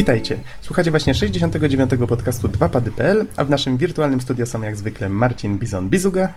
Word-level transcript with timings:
Witajcie. 0.00 0.38
Słuchacie 0.60 0.90
właśnie 0.90 1.14
69. 1.14 1.90
podcastu 2.08 2.48
2pady.pl, 2.48 3.26
a 3.36 3.44
w 3.44 3.50
naszym 3.50 3.76
wirtualnym 3.76 4.20
studio 4.20 4.46
są 4.46 4.62
jak 4.62 4.76
zwykle 4.76 5.08
Marcin 5.08 5.58
Bizon-Bizuga, 5.58 6.28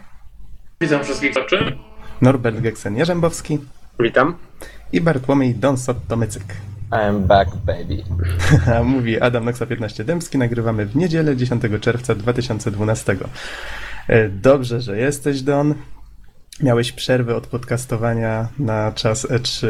Witam 0.81 1.03
wszystkich 1.03 1.37
oczy. 1.37 1.77
Norbert 2.21 2.57
Geksen-Jarzębowski 2.57 3.57
Witam. 3.99 4.35
i 4.91 5.01
Bartłomiej 5.01 5.55
Donsot-Tomycyk. 5.55 6.43
I'm 6.91 7.19
back, 7.19 7.55
baby. 7.55 8.03
A 8.77 8.83
mówi 8.83 9.19
Adam 9.19 9.45
Noxa 9.45 9.65
15 9.65 10.03
Dębski, 10.03 10.37
nagrywamy 10.37 10.85
w 10.85 10.95
niedzielę 10.95 11.35
10 11.37 11.63
czerwca 11.81 12.15
2012. 12.15 13.15
E, 14.07 14.29
Dobrze, 14.29 14.81
że 14.81 14.97
jesteś, 14.97 15.41
Don. 15.41 15.75
Miałeś 16.59 16.91
przerwę 16.91 17.35
od 17.35 17.47
podcastowania 17.47 18.47
na 18.59 18.91
czas 18.91 19.27
E3. 19.29 19.67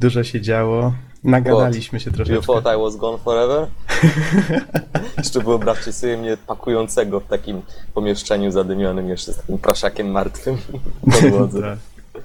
Dużo 0.00 0.24
się 0.24 0.40
działo. 0.40 0.94
Nagadaliśmy 1.24 2.00
się 2.00 2.10
You 2.10 2.16
troszeczkę. 2.16 2.46
thought 2.46 2.66
I 2.78 2.82
was 2.82 2.96
gone 2.96 3.18
forever? 3.18 3.66
jeszcze 5.18 5.40
wyobraźcie 5.40 5.92
sobie 5.92 6.16
mnie 6.16 6.36
pakującego 6.46 7.20
w 7.20 7.26
takim 7.26 7.62
pomieszczeniu 7.94 8.50
zadymionym, 8.50 9.08
jeszcze 9.08 9.32
z 9.32 9.36
takim 9.36 9.58
praszakiem 9.58 10.10
martwym 10.10 10.56
podłodze. 11.12 11.60
Tak. 12.12 12.22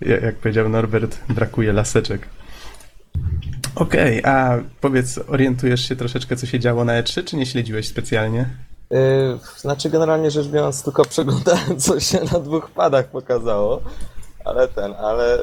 Ja- 0.00 0.20
Jak 0.20 0.36
powiedział 0.36 0.68
Norbert, 0.68 1.18
brakuje 1.28 1.72
laseczek. 1.72 2.28
Okej, 3.74 4.24
a 4.24 4.58
powiedz, 4.80 5.20
orientujesz 5.28 5.88
się 5.88 5.96
troszeczkę, 5.96 6.36
co 6.36 6.46
się 6.46 6.60
działo 6.60 6.84
na 6.84 7.02
E3, 7.02 7.24
czy 7.24 7.36
nie 7.36 7.46
śledziłeś 7.46 7.88
specjalnie? 7.88 8.48
Yy, 8.90 8.98
znaczy, 9.56 9.90
generalnie 9.90 10.30
rzecz 10.30 10.46
biorąc, 10.48 10.82
tylko 10.82 11.04
przeglądałem, 11.04 11.76
co 11.78 12.00
się 12.00 12.20
na 12.32 12.38
dwóch 12.40 12.70
padach 12.70 13.06
pokazało. 13.06 13.80
Ale 14.44 14.68
ten, 14.68 14.94
ale 14.98 15.38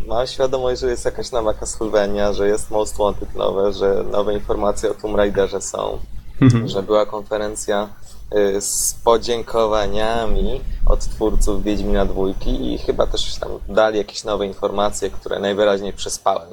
yy, 0.00 0.06
mam 0.06 0.26
świadomość, 0.26 0.80
że 0.80 0.90
jest 0.90 1.04
jakaś 1.04 1.32
nowa 1.32 1.54
Castlevania, 1.54 2.32
że 2.32 2.48
jest 2.48 2.70
Most 2.70 2.96
Wanted 2.96 3.34
nowe, 3.34 3.72
że 3.72 4.04
nowe 4.12 4.34
informacje 4.34 4.90
o 4.90 4.94
Tomb 4.94 5.16
Raiderze 5.16 5.60
są, 5.60 5.98
że 6.68 6.82
była 6.82 7.06
konferencja 7.06 7.88
yy, 8.32 8.60
z 8.60 8.94
podziękowaniami 9.04 10.60
od 10.86 11.00
twórców 11.00 11.64
Wiedźmina 11.64 12.04
dwójki 12.06 12.74
i 12.74 12.78
chyba 12.78 13.06
też 13.06 13.34
tam 13.38 13.50
dali 13.68 13.98
jakieś 13.98 14.24
nowe 14.24 14.46
informacje, 14.46 15.10
które 15.10 15.38
najwyraźniej 15.38 15.92
przespałem. 15.92 16.48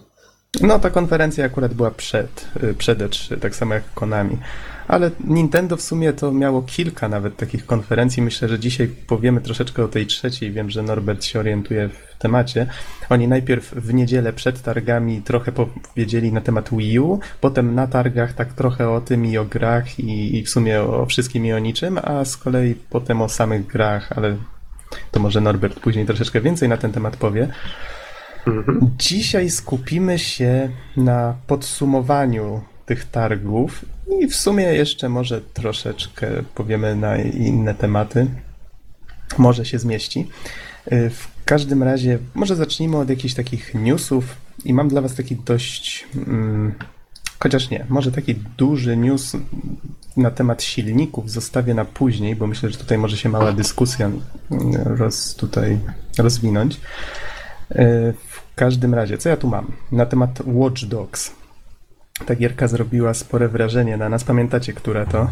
No, 0.61 0.79
ta 0.79 0.89
konferencja 0.89 1.45
akurat 1.45 1.73
była 1.73 1.91
przed, 1.91 2.47
y, 2.63 2.73
przed 2.73 2.99
E3, 2.99 3.39
tak 3.39 3.55
samo 3.55 3.73
jak 3.73 3.93
Konami. 3.93 4.37
Ale 4.87 5.11
Nintendo 5.23 5.77
w 5.77 5.81
sumie 5.81 6.13
to 6.13 6.31
miało 6.31 6.61
kilka 6.61 7.09
nawet 7.09 7.37
takich 7.37 7.65
konferencji. 7.65 8.23
Myślę, 8.23 8.49
że 8.49 8.59
dzisiaj 8.59 8.87
powiemy 8.87 9.41
troszeczkę 9.41 9.83
o 9.83 9.87
tej 9.87 10.07
trzeciej. 10.07 10.51
Wiem, 10.51 10.69
że 10.69 10.83
Norbert 10.83 11.23
się 11.23 11.39
orientuje 11.39 11.89
w 11.89 12.17
temacie. 12.19 12.67
Oni 13.09 13.27
najpierw 13.27 13.73
w 13.73 13.93
niedzielę 13.93 14.33
przed 14.33 14.61
targami 14.61 15.21
trochę 15.21 15.51
powiedzieli 15.51 16.31
na 16.31 16.41
temat 16.41 16.69
Wii 16.71 16.99
U, 16.99 17.19
potem 17.41 17.75
na 17.75 17.87
targach 17.87 18.33
tak 18.33 18.53
trochę 18.53 18.89
o 18.89 19.01
tym 19.01 19.25
i 19.25 19.37
o 19.37 19.45
grach 19.45 19.99
i, 19.99 20.37
i 20.37 20.43
w 20.43 20.49
sumie 20.49 20.81
o 20.81 21.05
wszystkim 21.05 21.45
i 21.45 21.53
o 21.53 21.59
niczym, 21.59 21.99
a 22.03 22.25
z 22.25 22.37
kolei 22.37 22.75
potem 22.89 23.21
o 23.21 23.29
samych 23.29 23.67
grach, 23.67 24.11
ale 24.11 24.37
to 25.11 25.19
może 25.19 25.41
Norbert 25.41 25.79
później 25.79 26.05
troszeczkę 26.05 26.41
więcej 26.41 26.69
na 26.69 26.77
ten 26.77 26.91
temat 26.91 27.17
powie. 27.17 27.47
Dzisiaj 28.97 29.49
skupimy 29.49 30.19
się 30.19 30.69
na 30.97 31.35
podsumowaniu 31.47 32.61
tych 32.87 33.05
targów 33.05 33.85
i 34.21 34.27
w 34.27 34.35
sumie 34.35 34.63
jeszcze 34.63 35.09
może 35.09 35.41
troszeczkę 35.41 36.27
powiemy 36.55 36.95
na 36.95 37.17
inne 37.17 37.75
tematy. 37.75 38.27
Może 39.37 39.65
się 39.65 39.79
zmieści. 39.79 40.27
Y, 40.91 41.09
W 41.09 41.27
każdym 41.45 41.83
razie, 41.83 42.19
może 42.35 42.55
zacznijmy 42.55 42.97
od 42.97 43.09
jakichś 43.09 43.33
takich 43.33 43.73
newsów 43.73 44.35
i 44.65 44.73
mam 44.73 44.87
dla 44.87 45.01
Was 45.01 45.15
taki 45.15 45.35
dość. 45.35 46.07
Mm, 46.15 46.73
chociaż 47.39 47.69
nie, 47.69 47.85
może 47.89 48.11
taki 48.11 48.35
duży 48.57 48.97
news 48.97 49.35
na 50.17 50.31
temat 50.31 50.63
silników 50.63 51.31
zostawię 51.31 51.73
na 51.73 51.85
później, 51.85 52.35
bo 52.35 52.47
myślę, 52.47 52.69
że 52.69 52.77
tutaj 52.77 52.97
może 52.97 53.17
się 53.17 53.29
mała 53.29 53.51
dyskusja 53.51 54.05
mm, 54.51 54.73
roz, 54.97 55.35
tutaj 55.35 55.79
rozwinąć. 56.17 56.75
Y, 57.71 58.13
W 58.27 58.55
każdym 58.55 58.93
razie, 58.93 59.17
co 59.17 59.29
ja 59.29 59.37
tu 59.37 59.47
mam? 59.47 59.71
Na 59.91 60.05
temat 60.05 60.39
Watch 60.45 60.83
Dogs. 60.85 61.31
Ta 62.25 62.35
gierka 62.35 62.67
zrobiła 62.67 63.13
spore 63.13 63.47
wrażenie 63.47 63.97
na 63.97 64.09
nas. 64.09 64.23
Pamiętacie, 64.23 64.73
która 64.73 65.05
to? 65.05 65.27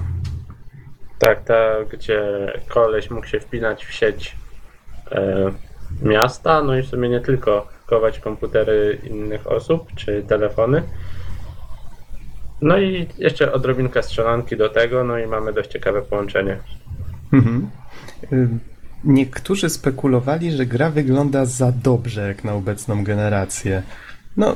Tak, 1.20 1.44
ta, 1.44 1.76
gdzie 1.94 2.22
koleś 2.68 3.10
mógł 3.10 3.28
się 3.28 3.40
wpinać 3.40 3.86
w 3.86 3.94
sieć 3.94 4.36
e, 5.12 5.52
miasta, 6.02 6.64
no 6.64 6.78
i 6.78 6.82
w 6.82 6.88
sumie 6.88 7.10
nie 7.10 7.20
tylko 7.20 7.68
kować 7.86 8.20
komputery 8.20 9.00
innych 9.04 9.48
osób 9.48 9.88
czy 9.96 10.24
telefony. 10.24 10.84
No 12.62 12.78
i 12.78 13.08
jeszcze 13.18 13.54
odrobinkę 13.54 14.04
strzelanki 14.04 14.58
do 14.58 14.70
tego, 14.70 15.04
no 15.04 15.18
i 15.18 15.28
mamy 15.28 15.54
dość 15.54 15.70
ciekawe 15.72 16.02
połączenie. 16.02 16.58
Mhm. 17.34 17.70
Y, 18.34 18.48
Niektórzy 19.06 19.70
spekulowali, 19.70 20.52
że 20.52 20.66
gra 20.66 20.90
wygląda 20.90 21.46
za 21.46 21.72
dobrze 21.72 22.28
jak 22.28 22.44
na 22.44 22.54
obecną 22.54 23.04
generację. 23.04 23.84
No, 24.38 24.56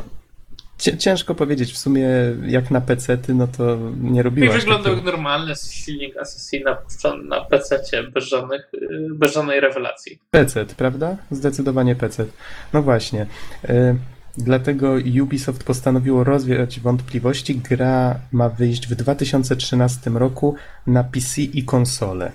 ciężko 0.97 1.35
powiedzieć. 1.35 1.73
W 1.73 1.78
sumie 1.78 2.07
jak 2.45 2.72
na 2.72 2.81
PC-ty, 2.81 3.34
no 3.34 3.47
to 3.47 3.78
nie 4.01 4.19
I 4.19 4.23
robiłaś 4.23 4.59
wyglądał 4.59 4.84
takiego- 4.84 4.95
jak 5.07 5.16
normalny 5.16 5.53
silnik 5.56 6.17
Assassina 6.17 6.75
puszczony 6.75 7.23
na 7.23 7.41
PC 7.41 7.79
bez, 8.13 8.23
żadnych, 8.23 8.69
yy, 8.73 9.07
bez 9.13 9.34
żadnej 9.34 9.59
rewelacji. 9.59 10.19
PC, 10.31 10.66
prawda? 10.66 11.18
Zdecydowanie 11.31 11.95
PC. 11.95 12.25
No 12.73 12.81
właśnie. 12.81 13.25
Y, 13.69 13.95
Dlatego 14.38 14.94
Ubisoft 15.22 15.63
postanowiło 15.63 16.23
rozwiać 16.23 16.79
wątpliwości. 16.79 17.56
Gra 17.56 18.19
ma 18.31 18.50
wyjść 18.50 18.88
w 18.88 18.95
2013 18.95 20.09
roku 20.19 20.56
na 20.88 21.03
PC 21.03 21.41
i 21.41 21.63
konsole. 21.63 22.31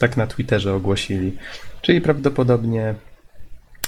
Tak 0.00 0.16
na 0.16 0.26
Twitterze 0.26 0.74
ogłosili. 0.74 1.36
Czyli 1.82 2.00
prawdopodobnie 2.00 2.94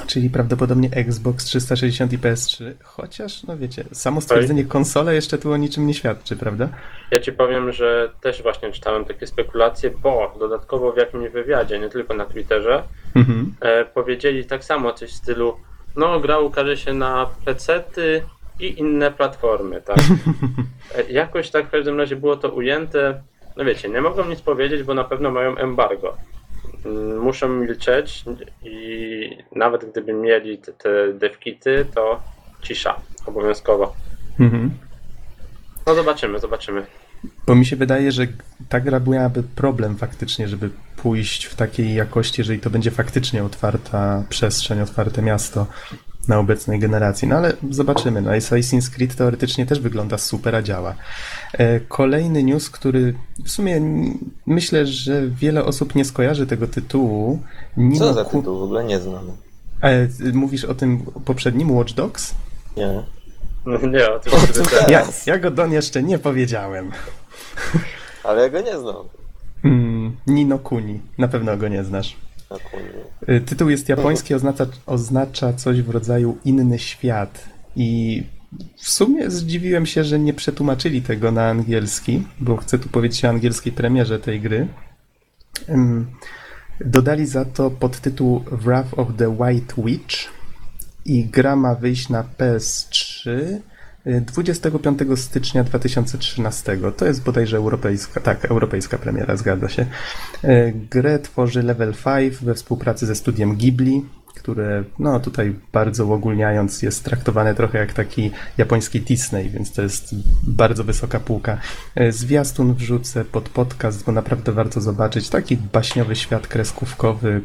czyli 0.06 0.30
prawdopodobnie 0.30 0.88
Xbox 0.92 1.44
360 1.44 2.12
i 2.12 2.18
PS3, 2.18 2.72
chociaż, 2.82 3.42
no 3.42 3.56
wiecie, 3.56 3.84
samo 3.92 4.20
stwierdzenie 4.20 4.64
konsole 4.64 5.14
jeszcze 5.14 5.38
tu 5.38 5.52
o 5.52 5.56
niczym 5.56 5.86
nie 5.86 5.94
świadczy, 5.94 6.36
prawda? 6.36 6.68
Ja 7.10 7.20
ci 7.20 7.32
powiem, 7.32 7.72
że 7.72 8.10
też 8.20 8.42
właśnie 8.42 8.72
czytałem 8.72 9.04
takie 9.04 9.26
spekulacje, 9.26 9.90
bo 9.90 10.34
dodatkowo 10.38 10.92
w 10.92 10.96
jakimś 10.96 11.30
wywiadzie, 11.30 11.78
nie 11.78 11.88
tylko 11.88 12.14
na 12.14 12.24
Twitterze, 12.24 12.82
Mhm. 13.14 13.54
e, 13.60 13.84
powiedzieli 13.84 14.44
tak 14.44 14.64
samo 14.64 14.92
coś 14.92 15.10
w 15.10 15.14
stylu, 15.14 15.56
no 15.96 16.20
gra 16.20 16.38
ukaże 16.38 16.76
się 16.76 16.92
na 16.94 17.26
PC-ty 17.44 18.22
i 18.60 18.78
inne 18.80 19.10
platformy, 19.10 19.82
tak? 19.82 19.96
E, 20.98 21.12
Jakoś 21.12 21.50
tak 21.50 21.66
w 21.66 21.70
każdym 21.70 21.98
razie 22.00 22.16
było 22.16 22.36
to 22.36 22.48
ujęte, 22.48 23.22
no 23.56 23.64
wiecie, 23.64 23.88
nie 23.88 24.00
mogą 24.00 24.24
nic 24.28 24.40
powiedzieć, 24.40 24.82
bo 24.82 24.94
na 24.94 25.04
pewno 25.04 25.30
mają 25.30 25.56
embargo. 25.56 26.16
Mm, 26.84 27.18
Muszą 27.18 27.48
milczeć 27.48 28.24
i 28.62 29.38
nawet 29.56 29.90
gdyby 29.90 30.12
mieli 30.12 30.58
te, 30.58 30.72
te 30.72 31.12
devkity, 31.12 31.86
to 31.94 32.20
cisza, 32.62 33.00
obowiązkowo. 33.26 33.94
Mhm. 34.40 34.70
No 35.86 35.94
zobaczymy, 35.94 36.38
zobaczymy. 36.38 36.86
Bo 37.46 37.54
mi 37.54 37.66
się 37.66 37.76
wydaje, 37.76 38.12
że 38.12 38.26
ta 38.68 38.80
gra 38.80 39.00
byłaby 39.00 39.42
problem 39.42 39.96
faktycznie, 39.96 40.48
żeby 40.48 40.70
pójść 40.96 41.44
w 41.44 41.54
takiej 41.54 41.94
jakości, 41.94 42.40
jeżeli 42.40 42.60
to 42.60 42.70
będzie 42.70 42.90
faktycznie 42.90 43.44
otwarta 43.44 44.24
przestrzeń, 44.28 44.80
otwarte 44.80 45.22
miasto 45.22 45.66
na 46.28 46.38
obecnej 46.38 46.78
generacji. 46.78 47.28
No 47.28 47.36
ale 47.36 47.52
zobaczymy. 47.70 48.22
No, 48.22 48.30
Assassin's 48.30 48.90
Creed 48.94 49.14
teoretycznie 49.16 49.66
też 49.66 49.80
wygląda 49.80 50.18
super, 50.18 50.56
a 50.56 50.62
działa. 50.62 50.94
E, 51.52 51.80
Kolejny 51.80 52.42
news, 52.42 52.70
który 52.70 53.14
w 53.44 53.50
sumie 53.50 53.80
myślę, 54.46 54.86
że 54.86 55.28
wiele 55.28 55.64
osób 55.64 55.94
nie 55.94 56.04
skojarzy 56.04 56.46
tego 56.46 56.66
tytułu. 56.66 57.38
Nino 57.76 57.98
Co 58.06 58.14
za 58.14 58.24
Ku- 58.24 58.38
tytuł? 58.38 58.58
W 58.58 58.62
ogóle 58.62 58.84
nie 58.84 59.00
znam. 59.00 59.24
E, 59.82 60.08
Mówisz 60.32 60.64
o 60.64 60.74
tym 60.74 60.98
poprzednim 61.24 61.70
Watch 61.70 61.92
Dogs? 61.94 62.34
Nie. 62.76 63.02
Nie, 63.66 64.10
o 64.12 64.18
tym 64.18 64.32
O. 64.32 64.90
Ja, 64.90 65.06
ja 65.26 65.38
go 65.38 65.50
Don 65.50 65.72
jeszcze 65.72 66.02
nie 66.02 66.18
powiedziałem. 66.18 66.90
Ale 68.24 68.42
ja 68.42 68.48
go 68.48 68.60
nie 68.60 68.78
znam. 68.78 68.96
Mm, 69.64 70.16
Nino 70.26 70.58
Kuni. 70.58 71.00
Na 71.18 71.28
pewno 71.28 71.56
go 71.56 71.68
nie 71.68 71.84
znasz. 71.84 72.16
Y, 73.28 73.40
Tytuł 73.40 73.68
jest 73.68 73.88
japoński, 73.88 74.34
oznacza, 74.34 74.66
oznacza 74.86 75.52
coś 75.52 75.82
w 75.82 75.90
rodzaju 75.90 76.38
inny 76.44 76.78
świat. 76.78 77.44
I 77.76 78.22
w 78.76 78.90
sumie 78.90 79.30
zdziwiłem 79.30 79.86
się, 79.86 80.04
że 80.04 80.18
nie 80.18 80.34
przetłumaczyli 80.34 81.02
tego 81.02 81.32
na 81.32 81.48
angielski, 81.48 82.22
bo 82.40 82.56
chcę 82.56 82.78
tu 82.78 82.88
powiedzieć 82.88 83.24
o 83.24 83.28
angielskiej 83.28 83.72
premierze 83.72 84.18
tej 84.18 84.40
gry. 84.40 84.68
Dodali 86.80 87.26
za 87.26 87.44
to 87.44 87.70
podtytuł 87.70 88.44
Wrath 88.50 88.98
of 88.98 89.08
the 89.16 89.28
White 89.28 89.74
Witch 89.78 90.16
i 91.04 91.24
gra 91.24 91.56
ma 91.56 91.74
wyjść 91.74 92.08
na 92.08 92.24
PS3 92.38 93.30
y, 93.30 93.60
25 94.06 94.98
stycznia 95.16 95.64
2013. 95.64 96.78
To 96.96 97.06
jest 97.06 97.22
bodajże 97.22 97.56
europejska, 97.56 98.20
tak, 98.20 98.44
europejska 98.44 98.98
premiera, 98.98 99.36
zgadza 99.36 99.68
się. 99.68 99.86
Y, 100.44 100.74
Grę 100.90 101.18
tworzy 101.18 101.62
Level 101.62 101.94
5 102.04 102.34
we 102.36 102.54
współpracy 102.54 103.06
ze 103.06 103.14
studiem 103.14 103.56
Ghibli, 103.56 104.04
które, 104.34 104.84
no 104.98 105.20
tutaj 105.20 105.54
bardzo 105.72 106.06
uogólniając, 106.06 106.82
jest 106.82 107.04
traktowane 107.04 107.54
trochę 107.54 107.78
jak 107.78 107.92
taki 107.92 108.30
japoński 108.58 109.00
Disney, 109.00 109.50
więc 109.50 109.72
to 109.72 109.82
jest 109.82 110.14
bardzo 110.42 110.84
wysoka 110.84 111.20
półka. 111.20 111.58
E, 111.94 112.12
Zwiastun 112.12 112.74
wrzucę 112.74 113.24
pod 113.24 113.48
podcast, 113.48 114.04
bo 114.04 114.12
naprawdę 114.12 114.52
warto 114.52 114.80
zobaczyć. 114.80 115.28
Taki 115.28 115.56
baśniowy 115.56 116.16
świat 116.16 116.46
kreskówkowy. 116.48 117.40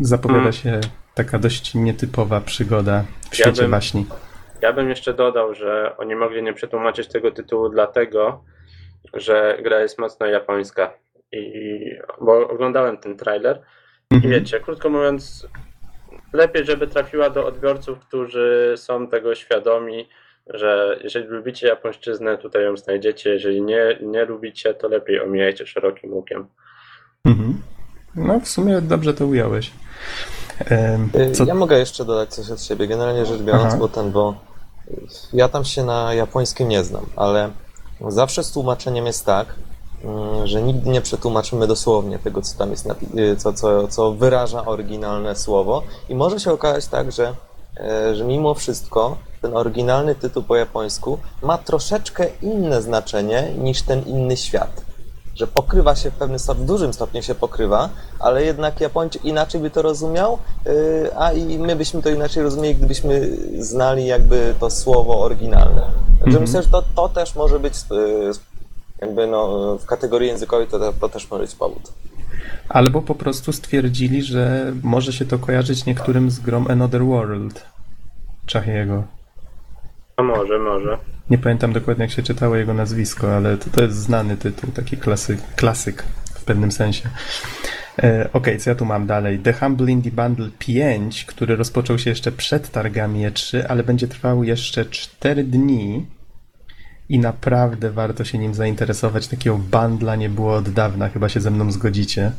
Zapowiada 0.00 0.40
Mm. 0.40 0.52
się 0.52 0.80
taka 1.14 1.38
dość 1.38 1.74
nietypowa 1.74 2.40
przygoda 2.40 3.04
w 3.30 3.38
Ja 3.38 3.44
świecie 3.44 3.62
bym- 3.62 3.70
baśni. 3.70 4.06
Ja 4.62 4.72
bym 4.72 4.88
jeszcze 4.88 5.14
dodał, 5.14 5.54
że 5.54 5.96
oni 5.98 6.14
mogli 6.16 6.42
nie 6.42 6.52
przetłumaczyć 6.52 7.08
tego 7.08 7.30
tytułu 7.30 7.68
dlatego, 7.68 8.44
że 9.14 9.58
gra 9.62 9.80
jest 9.80 9.98
mocno 9.98 10.26
japońska. 10.26 10.92
I, 11.32 11.80
bo 12.20 12.48
oglądałem 12.48 12.98
ten 12.98 13.16
trailer 13.16 13.62
i 14.10 14.14
Mhm. 14.14 14.32
wiecie, 14.32 14.60
krótko 14.60 14.88
mówiąc, 14.88 15.46
lepiej, 16.32 16.64
żeby 16.64 16.86
trafiła 16.86 17.30
do 17.30 17.46
odbiorców, 17.46 17.98
którzy 17.98 18.74
są 18.76 19.08
tego 19.08 19.34
świadomi, 19.34 20.08
że 20.46 20.98
jeżeli 21.04 21.26
lubicie 21.26 21.68
japońszczyznę, 21.68 22.38
tutaj 22.38 22.64
ją 22.64 22.76
znajdziecie. 22.76 23.30
Jeżeli 23.30 23.62
nie, 23.62 23.98
nie 24.02 24.24
lubicie, 24.24 24.74
to 24.74 24.88
lepiej 24.88 25.20
omijajcie 25.20 25.66
szerokim 25.66 26.12
łukiem. 26.12 26.46
Mhm. 27.24 27.62
No, 28.16 28.40
w 28.40 28.48
sumie 28.48 28.80
dobrze 28.80 29.14
to 29.14 29.26
ująłeś. 29.26 29.70
Y, 31.14 31.30
Co... 31.30 31.44
Ja 31.44 31.54
mogę 31.54 31.78
jeszcze 31.78 32.04
dodać 32.04 32.34
coś 32.34 32.50
od 32.50 32.62
siebie, 32.62 32.86
generalnie 32.86 33.26
rzecz 33.26 33.40
biorąc, 33.42 33.64
Aha. 33.66 33.76
bo 33.78 33.88
ten, 33.88 34.10
bo 34.10 34.51
ja 35.32 35.48
tam 35.48 35.64
się 35.64 35.84
na 35.84 36.14
japońskim 36.14 36.68
nie 36.68 36.84
znam, 36.84 37.06
ale 37.16 37.50
zawsze 38.08 38.44
z 38.44 38.50
tłumaczeniem 38.50 39.06
jest 39.06 39.26
tak, 39.26 39.46
mm, 40.04 40.46
że 40.46 40.62
nigdy 40.62 40.90
nie 40.90 41.00
przetłumaczymy 41.00 41.66
dosłownie 41.66 42.18
tego, 42.18 42.42
co 42.42 42.58
tam 42.58 42.70
jest, 42.70 42.86
y, 43.18 43.36
co, 43.36 43.52
co, 43.52 43.88
co 43.88 44.12
wyraża 44.12 44.64
oryginalne 44.64 45.36
słowo 45.36 45.82
i 46.08 46.14
może 46.14 46.40
się 46.40 46.52
okazać 46.52 46.86
tak, 46.86 47.12
że, 47.12 47.34
e, 47.76 48.14
że 48.14 48.24
mimo 48.24 48.54
wszystko 48.54 49.16
ten 49.42 49.56
oryginalny 49.56 50.14
tytuł 50.14 50.42
po 50.42 50.56
japońsku 50.56 51.18
ma 51.42 51.58
troszeczkę 51.58 52.26
inne 52.42 52.82
znaczenie 52.82 53.52
niż 53.58 53.82
ten 53.82 54.02
inny 54.02 54.36
świat. 54.36 54.91
Że 55.34 55.46
pokrywa 55.46 55.96
się 55.96 56.10
w 56.10 56.14
pewnym 56.14 56.38
stopniu, 56.38 56.64
w 56.64 56.66
dużym 56.66 56.92
stopniu 56.92 57.22
się 57.22 57.34
pokrywa, 57.34 57.88
ale 58.18 58.44
jednak 58.44 58.80
Japończyk 58.80 59.24
inaczej 59.24 59.60
by 59.60 59.70
to 59.70 59.82
rozumiał, 59.82 60.38
yy, 60.66 60.72
a 61.16 61.32
i 61.32 61.58
my 61.58 61.76
byśmy 61.76 62.02
to 62.02 62.10
inaczej 62.10 62.42
rozumieli, 62.42 62.74
gdybyśmy 62.74 63.36
znali 63.58 64.06
jakby 64.06 64.54
to 64.60 64.70
słowo 64.70 65.20
oryginalne. 65.20 65.82
Także 66.06 66.38
Mhm. 66.38 66.42
myślę, 66.42 66.62
że 66.62 66.68
to, 66.68 66.82
to 66.96 67.08
też 67.08 67.34
może 67.34 67.60
być 67.60 67.74
yy, 67.90 68.32
jakby 69.00 69.26
no, 69.26 69.76
w 69.78 69.86
kategorii 69.86 70.28
językowej 70.28 70.66
to, 70.66 70.92
to 70.92 71.08
też 71.08 71.30
może 71.30 71.44
być 71.44 71.54
powód. 71.54 71.92
Albo 72.68 73.02
po 73.02 73.14
prostu 73.14 73.52
stwierdzili, 73.52 74.22
że 74.22 74.72
może 74.82 75.12
się 75.12 75.24
to 75.24 75.38
kojarzyć 75.38 75.86
niektórym 75.86 76.30
z 76.30 76.38
grą 76.38 76.66
Another 76.68 77.04
World 77.04 77.64
Chahiego. 78.52 79.02
A 80.16 80.22
może, 80.22 80.58
może. 80.58 80.98
Nie 81.32 81.38
pamiętam 81.38 81.72
dokładnie, 81.72 82.04
jak 82.04 82.10
się 82.10 82.22
czytało 82.22 82.56
jego 82.56 82.74
nazwisko, 82.74 83.36
ale 83.36 83.56
to, 83.56 83.70
to 83.70 83.82
jest 83.82 83.96
znany 83.96 84.36
tytuł, 84.36 84.70
taki 84.70 84.96
klasyk, 84.96 85.40
klasyk 85.56 86.02
w 86.34 86.44
pewnym 86.44 86.72
sensie. 86.72 87.08
E, 88.02 88.28
Okej, 88.32 88.58
co 88.58 88.70
ja 88.70 88.76
tu 88.76 88.84
mam 88.84 89.06
dalej? 89.06 89.38
The 89.38 89.52
Humble 89.52 89.90
Indie 89.90 90.12
Bundle 90.12 90.48
5, 90.58 91.24
który 91.24 91.56
rozpoczął 91.56 91.98
się 91.98 92.10
jeszcze 92.10 92.32
przed 92.32 92.70
targami 92.70 93.26
E3, 93.26 93.64
ale 93.68 93.82
będzie 93.82 94.08
trwał 94.08 94.44
jeszcze 94.44 94.84
4 94.84 95.44
dni 95.44 96.06
i 97.08 97.18
naprawdę 97.18 97.90
warto 97.90 98.24
się 98.24 98.38
nim 98.38 98.54
zainteresować. 98.54 99.28
Takiego 99.28 99.58
bundla 99.58 100.16
nie 100.16 100.28
było 100.28 100.54
od 100.54 100.68
dawna, 100.68 101.08
chyba 101.08 101.28
się 101.28 101.40
ze 101.40 101.50
mną 101.50 101.72
zgodzicie. 101.72 102.32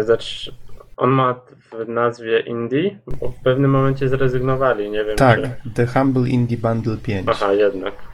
Zacz, 0.00 0.52
on 0.96 1.10
ma 1.10 1.40
w 1.72 1.88
nazwie 1.88 2.40
Indie, 2.40 2.98
bo 3.20 3.28
w 3.28 3.40
pewnym 3.42 3.70
momencie 3.70 4.08
zrezygnowali, 4.08 4.90
nie 4.90 5.04
wiem 5.04 5.16
Tak, 5.16 5.40
czy... 5.40 5.70
The 5.74 5.86
Humble 5.86 6.28
Indie 6.28 6.58
Bundle 6.58 6.96
5. 6.96 7.26
Aha, 7.30 7.52
jednak. 7.52 8.07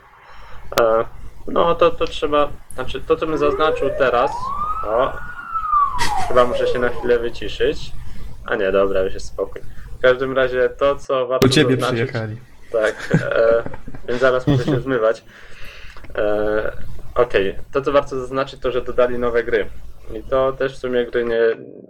E, 0.80 1.04
no 1.46 1.74
to, 1.74 1.90
to 1.90 2.06
trzeba, 2.06 2.48
znaczy 2.74 3.00
to 3.00 3.16
co 3.16 3.26
bym 3.26 3.38
zaznaczył 3.38 3.90
teraz, 3.98 4.30
o, 4.86 5.12
chyba 6.28 6.44
muszę 6.44 6.66
się 6.66 6.78
na 6.78 6.88
chwilę 6.88 7.18
wyciszyć. 7.18 7.92
A 8.46 8.56
nie, 8.56 8.72
dobra, 8.72 9.02
już 9.02 9.14
jest 9.14 9.26
spokój. 9.26 9.62
W 9.98 10.02
każdym 10.02 10.32
razie 10.36 10.68
to 10.68 10.96
co 10.96 11.26
warto 11.26 11.46
U 11.46 11.50
ciebie 11.50 11.70
zaznaczyć, 11.70 11.96
przyjechali. 11.96 12.36
Tak, 12.72 13.08
e, 13.22 13.62
więc 14.08 14.20
zaraz 14.20 14.46
muszę 14.46 14.64
się 14.64 14.80
zmywać. 14.80 15.24
E, 16.14 16.72
Okej, 17.14 17.58
to 17.72 17.82
co 17.82 17.92
warto 17.92 18.20
zaznaczyć 18.20 18.60
to, 18.60 18.72
że 18.72 18.82
dodali 18.82 19.18
nowe 19.18 19.44
gry. 19.44 19.66
I 20.14 20.22
to 20.22 20.52
też 20.52 20.74
w 20.74 20.78
sumie 20.78 21.06
gry 21.06 21.24
nie, 21.24 21.40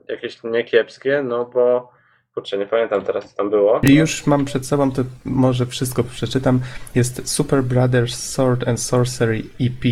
jakieś 0.09 0.43
nie 0.45 0.65
kiepskie, 0.65 1.23
no 1.25 1.45
bo 1.45 1.93
kurczę, 2.35 2.59
nie 2.59 2.67
pamiętam 2.67 3.03
teraz 3.03 3.31
co 3.31 3.37
tam 3.37 3.51
było. 3.51 3.81
I 3.83 3.95
już 3.95 4.27
mam 4.27 4.45
przed 4.45 4.67
sobą, 4.67 4.93
to 4.93 5.03
może 5.25 5.67
wszystko 5.67 6.05
przeczytam. 6.05 6.61
Jest 6.95 7.29
Super 7.29 7.63
Brothers 7.63 8.19
Sword 8.19 8.69
and 8.69 8.81
Sorcery 8.81 9.43
EP. 9.61 9.85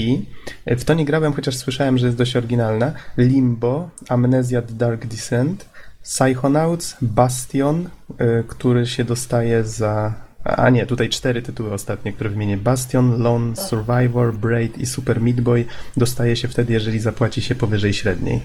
W 0.67 0.85
to 0.85 0.95
nie 0.95 1.05
grałem, 1.05 1.33
chociaż 1.33 1.57
słyszałem, 1.57 1.99
że 1.99 2.07
jest 2.07 2.19
dość 2.19 2.37
oryginalna. 2.37 2.93
Limbo, 3.19 3.91
Amnesia 4.09 4.63
The 4.63 4.75
Dark 4.75 5.07
Descent, 5.07 5.69
Psychonauts, 6.03 6.97
Bastion, 7.03 7.89
y, 8.11 8.45
który 8.49 8.87
się 8.87 9.05
dostaje 9.05 9.65
za... 9.65 10.15
A 10.45 10.71
nie, 10.71 10.87
tutaj 10.87 11.09
cztery 11.09 11.43
tytuły 11.43 11.73
ostatnie, 11.73 12.13
które 12.13 12.31
wymienię. 12.31 12.57
Bastion, 12.57 13.23
Lone 13.23 13.57
Survivor, 13.57 14.35
Braid 14.35 14.79
i 14.79 14.87
Super 14.87 15.21
Meat 15.21 15.41
Boy 15.41 15.65
dostaje 15.97 16.37
się 16.37 16.49
wtedy, 16.49 16.73
jeżeli 16.73 16.99
zapłaci 16.99 17.43
się 17.43 17.55
powyżej 17.55 17.93
średniej. 17.93 18.41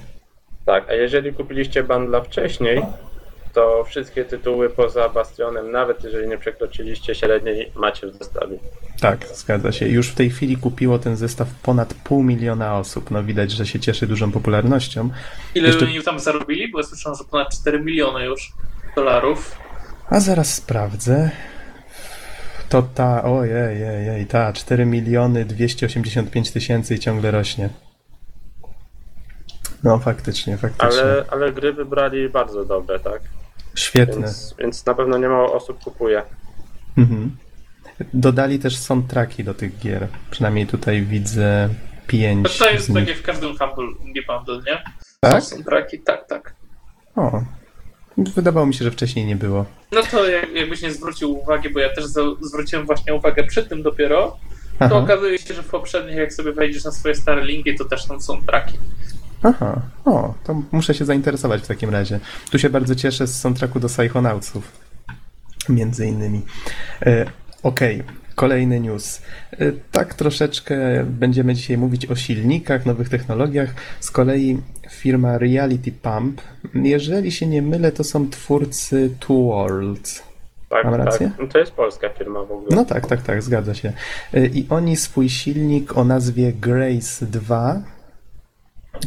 Tak, 0.65 0.89
a 0.89 0.93
jeżeli 0.93 1.33
kupiliście 1.33 1.83
bundla 1.83 2.21
wcześniej, 2.21 2.81
to 3.57 3.83
wszystkie 3.83 4.25
tytuły 4.25 4.69
poza 4.69 5.09
Bastionem, 5.09 5.71
nawet 5.71 6.03
jeżeli 6.03 6.27
nie 6.27 6.37
przekroczyliście 6.37 7.15
średniej, 7.15 7.71
macie 7.75 8.07
w 8.07 8.15
zestawie. 8.15 8.57
Tak, 9.01 9.25
zgadza 9.33 9.71
się. 9.71 9.87
Już 9.87 10.09
w 10.09 10.15
tej 10.15 10.29
chwili 10.29 10.57
kupiło 10.57 10.99
ten 10.99 11.15
zestaw 11.15 11.47
ponad 11.63 11.93
pół 11.93 12.23
miliona 12.23 12.77
osób. 12.77 13.11
No 13.11 13.23
widać, 13.23 13.51
że 13.51 13.65
się 13.65 13.79
cieszy 13.79 14.07
dużą 14.07 14.31
popularnością. 14.31 15.09
Ile 15.55 15.67
Jeszcze- 15.67 15.85
oni 15.85 16.03
tam 16.03 16.19
zarobili? 16.19 16.71
Bo 16.71 16.79
ja 16.79 16.85
słyszałem, 16.85 17.17
że 17.17 17.23
ponad 17.23 17.53
4 17.53 17.79
miliony 17.79 18.25
już 18.25 18.51
dolarów. 18.95 19.57
A 20.09 20.19
zaraz 20.19 20.53
sprawdzę. 20.53 21.31
To 22.69 22.81
ta, 22.81 23.23
ojej, 23.23 23.79
jej, 23.79 24.05
jej, 24.05 24.25
ta, 24.25 24.53
4 24.53 24.85
miliony 24.85 25.45
285 25.45 26.51
tysięcy 26.51 26.95
i 26.95 26.99
ciągle 26.99 27.31
rośnie. 27.31 27.69
No 29.83 29.99
faktycznie, 29.99 30.57
faktycznie. 30.57 31.01
Ale, 31.01 31.25
ale 31.31 31.53
gry 31.53 31.73
wybrali 31.73 32.29
bardzo 32.29 32.65
dobre, 32.65 32.99
tak? 32.99 33.21
Świetne. 33.77 34.21
Więc, 34.21 34.55
więc 34.59 34.85
na 34.85 34.93
pewno 34.93 35.17
nie 35.17 35.27
mało 35.27 35.53
osób 35.53 35.83
kupuje. 35.83 36.23
Mhm. 36.97 37.37
Dodali 38.13 38.59
też 38.59 38.77
soundtracki 38.77 39.43
do 39.43 39.53
tych 39.53 39.79
gier. 39.79 40.07
Przynajmniej 40.31 40.67
tutaj 40.67 41.01
widzę 41.01 41.69
pięć 42.07 42.57
To 42.57 42.69
jest 42.69 42.93
tak 42.93 43.07
jak 43.07 43.17
w 43.17 43.21
każdym 43.21 43.57
Humble 43.57 44.05
Indie 44.05 44.23
Bundle, 44.27 44.73
nie? 44.73 44.83
Tak? 45.19 45.43
Są 45.43 45.63
traki, 45.63 45.99
tak, 45.99 46.27
tak. 46.27 46.55
O. 47.15 47.43
Wydawało 48.17 48.65
mi 48.65 48.73
się, 48.73 48.83
że 48.83 48.91
wcześniej 48.91 49.25
nie 49.25 49.35
było. 49.35 49.65
No 49.91 50.01
to 50.11 50.29
jak, 50.29 50.53
jakbyś 50.53 50.81
nie 50.81 50.91
zwrócił 50.91 51.39
uwagi, 51.39 51.69
bo 51.69 51.79
ja 51.79 51.89
też 51.89 52.05
zwróciłem 52.41 52.85
właśnie 52.85 53.13
uwagę 53.13 53.43
przy 53.43 53.63
tym 53.63 53.83
dopiero, 53.83 54.37
to 54.79 54.85
Aha. 54.85 54.95
okazuje 54.95 55.37
się, 55.37 55.53
że 55.53 55.63
w 55.63 55.69
poprzednich, 55.69 56.15
jak 56.15 56.33
sobie 56.33 56.51
wejdziesz 56.51 56.83
na 56.83 56.91
swoje 56.91 57.15
stare 57.15 57.45
linki, 57.45 57.75
to 57.75 57.85
też 57.85 58.07
tam 58.07 58.21
są 58.21 58.41
traki. 58.41 58.77
Aha, 59.43 59.81
o, 60.05 60.33
to 60.43 60.61
muszę 60.71 60.93
się 60.93 61.05
zainteresować 61.05 61.61
w 61.61 61.67
takim 61.67 61.89
razie. 61.89 62.19
Tu 62.51 62.59
się 62.59 62.69
bardzo 62.69 62.95
cieszę 62.95 63.27
z 63.27 63.39
soundtracku 63.39 63.79
do 63.79 63.87
Psychonautsów. 63.87 64.71
Między 65.69 66.07
innymi. 66.07 66.41
E, 67.05 67.25
Okej, 67.63 68.03
kolejny 68.35 68.79
news. 68.79 69.21
E, 69.51 69.71
tak 69.91 70.13
troszeczkę 70.13 70.77
będziemy 71.05 71.53
dzisiaj 71.55 71.77
mówić 71.77 72.05
o 72.05 72.15
silnikach, 72.15 72.85
nowych 72.85 73.09
technologiach. 73.09 73.73
Z 73.99 74.11
kolei 74.11 74.57
firma 74.89 75.37
Reality 75.37 75.91
Pump, 75.91 76.41
jeżeli 76.73 77.31
się 77.31 77.47
nie 77.47 77.61
mylę, 77.61 77.91
to 77.91 78.03
są 78.03 78.29
twórcy 78.29 79.09
Two 79.19 79.43
Worlds. 79.43 80.23
Tak, 80.69 80.85
Mam 80.85 80.95
rację? 80.95 81.27
tak. 81.27 81.39
No 81.39 81.47
to 81.47 81.59
jest 81.59 81.71
polska 81.71 82.09
firma 82.09 82.39
w 82.39 82.51
ogóle. 82.51 82.67
No 82.75 82.85
tak, 82.85 83.07
tak, 83.07 83.21
tak, 83.21 83.43
zgadza 83.43 83.73
się. 83.73 83.93
Y, 84.33 84.51
I 84.53 84.65
oni 84.69 84.95
swój 84.95 85.29
silnik 85.29 85.97
o 85.97 86.03
nazwie 86.03 86.53
Grace 86.53 87.25
2, 87.25 87.81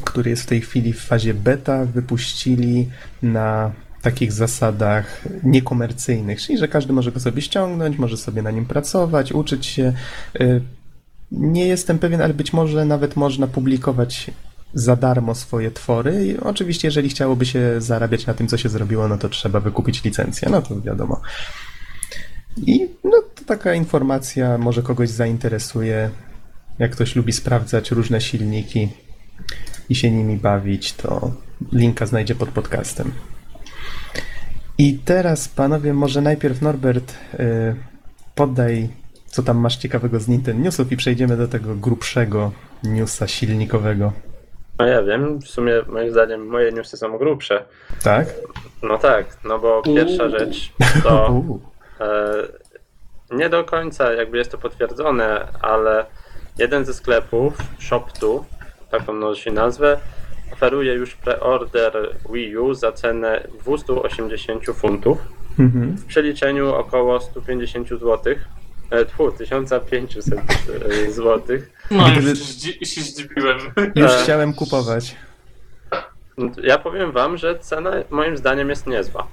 który 0.04 0.30
jest 0.30 0.42
w 0.42 0.46
tej 0.46 0.60
chwili 0.60 0.92
w 0.92 1.00
fazie 1.00 1.34
beta, 1.34 1.84
wypuścili 1.84 2.88
na 3.22 3.72
takich 4.02 4.32
zasadach 4.32 5.24
niekomercyjnych, 5.42 6.40
czyli 6.40 6.58
że 6.58 6.68
każdy 6.68 6.92
może 6.92 7.12
go 7.12 7.20
sobie 7.20 7.42
ściągnąć, 7.42 7.98
może 7.98 8.16
sobie 8.16 8.42
na 8.42 8.50
nim 8.50 8.66
pracować, 8.66 9.32
uczyć 9.32 9.66
się. 9.66 9.92
Y, 10.40 10.62
Nie 11.32 11.66
jestem 11.66 11.98
pewien, 11.98 12.20
ale 12.22 12.34
być 12.34 12.52
może 12.52 12.84
nawet 12.84 13.16
można 13.16 13.46
publikować 13.46 14.30
za 14.74 14.96
darmo 14.96 15.34
swoje 15.34 15.70
twory. 15.70 16.26
I 16.26 16.38
oczywiście, 16.38 16.88
jeżeli 16.88 17.08
chciałoby 17.08 17.46
się 17.46 17.80
zarabiać 17.80 18.26
na 18.26 18.34
tym, 18.34 18.48
co 18.48 18.56
się 18.56 18.68
zrobiło, 18.68 19.08
no 19.08 19.18
to 19.18 19.28
trzeba 19.28 19.60
wykupić 19.60 20.04
licencję. 20.04 20.48
No 20.50 20.62
to 20.62 20.80
wiadomo. 20.80 21.20
I 22.56 22.88
no, 23.04 23.22
to 23.34 23.44
taka 23.46 23.74
informacja 23.74 24.58
może 24.58 24.82
kogoś 24.82 25.08
zainteresuje. 25.08 26.10
Jak 26.78 26.90
ktoś 26.90 27.16
lubi 27.16 27.32
sprawdzać 27.32 27.90
różne 27.90 28.20
silniki 28.20 28.88
i 29.90 29.94
się 29.94 30.10
nimi 30.10 30.36
bawić, 30.36 30.92
to 30.92 31.30
linka 31.72 32.06
znajdzie 32.06 32.34
pod 32.34 32.48
podcastem. 32.48 33.12
I 34.78 34.98
teraz, 35.04 35.48
panowie, 35.48 35.94
może 35.94 36.20
najpierw 36.20 36.62
Norbert 36.62 37.14
y, 37.34 37.76
poddaj, 38.34 38.88
co 39.26 39.42
tam 39.42 39.58
masz 39.58 39.76
ciekawego 39.76 40.20
z 40.20 40.28
Nintendo 40.28 40.62
Newsów 40.62 40.92
i 40.92 40.96
przejdziemy 40.96 41.36
do 41.36 41.48
tego 41.48 41.74
grubszego 41.74 42.52
newsa 42.84 43.28
silnikowego. 43.28 44.12
No 44.78 44.86
ja 44.86 45.02
wiem, 45.02 45.38
w 45.38 45.48
sumie 45.48 45.72
moim 45.88 46.10
zdaniem 46.10 46.46
moje 46.46 46.72
newsy 46.72 46.96
są 46.96 47.18
grubsze. 47.18 47.64
Tak? 48.02 48.28
No 48.82 48.98
tak, 48.98 49.26
no 49.44 49.58
bo 49.58 49.82
pierwsza 49.82 50.22
Uuu. 50.22 50.30
rzecz 50.38 50.72
to 51.02 51.28
e, 52.00 53.36
nie 53.36 53.48
do 53.48 53.64
końca 53.64 54.12
jakby 54.12 54.38
jest 54.38 54.50
to 54.50 54.58
potwierdzone, 54.58 55.48
ale 55.62 56.06
jeden 56.58 56.84
ze 56.84 56.94
sklepów, 56.94 57.58
Shop2, 57.80 58.44
taką 58.90 59.12
nosi 59.12 59.52
nazwę, 59.52 60.00
oferuje 60.52 60.94
już 60.94 61.14
preorder 61.16 62.16
Wii 62.32 62.56
U 62.56 62.74
za 62.74 62.92
cenę 62.92 63.46
280 63.60 64.64
funtów. 64.74 65.18
Mhm. 65.58 65.96
w 65.96 66.06
przeliczeniu 66.06 66.74
około 66.74 67.20
150 67.20 67.88
zł. 67.88 68.34
E, 68.90 69.04
tfu, 69.04 69.32
1500 69.32 70.40
zł. 71.08 71.58
No 71.90 72.08
już 72.08 72.38
się 72.88 73.00
zdziwiłem. 73.00 73.58
Już 73.96 74.12
E. 74.12 74.22
chciałem 74.22 74.54
kupować. 74.54 75.16
Ja 76.62 76.78
powiem 76.78 77.12
wam, 77.12 77.36
że 77.36 77.58
cena 77.58 77.90
moim 78.10 78.36
zdaniem 78.36 78.68
jest 78.68 78.86
niezła. 78.86 79.26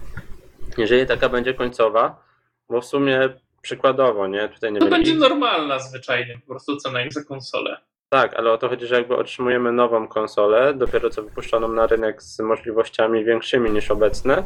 Jeżeli 0.78 1.06
taka 1.08 1.30
będzie 1.30 1.54
końcowa, 1.54 2.24
bo 2.70 2.82
w 2.82 2.86
sumie 2.86 3.30
przykładowo, 3.62 4.28
nie? 4.28 4.50
Tutaj 4.50 4.74
nie 4.74 4.80
To 4.80 4.88
będzie 4.88 5.16
normalna 5.16 5.80
zwyczajnie, 5.80 6.40
po 6.42 6.48
prostu 6.48 6.78
cena 6.78 7.02
jak 7.02 7.14
za 7.14 7.24
konsolę. 7.24 7.78
Tak, 8.10 8.34
ale 8.34 8.52
o 8.52 8.58
to 8.58 8.70
chodzi, 8.70 8.88
że 8.88 8.96
jakby 8.96 9.16
otrzymujemy 9.16 9.72
nową 9.72 10.08
konsolę, 10.08 10.74
dopiero 10.74 11.10
co 11.10 11.24
wypuszczoną 11.24 11.68
na 11.68 11.88
rynek 11.88 12.24
z 12.24 12.40
możliwościami 12.40 13.26
większymi 13.26 13.72
niż 13.72 13.92
obecne. 13.92 14.44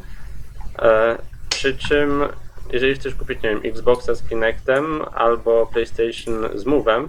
E, 0.79 1.17
przy 1.49 1.77
czym, 1.77 2.23
jeżeli 2.71 2.95
chcesz 2.95 3.15
kupić, 3.15 3.43
nie 3.43 3.49
wiem, 3.49 3.61
Xboxa 3.63 4.15
z 4.15 4.29
Kinectem 4.29 5.01
albo 5.15 5.65
PlayStation 5.73 6.49
z 6.59 6.65
Move'em, 6.65 7.07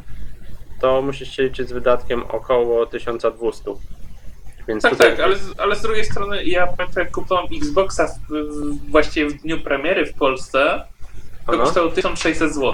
to 0.80 1.02
musisz 1.02 1.36
się 1.36 1.42
liczyć 1.42 1.68
z 1.68 1.72
wydatkiem 1.72 2.22
około 2.28 2.86
1200. 2.86 3.70
Więc 4.68 4.82
Tak, 4.82 4.92
tutaj 4.92 5.10
tak, 5.10 5.20
ale, 5.20 5.36
z- 5.36 5.60
ale 5.60 5.76
z 5.76 5.82
drugiej 5.82 6.04
strony 6.04 6.44
ja 6.44 6.66
pamiętam 6.66 7.04
jak 7.04 7.12
kupowałem 7.12 7.48
Xboxa 7.56 8.06
w, 8.06 8.32
w, 8.32 8.90
właściwie 8.90 9.30
w 9.30 9.42
dniu 9.42 9.60
premiery 9.60 10.06
w 10.06 10.14
Polsce, 10.14 10.82
to 11.46 11.52
Aha. 11.52 11.56
kosztowało 11.64 11.92
1600 11.92 12.54
zł. 12.54 12.72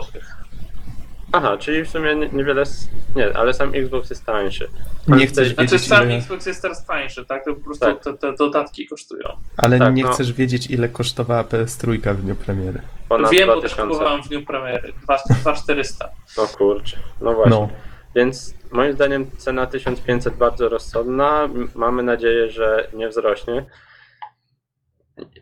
Aha, 1.32 1.56
czyli 1.56 1.84
w 1.84 1.88
sumie 1.90 2.14
nie- 2.14 2.28
niewiele. 2.28 2.62
s- 2.62 2.88
Nie, 3.16 3.36
ale 3.36 3.54
sam 3.54 3.74
Xbox 3.74 4.10
jest 4.10 4.24
tańszy. 4.26 4.68
Nie 5.08 5.26
chcesz 5.26 5.48
Znaczy 5.48 5.62
wiedzieć, 5.72 5.88
sam 5.88 6.04
ile... 6.04 6.16
Xbox 6.16 6.46
jest 6.46 6.62
teraz 6.62 6.86
tańszy, 6.86 7.24
tak? 7.26 7.44
To 7.44 7.54
po 7.54 7.60
prostu 7.60 7.84
Tak. 7.86 8.04
te, 8.04 8.12
te 8.14 8.32
dodatki 8.32 8.86
kosztują. 8.88 9.28
Ale 9.56 9.78
tak, 9.78 9.94
nie 9.94 10.02
no. 10.02 10.12
chcesz 10.12 10.32
wiedzieć, 10.32 10.70
ile 10.70 10.88
kosztowała 10.88 11.42
PS3 11.42 12.12
w 12.14 12.22
dniu 12.22 12.34
premiery. 12.34 12.80
Ponad 13.08 13.30
Wiem, 13.32 13.46
bo 13.46 13.60
też 13.60 13.70
2000. 13.72 13.92
kupowałem 13.92 14.22
w 14.22 14.28
dniu 14.28 14.46
premiery. 14.46 14.92
2 15.02 15.16
2400. 15.16 16.08
No 16.36 16.46
kurczę, 16.58 16.96
no 17.20 17.34
właśnie. 17.34 17.50
No. 17.50 17.68
Więc 18.14 18.54
moim 18.72 18.92
zdaniem 18.92 19.30
cena 19.36 19.66
1500 19.66 20.34
bardzo 20.36 20.68
rozsądna. 20.68 21.42
M- 21.44 21.70
Mamy 21.74 22.02
nadzieję, 22.02 22.50
że 22.50 22.88
nie 22.94 23.08
wzrośnie. 23.08 23.64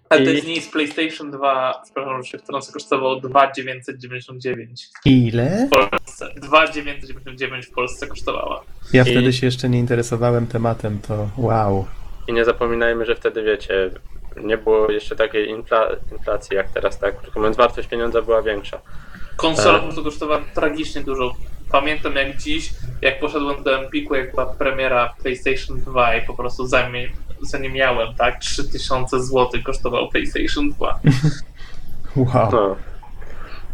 Ale 0.09 0.25
to 0.25 0.30
jest 0.30 0.47
nie 0.47 0.54
jest 0.54 0.73
PlayStation 0.73 1.30
2, 1.30 1.80
przepraszam, 1.85 2.23
że 2.23 2.28
się 2.30 2.38
wtrącę, 2.38 2.73
kosztowało 2.73 3.21
2,999 3.21 4.88
Ile? 5.04 5.66
w 5.66 5.71
Polsce. 5.71 6.28
2,999 6.37 7.66
w 7.66 7.71
Polsce 7.71 8.06
kosztowała. 8.06 8.62
Ja 8.92 9.02
I- 9.02 9.11
wtedy 9.11 9.33
się 9.33 9.47
jeszcze 9.47 9.68
nie 9.68 9.78
interesowałem 9.78 10.47
tematem, 10.47 10.99
to 11.09 11.28
wow. 11.37 11.87
I 12.28 12.33
nie 12.33 12.45
zapominajmy, 12.45 13.06
że 13.06 13.14
wtedy 13.16 13.42
wiecie, 13.42 13.90
nie 14.45 14.59
było 14.59 14.90
jeszcze 14.90 15.16
takiej 15.16 15.54
infla- 15.54 15.97
inflacji 16.12 16.56
jak 16.56 16.71
teraz, 16.71 16.99
tak? 16.99 17.21
Krótko 17.21 17.40
mówiąc, 17.40 17.56
wartość 17.56 17.88
pieniądza 17.88 18.23
była 18.23 18.42
większa. 18.42 18.80
Konsola 19.37 19.78
po 19.78 19.85
prostu 19.85 20.04
kosztowała 20.04 20.40
tragicznie 20.54 21.02
dużo. 21.02 21.35
Pamiętam 21.73 22.14
jak 22.16 22.37
dziś, 22.37 22.71
jak 23.02 23.21
poszedłem 23.21 23.62
do 23.62 23.78
Empiku, 23.85 24.14
jak 24.14 24.30
była 24.30 24.47
premiera 24.47 25.14
PlayStation 25.23 25.80
2 25.80 26.16
i 26.16 26.26
po 26.26 26.35
prostu 26.35 26.66
zanim, 27.46 27.66
zanim 27.66 27.72
miałem, 27.72 28.14
tak, 28.14 28.40
3000 28.40 29.22
zł 29.22 29.50
kosztował 29.64 30.08
PlayStation 30.08 30.70
2. 30.70 31.00
Wow. 32.16 32.50
No. 32.52 32.76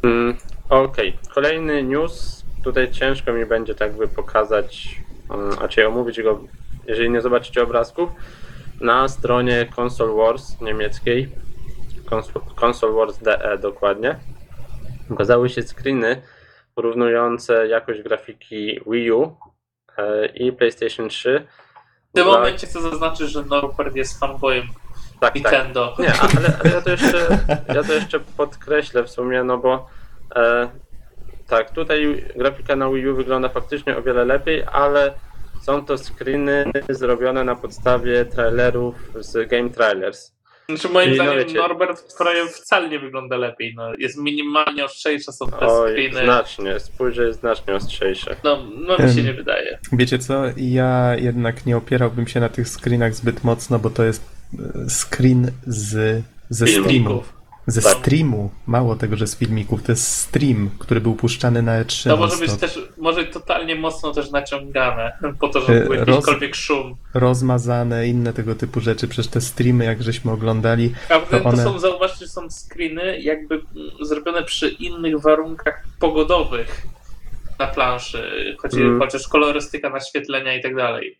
Mm, 0.02 0.36
Okej, 0.68 1.18
kolejny 1.34 1.82
news. 1.82 2.44
Tutaj 2.64 2.90
ciężko 2.90 3.32
mi 3.32 3.46
będzie 3.46 3.74
tak 3.74 3.96
by 3.96 4.08
pokazać, 4.08 5.00
mm, 5.30 5.50
a 5.62 5.68
czy 5.68 5.88
omówić 5.88 6.22
go, 6.22 6.40
jeżeli 6.86 7.10
nie 7.10 7.20
zobaczycie 7.20 7.62
obrazków. 7.62 8.10
Na 8.80 9.08
stronie 9.08 9.66
Console 9.76 10.12
Wars 10.12 10.60
niemieckiej, 10.60 11.28
Console- 12.10 12.64
Console 12.64 12.92
Wars 12.92 13.18
DE 13.18 13.58
dokładnie, 13.58 14.18
ukazały 15.10 15.48
się 15.48 15.62
screeny 15.62 16.22
porównujące 16.74 17.66
jakość 17.68 18.02
grafiki 18.02 18.80
Wii 18.86 19.12
U 19.12 19.36
e, 19.98 20.26
i 20.26 20.52
PlayStation 20.52 21.08
3. 21.08 21.46
W 22.12 22.14
tym 22.14 22.26
momencie 22.26 22.66
chcę 22.66 22.80
zaznaczyć, 22.82 23.30
że 23.30 23.42
Norbert 23.42 23.96
jest 23.96 24.20
fanboyem 24.20 24.66
tak, 25.20 25.20
tak. 25.20 25.34
Nintendo. 25.34 25.96
Nie, 25.98 26.12
a- 26.14 26.28
ale, 26.36 26.58
ale 26.64 26.70
ja, 26.74 26.80
to 26.82 26.90
jeszcze, 26.90 27.38
ja 27.74 27.84
to 27.84 27.92
jeszcze 27.92 28.20
podkreślę 28.20 29.02
w 29.04 29.10
sumie, 29.10 29.44
no 29.44 29.58
bo 29.58 29.86
e, 30.36 30.68
tak, 31.46 31.70
tutaj 31.70 32.24
grafika 32.36 32.76
na 32.76 32.90
Wii 32.90 33.08
U 33.08 33.16
wygląda 33.16 33.48
faktycznie 33.48 33.96
o 33.96 34.02
wiele 34.02 34.24
lepiej, 34.24 34.64
ale 34.72 35.14
są 35.62 35.84
to 35.84 35.98
screeny 35.98 36.64
zrobione 36.88 37.44
na 37.44 37.56
podstawie 37.56 38.24
trailerów 38.24 38.94
z 39.14 39.48
Game 39.50 39.70
Trailers. 39.70 40.32
Znaczy 40.68 40.88
moim 40.88 41.08
I 41.14 41.16
no 41.16 41.24
zdaniem 41.24 41.38
wiecie- 41.38 41.58
Norbert 41.58 42.16
prawie 42.18 42.46
wcale 42.46 42.88
nie 42.88 42.98
wygląda 42.98 43.36
lepiej. 43.36 43.74
No, 43.76 43.92
jest 43.98 44.18
minimalnie 44.18 44.84
ostrzejsze 44.84 45.32
są 45.32 45.46
te 45.50 45.58
Oj, 45.66 45.90
screeny. 45.90 46.24
znacznie, 46.24 46.80
spójrze 46.80 47.24
jest 47.26 47.40
znacznie 47.40 47.74
ostrzejsze. 47.74 48.36
No, 48.44 48.62
no 48.86 48.92
mi 48.92 49.12
się 49.14 49.20
Em. 49.20 49.26
nie 49.26 49.32
wydaje. 49.34 49.78
Wiecie 49.92 50.18
co? 50.18 50.42
Ja 50.56 51.16
jednak 51.18 51.66
nie 51.66 51.76
opierałbym 51.76 52.26
się 52.26 52.40
na 52.40 52.48
tych 52.48 52.68
screenach 52.68 53.14
zbyt 53.14 53.44
mocno, 53.44 53.78
bo 53.78 53.90
to 53.90 54.04
jest 54.04 54.22
e, 54.58 54.90
screen 54.90 55.50
z, 55.66 56.22
ze 56.48 56.66
streamów. 56.66 57.41
Ze 57.66 57.82
Tak. 57.82 57.92
streamu. 57.92 58.50
Mało 58.66 58.96
tego, 58.96 59.16
że 59.16 59.26
z 59.26 59.36
filmików. 59.36 59.82
To 59.82 59.92
jest 59.92 60.16
stream, 60.16 60.70
który 60.78 61.00
był 61.00 61.14
puszczany 61.14 61.62
na 61.62 61.84
E3. 61.84 62.08
To 62.10 62.16
może 62.16 62.36
być 62.36 62.52
też, 62.52 62.78
może 62.98 63.24
totalnie 63.24 63.74
mocno 63.76 64.12
też 64.12 64.30
naciągane, 64.30 65.12
po 65.40 65.48
to, 65.48 65.60
żeby 65.60 65.80
E, 65.80 65.84
był 65.86 65.94
roz- 65.96 66.08
jakikolwiek 66.08 66.54
szum. 66.54 66.96
Rozmazane, 67.14 68.08
inne 68.08 68.32
tego 68.32 68.54
typu 68.54 68.80
rzeczy. 68.80 69.08
Przecież 69.08 69.30
te 69.30 69.40
streamy, 69.40 69.84
jak 69.84 70.02
żeśmy 70.02 70.32
oglądali, 70.32 70.94
A 71.08 71.18
To 71.18 71.26
to 71.38 71.44
one- 71.44 71.64
są, 71.64 71.78
zauważcie, 71.78 72.28
są 72.28 72.50
screeny 72.50 73.20
jakby 73.20 73.62
zrobione 74.00 74.42
przy 74.42 74.68
innych 74.68 75.20
warunkach 75.20 75.84
pogodowych 76.00 76.82
na 77.58 77.66
planszy, 77.66 78.54
choć, 78.58 78.74
Mm. 78.74 78.98
chociaż 79.00 79.28
kolorystyka, 79.28 79.90
naświetlenia 79.90 80.54
i 80.56 80.62
tak 80.62 80.76
dalej. 80.76 81.18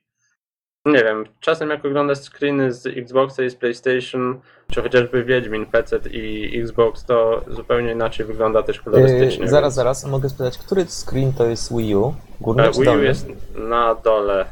Nie 0.87 1.05
wiem, 1.05 1.25
czasem 1.41 1.71
jak 1.71 1.85
oglądasz 1.85 2.19
screeny 2.19 2.73
z 2.73 2.87
Xboxa 2.87 3.43
i 3.43 3.51
z 3.51 3.55
PlayStation, 3.57 4.41
czy 4.71 4.83
chociażby 4.83 5.25
Wiedźmin, 5.25 5.67
PC 5.67 5.99
i 6.11 6.59
Xbox, 6.61 7.05
to 7.05 7.45
zupełnie 7.49 7.93
inaczej 7.93 8.27
wygląda 8.27 8.63
też 8.63 8.81
kolorystycznie. 8.81 9.43
Yy, 9.45 9.49
zaraz, 9.51 9.65
więc- 9.65 9.75
zaraz, 9.75 10.05
mogę 10.07 10.29
spytać, 10.29 10.59
który 10.59 10.85
screen 10.85 11.33
to 11.33 11.47
jest 11.47 11.77
Wii 11.77 11.97
U? 11.97 12.15
Górny 12.41 12.63
E, 12.63 12.71
Wii 12.71 12.81
U 12.81 12.85
dolny? 12.85 13.05
jest 13.05 13.27
na 13.55 13.95
dole. 13.95 14.45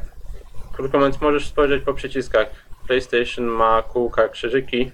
Krótko 0.73 0.97
mówiąc, 0.97 1.21
możesz 1.21 1.47
spojrzeć 1.47 1.83
po 1.83 1.93
przyciskach. 1.93 2.47
PlayStation 2.87 3.45
ma 3.45 3.81
kółka, 3.81 4.27
krzyżyki 4.29 4.91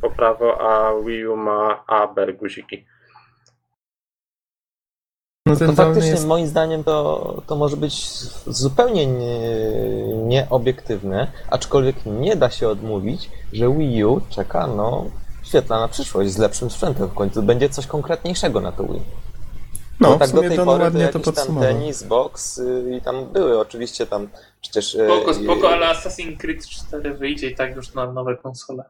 po 0.00 0.10
prawo, 0.10 0.60
a 0.60 0.92
Wii 1.06 1.26
U 1.26 1.36
ma 1.36 1.84
A, 1.86 2.06
B, 2.06 2.32
guziki. 2.32 2.84
No 5.46 5.56
dolny 5.56 5.74
faktycznie 5.74 6.10
jest... 6.10 6.26
moim 6.26 6.46
zdaniem 6.46 6.84
to, 6.84 7.42
to 7.46 7.56
może 7.56 7.76
być 7.76 8.06
zupełnie 8.46 9.06
nie- 9.06 10.16
nieobiektywne, 10.16 11.32
aczkolwiek 11.50 11.96
nie 12.06 12.36
da 12.36 12.50
się 12.50 12.68
odmówić, 12.68 13.30
że 13.52 13.74
Wii 13.74 14.04
U 14.04 14.20
czeka 14.30 14.66
no 14.66 15.06
świetlana 15.42 15.88
przyszłość 15.88 16.30
z 16.30 16.38
lepszym 16.38 16.70
sprzętem 16.70 17.08
w 17.08 17.14
końcu. 17.14 17.42
Będzie 17.42 17.68
coś 17.68 17.86
konkretniejszego 17.86 18.60
na 18.60 18.72
to 18.72 18.84
Wii. 18.84 19.02
No, 20.00 20.08
Bo 20.08 20.18
tak 20.18 20.30
do 20.30 20.40
tej 20.40 20.50
pory 20.50 20.64
to 20.64 20.84
ładnie 20.84 21.08
to 21.08 21.18
jakiś 21.18 21.34
tam 21.34 21.60
tenis, 21.60 22.02
box 22.02 22.58
y, 22.58 22.96
i 22.98 23.00
tam 23.00 23.24
były 23.24 23.60
oczywiście 23.60 24.06
tam 24.06 24.28
przecież 24.60 24.94
y, 24.94 25.06
Spoko, 25.06 25.34
spoko, 25.34 25.70
y, 25.70 25.74
ale 25.74 25.86
Assassin's 25.86 26.36
Creed 26.36 26.66
4 26.66 27.14
wyjdzie 27.14 27.50
i 27.50 27.54
tak 27.54 27.76
już 27.76 27.94
na 27.94 28.12
nowe 28.12 28.36
konsole. 28.36 28.84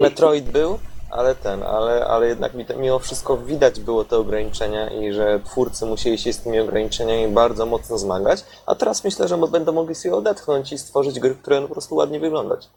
Metroid 0.00 0.44
był, 0.44 0.78
ale 1.12 1.34
ten, 1.34 1.62
ale, 1.62 2.06
ale 2.06 2.28
jednak 2.28 2.54
mi- 2.54 2.66
mimo 2.76 2.98
wszystko 2.98 3.36
widać 3.36 3.80
było 3.80 4.04
te 4.04 4.16
ograniczenia 4.18 4.90
i 4.90 5.12
że 5.12 5.40
twórcy 5.44 5.86
musieli 5.86 6.18
się 6.18 6.32
z 6.32 6.38
tymi 6.40 6.60
ograniczeniami 6.60 7.28
bardzo 7.34 7.66
mocno 7.66 7.98
zmagać, 7.98 8.44
a 8.66 8.74
teraz 8.74 9.04
myślę, 9.04 9.28
że 9.28 9.38
będą 9.38 9.72
mogli 9.72 9.94
sobie 9.94 10.14
odetchnąć 10.14 10.72
i 10.72 10.78
stworzyć 10.78 11.20
gry, 11.20 11.34
które 11.42 11.62
po 11.62 11.68
prostu 11.68 11.94
ładnie 11.94 12.20
wyglądać. 12.20 12.68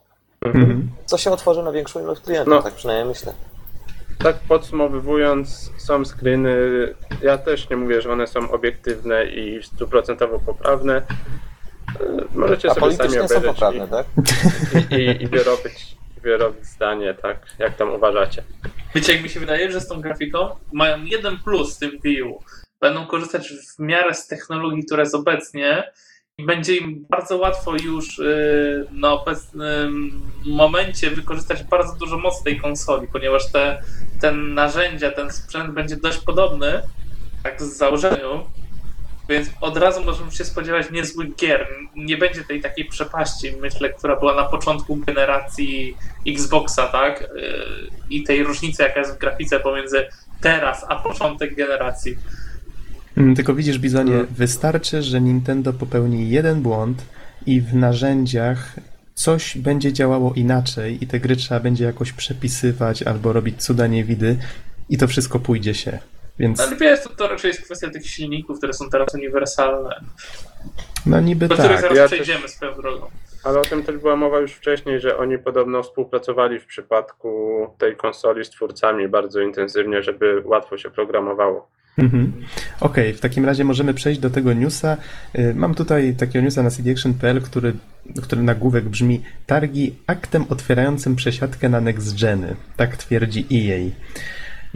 Mhm. 0.41 0.89
Co 1.05 1.17
się 1.17 1.31
otworzy 1.31 1.63
na 1.63 1.71
większą 1.71 1.99
ilość 2.01 2.21
klientów, 2.21 2.53
No. 2.53 2.61
tak 2.61 2.73
przynajmniej 2.73 3.07
myślę. 3.07 3.33
Tak 4.23 4.35
podsumowując, 4.47 5.71
są 5.77 6.05
screeny. 6.05 6.55
Ja 7.21 7.37
też 7.37 7.69
nie 7.69 7.77
mówię, 7.77 8.01
że 8.01 8.11
one 8.11 8.27
są 8.27 8.51
obiektywne 8.51 9.25
i 9.25 9.63
stuprocentowo 9.63 10.39
poprawne. 10.39 10.95
E, 10.95 11.03
Możecie 12.35 12.71
A 12.71 12.73
sobie 12.73 12.95
sami 12.95 12.97
politycznie 12.97 13.27
są 13.27 13.35
obejrzeć 13.37 13.47
poprawne, 13.59 13.87
tak? 13.87 14.05
i, 14.91 14.95
i, 14.95 15.23
i 15.23 15.27
wyrobić, 16.25 16.65
zdanie, 16.65 17.13
tak? 17.13 17.37
Jak 17.59 17.77
tam 17.77 17.89
uważacie? 17.93 18.43
Wiecie, 18.95 19.13
jak 19.13 19.23
mi 19.23 19.29
się 19.29 19.39
wydaje, 19.39 19.71
że 19.71 19.81
z 19.81 19.87
tą 19.87 20.01
grafiką 20.01 20.55
mają 20.73 21.03
jeden 21.03 21.37
plus 21.37 21.73
z 21.73 21.77
tym 21.77 21.91
Wii. 22.03 22.33
Będą 22.81 23.05
korzystać 23.05 23.49
w 23.49 23.79
miarę 23.79 24.13
z 24.13 24.27
technologii, 24.27 24.85
która 24.85 25.03
jest 25.03 25.15
obecnie 25.15 25.91
i 26.37 26.45
będzie 26.45 26.75
im 26.75 27.05
bardzo 27.09 27.37
łatwo 27.37 27.71
już 27.83 28.17
yy, 28.17 28.87
na 28.91 29.13
obecnym 29.13 30.21
momencie 30.45 31.09
wykorzystać 31.09 31.63
bardzo 31.63 31.95
dużo 31.95 32.17
mocy 32.17 32.43
tej 32.43 32.59
konsoli, 32.59 33.07
ponieważ 33.07 33.51
te, 33.51 33.81
te 34.21 34.31
narzędzia, 34.31 35.11
ten 35.11 35.31
sprzęt 35.31 35.73
będzie 35.73 35.95
dość 35.97 36.17
podobny, 36.17 36.81
tak 37.43 37.61
z 37.61 37.77
założeniu, 37.77 38.45
więc 39.29 39.49
od 39.61 39.77
razu 39.77 40.03
możemy 40.03 40.31
się 40.31 40.45
spodziewać 40.45 40.91
niezłych 40.91 41.35
gier. 41.35 41.67
Nie 41.95 42.17
będzie 42.17 42.43
tej 42.43 42.61
takiej 42.61 42.85
przepaści, 42.85 43.53
myślę, 43.61 43.89
która 43.89 44.15
była 44.15 44.35
na 44.35 44.43
początku 44.43 44.95
generacji 44.95 45.97
Xboxa, 46.27 46.87
tak? 46.87 47.21
Yy, 47.21 47.89
I 48.09 48.23
tej 48.23 48.43
różnicy, 48.43 48.83
jaka 48.83 48.99
jest 48.99 49.15
w 49.15 49.17
grafice 49.17 49.59
pomiędzy 49.59 50.05
teraz 50.41 50.85
a 50.89 50.95
początek 50.95 51.55
generacji. 51.55 52.17
Mm, 53.17 53.35
Tylko 53.35 53.55
widzisz, 53.55 53.79
Bizonie, 53.79 54.11
Hmm. 54.11 54.33
wystarczy, 54.33 55.01
że 55.01 55.21
Nintendo 55.21 55.73
popełni 55.73 56.29
jeden 56.29 56.61
błąd 56.61 57.05
i 57.45 57.61
w 57.61 57.75
narzędziach 57.75 58.75
coś 59.13 59.57
będzie 59.57 59.93
działało 59.93 60.33
inaczej 60.33 61.03
i 61.03 61.07
te 61.07 61.19
gry 61.19 61.35
trzeba 61.35 61.59
będzie 61.59 61.85
jakoś 61.85 62.11
przepisywać 62.11 63.03
albo 63.03 63.33
robić 63.33 63.63
cuda 63.63 63.87
niewidy 63.87 64.37
i 64.89 64.97
to 64.97 65.07
wszystko 65.07 65.39
pójdzie 65.39 65.73
się. 65.73 65.99
Więc 66.39 66.59
Ale 66.59 66.75
wiesz, 66.75 67.03
to, 67.03 67.09
to 67.09 67.27
raczej 67.27 67.49
jest 67.49 67.61
kwestia 67.61 67.89
tych 67.89 68.07
silników, 68.07 68.57
które 68.57 68.73
są 68.73 68.89
teraz 68.89 69.13
uniwersalne, 69.13 70.01
no 71.05 71.19
niby 71.21 71.47
do 71.47 71.55
których 71.55 71.71
tak. 71.71 71.81
zaraz 71.81 71.97
ja 71.97 72.05
przejdziemy 72.05 72.47
swoją 72.47 72.75
drogą. 72.75 73.07
Ale 73.43 73.59
o 73.59 73.61
tym 73.61 73.83
też 73.83 73.97
była 73.97 74.15
mowa 74.15 74.39
już 74.39 74.51
wcześniej, 74.51 74.99
że 74.99 75.17
oni 75.17 75.37
podobno 75.37 75.83
współpracowali 75.83 76.59
w 76.59 76.65
przypadku 76.65 77.29
tej 77.77 77.95
konsoli 77.95 78.45
z 78.45 78.49
twórcami 78.49 79.07
bardzo 79.07 79.41
intensywnie, 79.41 80.03
żeby 80.03 80.41
łatwo 80.45 80.77
się 80.77 80.89
programowało. 80.89 81.67
Mhm. 81.97 82.33
Okej, 82.79 83.13
w 83.13 83.19
takim 83.19 83.45
razie 83.45 83.63
możemy 83.63 83.93
przejść 83.93 84.19
do 84.19 84.29
tego 84.29 84.53
newsa. 84.53 84.97
Y, 85.39 85.53
Mam 85.55 85.75
tutaj 85.75 86.15
takiego 86.15 86.45
newsa 86.45 86.63
na 86.63 86.69
cdaction.pl, 86.69 87.41
który, 87.41 87.73
który 88.23 88.41
nagłówek 88.41 88.83
brzmi 88.83 89.21
Targi 89.45 89.95
aktem 90.07 90.45
otwierającym 90.49 91.15
przesiadkę 91.15 91.69
na 91.69 91.81
next 91.81 92.21
geny. 92.21 92.55
Tak 92.77 92.97
twierdzi 92.97 93.45
EA. 93.51 93.91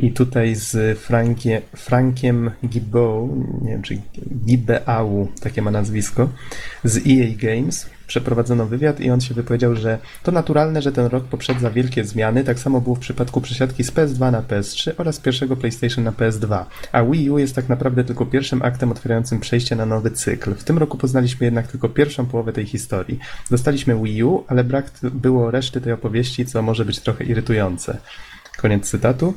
I 0.01 0.11
tutaj 0.11 0.55
z 0.55 0.99
Frankie, 0.99 1.61
Frankiem 1.75 2.51
Gibbeau, 2.65 3.45
nie 3.61 3.71
wiem 3.71 3.81
czy 3.81 4.01
Gibbeau, 4.45 5.27
takie 5.41 5.61
ma 5.61 5.71
nazwisko, 5.71 6.29
z 6.83 6.97
EA 6.97 7.35
Games 7.37 7.89
przeprowadzono 8.07 8.65
wywiad 8.65 8.99
i 8.99 9.11
on 9.11 9.21
się 9.21 9.33
wypowiedział, 9.33 9.75
że 9.75 9.99
to 10.23 10.31
naturalne, 10.31 10.81
że 10.81 10.91
ten 10.91 11.05
rok 11.05 11.23
poprzedza 11.23 11.71
wielkie 11.71 12.03
zmiany. 12.03 12.43
Tak 12.43 12.59
samo 12.59 12.81
było 12.81 12.95
w 12.95 12.99
przypadku 12.99 13.41
przesiadki 13.41 13.83
z 13.83 13.91
PS2 13.91 14.31
na 14.31 14.41
PS3 14.41 14.91
oraz 14.97 15.19
pierwszego 15.19 15.55
PlayStation 15.55 16.03
na 16.03 16.11
PS2. 16.11 16.65
A 16.91 17.03
Wii 17.03 17.29
U 17.29 17.37
jest 17.37 17.55
tak 17.55 17.69
naprawdę 17.69 18.03
tylko 18.03 18.25
pierwszym 18.25 18.61
aktem 18.61 18.91
otwierającym 18.91 19.39
przejście 19.39 19.75
na 19.75 19.85
nowy 19.85 20.11
cykl. 20.11 20.55
W 20.55 20.63
tym 20.63 20.77
roku 20.77 20.97
poznaliśmy 20.97 21.45
jednak 21.45 21.67
tylko 21.67 21.89
pierwszą 21.89 22.25
połowę 22.25 22.53
tej 22.53 22.65
historii. 22.65 23.19
Dostaliśmy 23.51 24.03
Wii 24.03 24.23
U, 24.23 24.43
ale 24.47 24.63
brak 24.63 24.91
było 25.03 25.51
reszty 25.51 25.81
tej 25.81 25.93
opowieści, 25.93 26.45
co 26.45 26.61
może 26.61 26.85
być 26.85 26.99
trochę 26.99 27.23
irytujące. 27.23 27.97
Koniec 28.57 28.89
cytatu. 28.89 29.33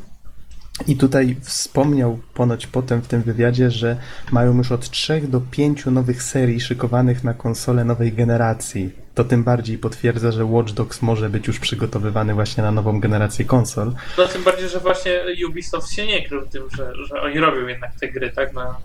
I 0.87 0.97
tutaj 0.97 1.37
wspomniał 1.41 2.19
ponoć 2.35 2.67
potem 2.67 3.03
w 3.03 3.09
tym 3.09 3.23
wywiadzie, 3.23 3.71
że 3.71 3.97
mają 4.33 4.57
już 4.57 4.73
od 4.73 4.91
3 4.91 5.21
do 5.29 5.41
5 5.41 5.87
nowych 5.87 6.23
serii 6.23 6.61
szykowanych 6.61 7.25
na 7.25 7.35
konsole 7.35 7.85
nowej 7.85 8.13
generacji. 8.13 8.91
To 9.15 9.25
tym 9.25 9.45
bardziej 9.45 9.79
potwierdza, 9.79 10.33
że 10.33 10.45
Watch 10.45 10.73
Dogs 10.73 11.03
może 11.03 11.31
być 11.31 11.47
już 11.47 11.59
przygotowywany 11.59 12.35
właśnie 12.35 12.63
na 12.63 12.71
nową 12.73 13.01
generację 13.01 13.45
konsol. 13.45 13.93
No 14.19 14.27
tym 14.27 14.45
bardziej, 14.45 14.69
że 14.69 14.81
właśnie 14.81 15.21
Ubisoft 15.49 15.91
się 15.93 16.07
nie 16.07 16.29
krył 16.29 16.47
tym, 16.49 16.63
że, 16.77 16.93
że 17.07 17.23
oni 17.23 17.39
robią 17.39 17.67
jednak 17.67 17.95
te 18.01 18.09
gry, 18.09 18.31
tak? 18.31 18.53
Na, 18.55 18.77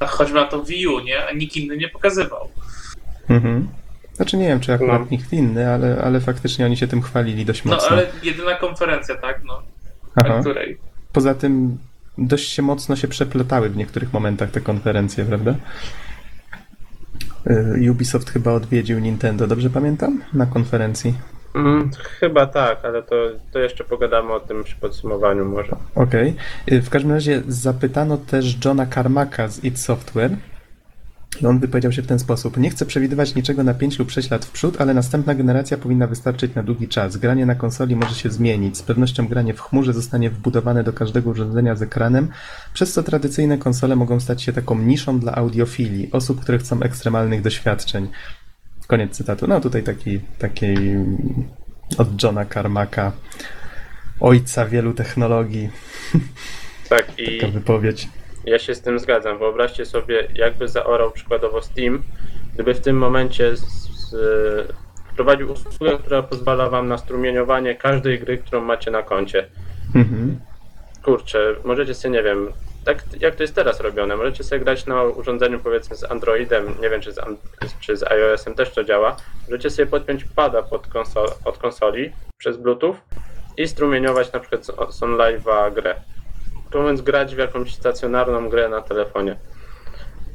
na, 0.00 0.06
choćby 0.06 0.34
na 0.34 0.44
to 0.46 0.62
Wii 0.64 0.86
U, 0.86 1.00
nie? 1.00 1.26
A 1.26 1.32
nikt 1.32 1.56
inny 1.56 1.76
nie 1.76 1.88
pokazywał. 1.88 2.48
Mhm. 3.28 3.68
Znaczy 4.14 4.36
nie 4.36 4.48
wiem, 4.48 4.60
czy 4.60 4.72
akurat 4.72 5.00
No. 5.00 5.06
nikt 5.10 5.32
inny, 5.32 5.70
ale, 5.70 6.02
ale 6.04 6.20
faktycznie 6.20 6.66
oni 6.66 6.76
się 6.76 6.86
tym 6.88 7.02
chwalili 7.02 7.44
dość 7.44 7.64
No 7.64 7.74
mocno. 7.74 7.88
ale 7.88 8.06
jedyna 8.22 8.54
konferencja, 8.54 9.14
tak? 9.16 9.40
No, 9.44 9.62
Aha. 10.16 10.28
na 10.28 10.40
której. 10.40 10.78
Poza 11.12 11.34
tym 11.34 11.78
dość 12.18 12.48
się 12.52 12.62
mocno 12.62 12.96
się 12.96 13.08
przepletały 13.08 13.70
w 13.70 13.76
niektórych 13.76 14.12
momentach 14.12 14.50
te 14.50 14.60
konferencje, 14.60 15.24
prawda? 15.24 15.54
Y, 17.84 17.90
Ubisoft 17.90 18.30
chyba 18.30 18.52
odwiedził 18.52 18.98
Nintendo, 18.98 19.46
dobrze 19.46 19.70
pamiętam? 19.70 20.22
Na 20.34 20.46
konferencji. 20.46 21.14
Mm, 21.54 21.90
chyba 22.20 22.46
tak, 22.46 22.84
ale 22.84 23.02
to, 23.02 23.16
to 23.52 23.58
jeszcze 23.58 23.84
pogadamy 23.84 24.32
o 24.32 24.40
tym 24.40 24.64
przy 24.64 24.76
podsumowaniu 24.76 25.44
może. 25.44 25.76
Okej. 25.94 26.34
Y, 26.72 26.82
W 26.82 26.90
każdym 26.90 27.12
razie 27.12 27.42
zapytano 27.48 28.16
też 28.16 28.64
Johna 28.64 28.86
Carmacka 28.86 29.48
z 29.48 29.64
id 29.64 29.78
Software. 29.78 30.30
I 31.40 31.46
on 31.46 31.58
wypowiedział 31.58 31.92
się 31.92 32.02
w 32.02 32.06
ten 32.06 32.18
sposób. 32.18 32.56
Nie 32.56 32.70
chcę 32.70 32.86
przewidywać 32.86 33.34
niczego 33.34 33.64
na 33.64 33.74
5 33.74 33.98
lub 33.98 34.10
6 34.10 34.30
lat 34.30 34.44
w 34.44 34.50
przód, 34.50 34.80
ale 34.80 34.94
następna 34.94 35.34
generacja 35.34 35.78
powinna 35.78 36.06
wystarczyć 36.06 36.54
na 36.54 36.62
długi 36.62 36.88
czas. 36.88 37.16
Granie 37.16 37.46
na 37.46 37.54
konsoli 37.54 37.96
może 37.96 38.14
się 38.14 38.30
zmienić. 38.30 38.76
Z 38.76 38.82
pewnością 38.82 39.28
granie 39.28 39.54
w 39.54 39.60
chmurze 39.60 39.92
zostanie 39.92 40.30
wbudowane 40.30 40.84
do 40.84 40.92
każdego 40.92 41.30
urządzenia 41.30 41.76
z 41.76 41.82
ekranem, 41.82 42.28
przez 42.74 42.92
co 42.92 43.02
tradycyjne 43.02 43.58
konsole 43.58 43.96
mogą 43.96 44.20
stać 44.20 44.42
się 44.42 44.52
taką 44.52 44.78
niszą 44.78 45.18
dla 45.20 45.34
audiofilii, 45.34 46.12
osób, 46.12 46.40
które 46.40 46.58
chcą 46.58 46.82
ekstremalnych 46.82 47.42
doświadczeń. 47.42 48.08
Koniec 48.86 49.16
cytatu. 49.16 49.46
No 49.46 49.60
tutaj 49.60 49.82
taki, 49.82 50.20
takiej 50.38 50.78
od 51.98 52.22
Johna 52.22 52.46
Carmacka, 52.46 53.12
ojca 54.20 54.66
wielu 54.66 54.94
technologii. 54.94 55.70
Tak, 56.88 57.18
i 57.18 57.38
Taka 57.40 57.52
wypowiedź. 57.52 58.08
Ja 58.44 58.58
się 58.58 58.74
z 58.74 58.82
tym 58.82 58.98
zgadzam. 58.98 59.38
Wyobraźcie 59.38 59.86
sobie, 59.86 60.28
jakby 60.34 60.68
zaorał 60.68 61.10
przykładowo 61.10 61.62
Steam, 61.62 62.02
gdyby 62.54 62.74
w 62.74 62.80
tym 62.80 62.98
momencie 62.98 63.56
z, 63.56 63.64
z, 64.10 64.14
wprowadził 65.12 65.52
usługę, 65.52 65.98
która 65.98 66.22
pozwala 66.22 66.70
wam 66.70 66.88
na 66.88 66.98
strumieniowanie 66.98 67.74
każdej 67.74 68.18
gry, 68.18 68.38
którą 68.38 68.60
macie 68.60 68.90
na 68.90 69.02
koncie. 69.02 69.46
Mhm. 69.94 70.40
Kurczę, 71.04 71.54
możecie 71.64 71.94
sobie, 71.94 72.14
nie 72.14 72.22
wiem, 72.22 72.52
tak 72.84 73.04
jak 73.20 73.34
to 73.34 73.42
jest 73.42 73.54
teraz 73.54 73.80
robione, 73.80 74.16
możecie 74.16 74.44
sobie 74.44 74.60
grać 74.60 74.86
na 74.86 75.02
urządzeniu 75.02 75.60
powiedzmy 75.60 75.96
z 75.96 76.04
Androidem, 76.04 76.74
nie 76.82 76.90
wiem 76.90 77.00
czy 77.00 77.12
z, 77.12 77.20
czy 77.80 77.96
z 77.96 78.02
iOS-em 78.02 78.54
też 78.54 78.70
to 78.70 78.84
działa, 78.84 79.16
możecie 79.48 79.70
sobie 79.70 79.86
podpiąć 79.86 80.24
pada 80.24 80.62
pod 80.62 80.88
konso- 80.88 81.34
od 81.44 81.58
konsoli 81.58 82.12
przez 82.38 82.56
Bluetooth 82.56 82.94
i 83.56 83.68
strumieniować 83.68 84.32
na 84.32 84.40
przykład 84.40 84.66
z, 84.66 84.66
z 84.96 85.00
OnLive'a 85.00 85.74
grę. 85.74 85.94
To 86.72 86.80
mówiąc 86.80 87.00
grać 87.00 87.34
w 87.34 87.38
jakąś 87.38 87.74
stacjonarną 87.74 88.48
grę 88.48 88.68
na 88.68 88.82
telefonie. 88.82 89.36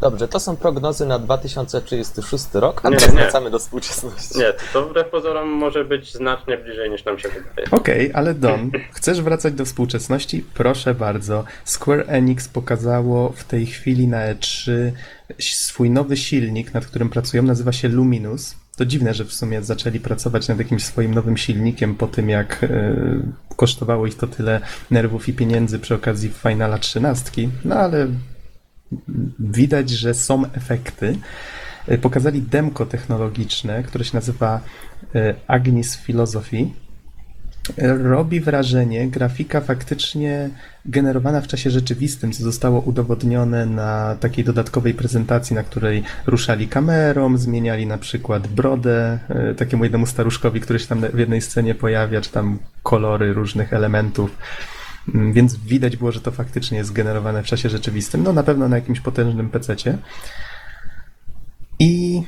Dobrze, 0.01 0.27
to 0.27 0.39
są 0.39 0.55
prognozy 0.55 1.05
na 1.05 1.19
2036 1.19 2.45
rok, 2.53 2.81
a 2.85 2.89
Nie, 2.89 2.97
teraz 2.97 3.13
nie. 3.13 3.19
wracamy 3.21 3.51
do 3.51 3.59
współczesności. 3.59 4.37
Nie, 4.39 4.53
to 4.73 4.85
wbrew 4.85 5.09
pozorom 5.09 5.49
może 5.49 5.85
być 5.85 6.13
znacznie 6.13 6.57
bliżej 6.57 6.89
niż 6.89 7.05
nam 7.05 7.19
się 7.19 7.29
wydaje. 7.29 7.67
Okej, 7.71 8.11
ale 8.13 8.33
Don, 8.33 8.71
chcesz 8.91 9.21
wracać 9.21 9.53
do 9.53 9.65
współczesności? 9.65 10.45
Proszę 10.53 10.93
bardzo. 10.93 11.43
Square 11.65 12.03
Enix 12.07 12.47
pokazało 12.47 13.29
w 13.29 13.43
tej 13.43 13.65
chwili 13.65 14.07
na 14.07 14.33
E3 14.33 14.71
swój 15.39 15.89
nowy 15.89 16.17
silnik, 16.17 16.73
nad 16.73 16.85
którym 16.85 17.09
pracują, 17.09 17.43
nazywa 17.43 17.71
się 17.71 17.87
Luminous. 17.87 18.55
To 18.77 18.85
dziwne, 18.85 19.13
że 19.13 19.25
w 19.25 19.33
sumie 19.33 19.63
zaczęli 19.63 19.99
pracować 19.99 20.47
nad 20.47 20.57
jakimś 20.59 20.83
swoim 20.83 21.13
nowym 21.13 21.37
silnikiem 21.37 21.95
po 21.95 22.07
tym, 22.07 22.29
jak 22.29 22.63
e, 22.63 22.95
kosztowało 23.55 24.07
ich 24.07 24.15
to 24.15 24.27
tyle 24.27 24.61
nerwów 24.91 25.29
i 25.29 25.33
pieniędzy 25.33 25.79
przy 25.79 25.95
okazji 25.95 26.29
Finala 26.29 26.77
13. 26.77 27.49
No 27.65 27.75
ale 27.75 28.07
widać, 29.39 29.89
że 29.89 30.13
są 30.13 30.51
efekty. 30.51 31.17
E, 31.87 31.97
Pokazali 31.97 32.41
demko 32.41 32.85
technologiczne, 32.85 33.83
które 33.83 34.05
się 34.05 34.17
nazywa 34.17 34.61
e, 35.15 35.35
Agnis 35.47 35.97
Philosophy. 35.97 36.69
Robi 38.03 38.39
wrażenie 38.39 39.07
grafika 39.07 39.61
faktycznie 39.61 40.49
generowana 40.85 41.41
w 41.41 41.47
czasie 41.47 41.69
rzeczywistym, 41.69 42.31
co 42.31 42.43
zostało 42.43 42.81
udowodnione 42.81 43.65
na 43.65 44.15
takiej 44.19 44.45
dodatkowej 44.45 44.93
prezentacji, 44.93 45.55
na 45.55 45.63
której 45.63 46.03
ruszali 46.25 46.67
kamerą, 46.67 47.37
zmieniali 47.37 47.87
na 47.87 47.97
przykład 47.97 48.47
brodę 48.47 49.19
e, 49.29 49.55
takiemu 49.55 49.83
jednemu 49.83 50.05
staruszkowi, 50.05 50.61
który 50.61 50.79
się 50.79 50.87
tam 50.87 51.01
w 51.13 51.19
jednej 51.19 51.41
scenie 51.41 51.75
pojawia, 51.75 52.21
czy 52.21 52.31
tam 52.31 52.59
kolory 52.83 53.33
różnych 53.33 53.73
elementów. 53.73 54.37
Mm, 55.15 55.33
Więc 55.33 55.55
widać 55.55 55.97
było, 55.97 56.11
że 56.11 56.21
to 56.21 56.31
faktycznie 56.31 56.77
jest 56.77 56.93
generowane 56.93 57.43
w 57.43 57.45
czasie 57.45 57.69
rzeczywistym. 57.69 58.23
No 58.23 58.33
na 58.33 58.43
pewno 58.43 58.69
na 58.69 58.75
jakimś 58.75 58.99
potężnym 58.99 59.49
pececie. 59.49 59.97
I 61.79 62.23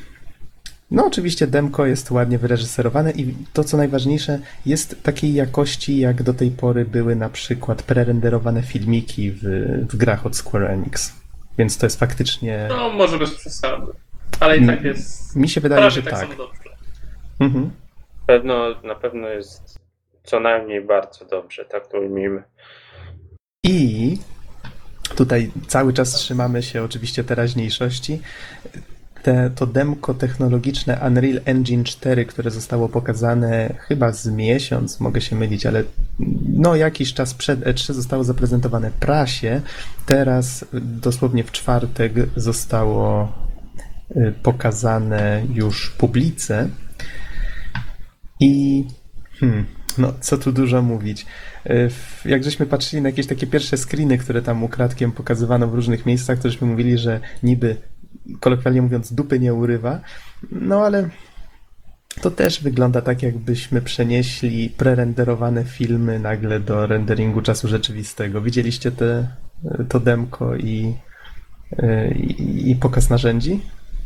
no 0.91 1.05
oczywiście 1.05 1.47
demko 1.47 1.85
jest 1.85 2.11
ładnie 2.11 2.37
wyreżyserowane 2.37 3.11
i 3.11 3.35
to 3.53 3.63
co 3.63 3.77
najważniejsze 3.77 4.39
jest 4.65 5.03
takiej 5.03 5.33
jakości 5.33 5.99
jak 5.99 6.23
do 6.23 6.33
tej 6.33 6.51
pory 6.51 6.85
były 6.85 7.15
na 7.15 7.29
przykład 7.29 7.83
prerenderowane 7.83 8.63
filmiki 8.63 9.31
w, 9.31 9.43
w 9.89 9.95
grach 9.95 10.25
od 10.25 10.35
Square 10.35 10.63
Enix. 10.63 11.13
Więc 11.57 11.77
to 11.77 11.85
jest 11.85 11.99
faktycznie... 11.99 12.65
No, 12.69 12.89
może 12.89 13.19
bez 13.19 13.35
przesady. 13.35 13.91
Ale 14.39 14.57
i 14.57 14.67
tak 14.67 14.83
jest. 14.83 15.35
Mi 15.35 15.49
się 15.49 15.61
wydaje, 15.61 15.91
że 15.91 16.03
tak 16.03 16.13
tak. 16.13 16.29
Mhm. 17.39 17.71
pewno, 18.27 18.81
na 18.83 18.95
pewno 18.95 19.27
jest 19.27 19.79
co 20.23 20.39
najmniej 20.39 20.81
bardzo 20.81 21.25
dobrze, 21.25 21.65
tak 21.65 21.87
to 21.87 21.99
ujmijmy. 21.99 22.43
I 23.63 24.17
tutaj 25.15 25.51
cały 25.67 25.93
czas 25.93 26.13
trzymamy 26.13 26.63
się 26.63 26.83
oczywiście 26.83 27.23
teraźniejszości. 27.23 28.21
Te, 29.23 29.49
to 29.55 29.67
demko 29.67 30.13
technologiczne 30.13 30.99
Unreal 31.07 31.41
Engine 31.45 31.83
4, 31.83 32.25
które 32.25 32.51
zostało 32.51 32.89
pokazane 32.89 33.75
chyba 33.79 34.11
z 34.11 34.27
miesiąc, 34.27 34.99
mogę 34.99 35.21
się 35.21 35.35
mylić, 35.35 35.65
ale 35.65 35.83
no 36.49 36.75
jakiś 36.75 37.13
czas 37.13 37.33
przed 37.33 37.59
E3 37.59 37.93
zostało 37.93 38.23
zaprezentowane 38.23 38.91
prasie. 38.91 39.61
Teraz 40.05 40.65
dosłownie 40.81 41.43
w 41.43 41.51
czwartek 41.51 42.13
zostało 42.35 43.31
y, 44.15 44.33
pokazane 44.43 45.43
już 45.53 45.89
publice. 45.89 46.69
I 48.39 48.85
hmm, 49.39 49.65
no 49.97 50.13
co 50.21 50.37
tu 50.37 50.51
dużo 50.51 50.81
mówić. 50.81 51.25
Y, 51.65 51.89
Jak 52.25 52.43
żeśmy 52.43 52.65
patrzyli 52.65 53.01
na 53.01 53.09
jakieś 53.09 53.27
takie 53.27 53.47
pierwsze 53.47 53.77
screeny, 53.77 54.17
które 54.17 54.41
tam 54.41 54.63
ukradkiem 54.63 55.11
pokazywano 55.11 55.67
w 55.67 55.73
różnych 55.73 56.05
miejscach, 56.05 56.39
to 56.39 56.49
żeśmy 56.49 56.67
mówili, 56.67 56.97
że 56.97 57.19
niby, 57.43 57.75
kolokwialnie 58.39 58.81
mówiąc, 58.81 59.13
dupy 59.13 59.39
nie 59.39 59.53
urywa. 59.53 59.99
No 60.51 60.85
ale 60.85 61.09
to 62.21 62.31
też 62.31 62.63
wygląda 62.63 63.01
tak, 63.01 63.23
jakbyśmy 63.23 63.81
przenieśli 63.81 64.69
prerenderowane 64.69 65.63
filmy 65.63 66.19
nagle 66.19 66.59
do 66.59 66.87
renderingu 66.87 67.41
czasu 67.41 67.67
rzeczywistego. 67.67 68.41
Widzieliście 68.41 68.91
te, 68.91 69.27
to 69.89 69.99
demko 69.99 70.55
i, 70.55 70.95
i, 72.15 72.71
i 72.71 72.75
pokaz 72.75 73.09
narzędzi? 73.09 73.61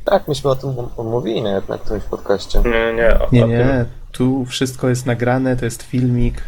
Tak, 0.06 0.28
myśmy 0.28 0.50
o 0.50 0.56
tym 0.56 0.70
mówili 0.98 1.42
nawet 1.42 1.70
na 1.70 1.78
którymś 1.78 2.04
podcaście. 2.04 2.60
Nie, 2.60 2.94
nie, 2.94 3.20
o, 3.20 3.30
Nie, 3.32 3.48
nie. 3.48 3.86
Tu 4.12 4.46
wszystko 4.46 4.90
jest 4.90 5.06
nagrane, 5.06 5.58
to 5.58 5.66
jest 5.66 5.84
filmik. 5.84 6.42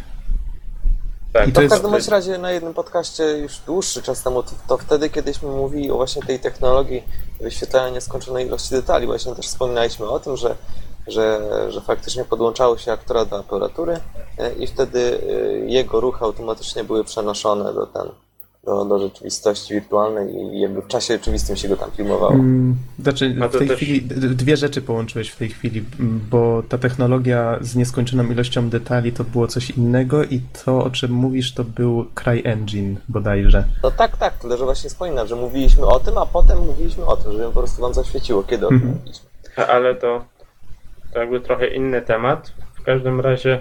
Tak, 1.38 1.48
I 1.48 1.52
to 1.52 1.54
To 1.54 1.60
w 1.60 1.62
jest- 1.62 1.74
każdym 1.74 1.90
bądź 1.90 2.08
razie 2.08 2.38
na 2.38 2.50
jednym 2.50 2.74
podcaście 2.74 3.24
już 3.38 3.58
dłuższy 3.58 4.02
czas 4.02 4.22
temu, 4.22 4.42
to, 4.42 4.50
to 4.68 4.78
wtedy 4.78 5.10
kiedyśmy 5.10 5.48
mówili 5.48 5.90
o 5.90 5.96
właśnie 5.96 6.22
tej 6.22 6.40
technologii 6.40 7.02
wyświetlania 7.40 7.88
nieskończonej 7.94 8.46
ilości 8.46 8.70
detali. 8.70 9.06
Właśnie 9.06 9.34
też 9.34 9.46
wspominaliśmy 9.46 10.08
o 10.08 10.20
tym, 10.20 10.36
że, 10.36 10.54
że, 11.06 11.40
że 11.72 11.80
faktycznie 11.80 12.24
podłączało 12.24 12.78
się 12.78 12.92
aktora 12.92 13.24
do 13.24 13.38
aparatury 13.38 14.00
e, 14.38 14.52
i 14.52 14.66
wtedy 14.66 15.20
e, 15.28 15.32
jego 15.70 16.00
ruchy 16.00 16.24
automatycznie 16.24 16.84
były 16.84 17.04
przenoszone 17.04 17.74
do, 17.74 17.86
ten, 17.86 18.08
do, 18.66 18.84
do 18.84 18.98
rzeczywistości 18.98 19.74
wirtualnej 19.74 20.34
i 20.34 20.60
jakby 20.60 20.82
w 20.82 20.86
czasie 20.86 21.14
rzeczywistym 21.14 21.56
się 21.56 21.68
go 21.68 21.76
tam 21.76 21.90
filmowało. 21.90 22.32
Mm, 22.32 22.76
Znaczy, 22.98 23.36
A 23.42 23.48
w 23.48 23.58
tej 23.58 23.68
też- 23.68 23.76
chwili 23.76 24.02
dwie 24.36 24.56
rzeczy 24.56 24.82
połączyłeś 24.82 25.28
w 25.28 25.36
tej 25.36 25.48
chwili, 25.48 25.84
bo 26.30 26.62
ta 26.68 26.78
technologia 26.78 27.58
z 27.60 27.76
nieskończoną 27.76 28.30
ilością 28.30 28.68
detali 28.68 29.12
to 29.12 29.24
było 29.24 29.46
coś 29.46 29.70
innego 29.70 30.24
i 30.24 30.40
to, 30.64 30.84
o 30.84 30.90
czym 30.90 31.10
mówisz, 31.12 31.54
to 31.54 31.64
był 31.64 32.06
CryEngine 32.14 32.96
bodajże. 33.08 33.64
No 33.82 33.90
tak, 33.90 34.16
tak, 34.16 34.38
tyle 34.38 34.56
że 34.58 34.64
właśnie 34.64 34.90
wspominam, 34.90 35.26
że 35.26 35.36
mówiliśmy 35.36 35.86
o 35.86 36.00
tym, 36.00 36.18
a 36.18 36.26
potem 36.26 36.58
mówiliśmy 36.58 37.04
o 37.04 37.16
tym, 37.16 37.32
żeby 37.32 37.44
po 37.44 37.52
prostu 37.52 37.82
wam 37.82 37.94
zaświeciło, 37.94 38.42
kiedy 38.42 38.66
o 38.66 38.68
tym 38.68 38.76
Mhm. 38.76 38.94
mówiliśmy. 38.94 39.26
ale 39.68 39.94
to, 39.94 40.24
to 41.12 41.18
jakby 41.20 41.40
trochę 41.40 41.66
inny 41.74 42.02
temat. 42.02 42.52
W 42.74 42.82
każdym 42.82 43.20
razie, 43.20 43.60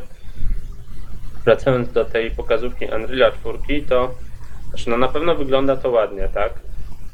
wracając 1.45 1.91
do 1.91 2.05
tej 2.05 2.31
pokazówki 2.31 2.85
Unreal 2.85 3.31
4, 3.41 3.81
to 3.89 4.11
znaczy 4.75 4.89
no 4.89 4.97
na 4.97 5.07
pewno 5.07 5.35
wygląda 5.35 5.77
to 5.77 5.89
ładnie, 5.89 6.29
tak? 6.33 6.53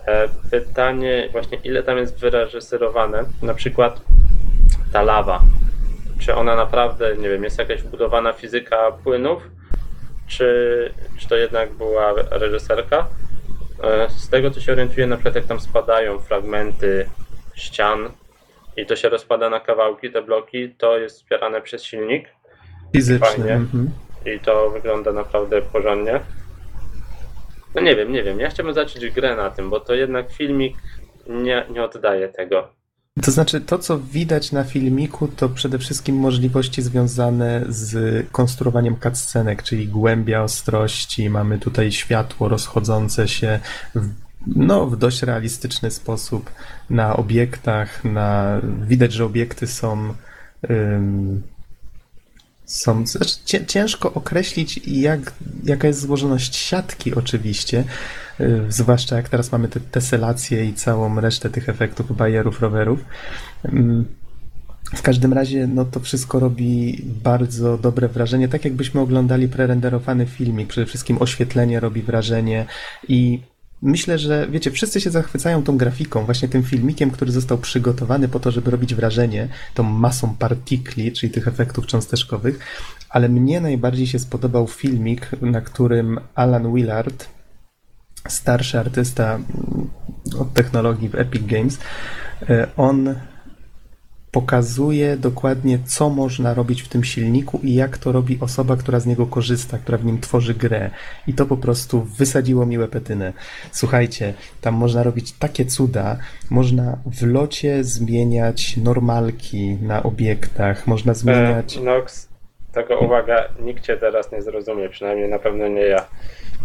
E, 0.06 0.28
pytanie 0.52 1.30
właśnie, 1.32 1.58
ile 1.64 1.84
tam 1.84 1.98
jest 1.98 2.20
wyreżyserowane? 2.20 3.24
Na 3.42 3.54
przykład 3.54 4.02
ta 4.94 5.02
lawa. 5.02 5.40
Czy 6.20 6.36
ona 6.36 6.56
naprawdę, 6.56 7.18
nie 7.18 7.30
wiem, 7.30 7.44
jest 7.44 7.60
jakaś 7.60 7.82
wbudowana 7.82 8.34
fizyka 8.34 8.92
płynów? 9.04 9.44
Czy, 10.28 10.94
czy 11.18 11.28
to 11.28 11.36
jednak 11.36 11.74
była 11.74 12.14
reżyserka? 12.32 13.08
E, 13.84 14.10
Z 14.10 14.30
tego 14.30 14.52
co 14.52 14.62
się 14.62 14.72
orientuję, 14.72 15.08
na 15.08 15.16
przykład 15.16 15.36
jak 15.36 15.46
tam 15.46 15.60
spadają 15.60 16.20
fragmenty 16.20 17.10
ścian 17.56 18.10
i 18.78 18.86
to 18.86 18.96
się 18.96 19.10
rozpada 19.10 19.50
na 19.50 19.60
kawałki, 19.60 20.12
te 20.12 20.22
bloki, 20.22 20.70
to 20.70 20.98
jest 20.98 21.16
wspierane 21.16 21.62
przez 21.62 21.84
silnik 21.84 22.30
Fizyczny. 22.96 23.28
Fajnie. 23.28 23.54
Mhm. 23.54 23.92
i 24.26 24.40
to 24.40 24.70
wygląda 24.70 25.12
naprawdę 25.12 25.62
porządnie. 25.62 26.20
No 27.76 27.82
nie 27.82 27.96
wiem, 27.96 28.12
nie 28.12 28.24
wiem. 28.24 28.40
Ja 28.40 28.50
chciałbym 28.50 28.76
zacząć 28.76 29.10
grę 29.10 29.36
na 29.36 29.50
tym, 29.50 29.70
bo 29.70 29.80
to 29.80 29.94
jednak 29.94 30.32
filmik 30.32 30.78
nie, 31.30 31.66
nie 31.74 31.84
oddaje 31.84 32.30
tego. 32.30 32.82
To 33.22 33.32
znaczy, 33.32 33.62
to 33.62 33.80
co 33.80 34.00
widać 34.00 34.52
na 34.52 34.64
filmiku, 34.64 35.28
to 35.28 35.50
przede 35.50 35.80
wszystkim 35.80 36.16
możliwości 36.16 36.82
związane 36.82 37.66
z 37.70 38.26
konstruowaniem 38.32 38.96
cutscenek, 39.04 39.64
czyli 39.64 39.88
głębia 39.88 40.44
ostrości, 40.44 41.30
mamy 41.30 41.60
tutaj 41.60 41.92
światło 41.92 42.50
rozchodzące 42.50 43.28
się 43.28 43.60
w, 43.96 44.10
no, 44.48 44.86
w 44.86 44.98
dość 44.98 45.24
realistyczny 45.24 45.92
sposób 45.92 46.52
na 46.90 47.16
obiektach, 47.16 48.04
na, 48.04 48.62
widać, 48.82 49.14
że 49.14 49.26
obiekty 49.26 49.68
są 49.68 50.14
są, 52.72 53.08
znaczy 53.08 53.36
cię- 53.46 53.66
ciężko 53.66 54.14
określić, 54.14 54.80
jak, 54.88 55.34
jaka 55.64 55.88
jest 55.88 56.02
złożoność 56.02 56.56
siatki, 56.56 57.16
oczywiście. 57.16 57.84
Yy, 58.40 58.66
Zwłaszcza 58.70 59.16
jak 59.16 59.30
teraz 59.30 59.52
mamy 59.52 59.68
te 59.68 59.80
teselacje 59.80 60.66
i 60.66 60.74
całą 60.74 61.20
resztę 61.22 61.50
tych 61.50 61.70
efektów 61.70 62.18
bajerów, 62.18 62.62
rowerów. 62.62 63.00
Ym, 63.66 64.06
W 64.96 65.02
każdym 65.02 65.34
razie, 65.34 65.68
no 65.68 65.86
to 65.86 66.00
wszystko 66.00 66.40
robi 66.40 67.02
bardzo 67.24 67.78
dobre 67.78 68.08
wrażenie, 68.08 68.48
tak 68.48 68.66
jakbyśmy 68.66 69.02
oglądali 69.02 69.48
prerenderowany 69.48 70.26
filmik. 70.26 70.68
Przede 70.70 70.88
wszystkim 70.88 71.18
oświetlenie 71.22 71.80
robi 71.80 72.02
wrażenie 72.02 72.66
i 73.08 73.40
myślę, 73.82 74.20
że 74.20 74.48
wiecie, 74.52 74.72
wszyscy 74.72 75.02
się 75.02 75.12
zachwycają 75.12 75.64
tą 75.64 75.78
grafiką, 75.78 76.26
właśnie 76.26 76.48
tym 76.48 76.64
filmikiem, 76.64 77.12
który 77.12 77.32
został 77.32 77.58
przygotowany 77.58 78.28
po 78.28 78.40
to, 78.40 78.52
żeby 78.52 78.72
robić 78.72 78.96
wrażenie, 78.96 79.48
tą 79.74 79.84
masą 79.84 80.36
partikli, 80.36 81.12
czyli 81.12 81.32
tych 81.32 81.48
efektów 81.48 81.88
cząsteczkowych, 81.88 82.60
ale 83.10 83.30
mnie 83.30 83.62
najbardziej 83.62 84.08
się 84.08 84.20
spodobał 84.20 84.68
filmik, 84.68 85.30
na 85.42 85.62
którym 85.62 86.20
Alan 86.36 86.74
Willard, 86.74 87.28
starszy 88.28 88.80
artysta 88.80 89.40
od 90.40 90.54
technologii 90.54 91.10
w 91.10 91.16
Epic 91.16 91.44
Games, 91.46 91.78
e, 92.50 92.68
on 92.78 93.16
pokazuje 94.32 95.18
dokładnie, 95.18 95.80
co 95.86 96.10
można 96.10 96.54
robić 96.54 96.82
w 96.82 96.88
tym 96.88 97.04
silniku 97.04 97.60
i 97.64 97.76
jak 97.76 97.98
to 97.98 98.12
robi 98.12 98.38
osoba, 98.42 98.76
która 98.76 99.00
z 99.00 99.06
niego 99.06 99.26
korzysta, 99.26 99.78
która 99.78 99.98
w 99.98 100.06
nim 100.06 100.20
tworzy 100.20 100.54
grę. 100.54 100.90
I 101.28 101.34
to 101.34 101.46
po 101.46 101.58
prostu 101.58 102.02
wysadziło 102.02 102.66
miłe 102.66 102.88
petynę. 102.88 103.34
Słuchajcie, 103.72 104.34
tam 104.62 104.74
można 104.74 105.04
robić 105.04 105.32
takie 105.32 105.66
cuda, 105.66 106.18
można 106.50 106.98
w 107.06 107.24
locie 107.28 107.84
zmieniać 107.84 108.78
normalki 108.78 109.78
na 109.82 110.04
obiektach, 110.04 110.88
można 110.88 111.14
zmieniać... 111.14 111.78
E, 111.78 111.82
Nox, 111.82 112.30
taka 112.74 112.98
uwaga, 112.98 113.50
nikt 113.60 113.84
cię 113.84 113.98
teraz 113.98 114.32
nie 114.32 114.42
zrozumie, 114.42 114.90
przynajmniej 114.90 115.30
na 115.30 115.40
pewno 115.40 115.68
nie 115.68 115.82
ja. 115.82 116.06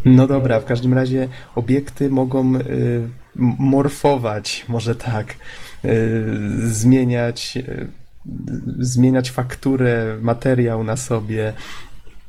No 0.05 0.27
dobra, 0.27 0.61
w 0.61 0.65
każdym 0.65 0.95
razie 0.95 1.29
obiekty 1.55 2.11
mogą 2.11 2.57
y, 2.57 3.09
morfować, 3.59 4.65
może 4.69 4.95
tak, 4.95 5.35
zmieniać, 6.59 7.57
y, 7.57 7.89
zmieniać 8.79 9.31
fakturę, 9.31 10.19
materiał 10.21 10.85
na 10.85 10.97
sobie. 10.97 11.53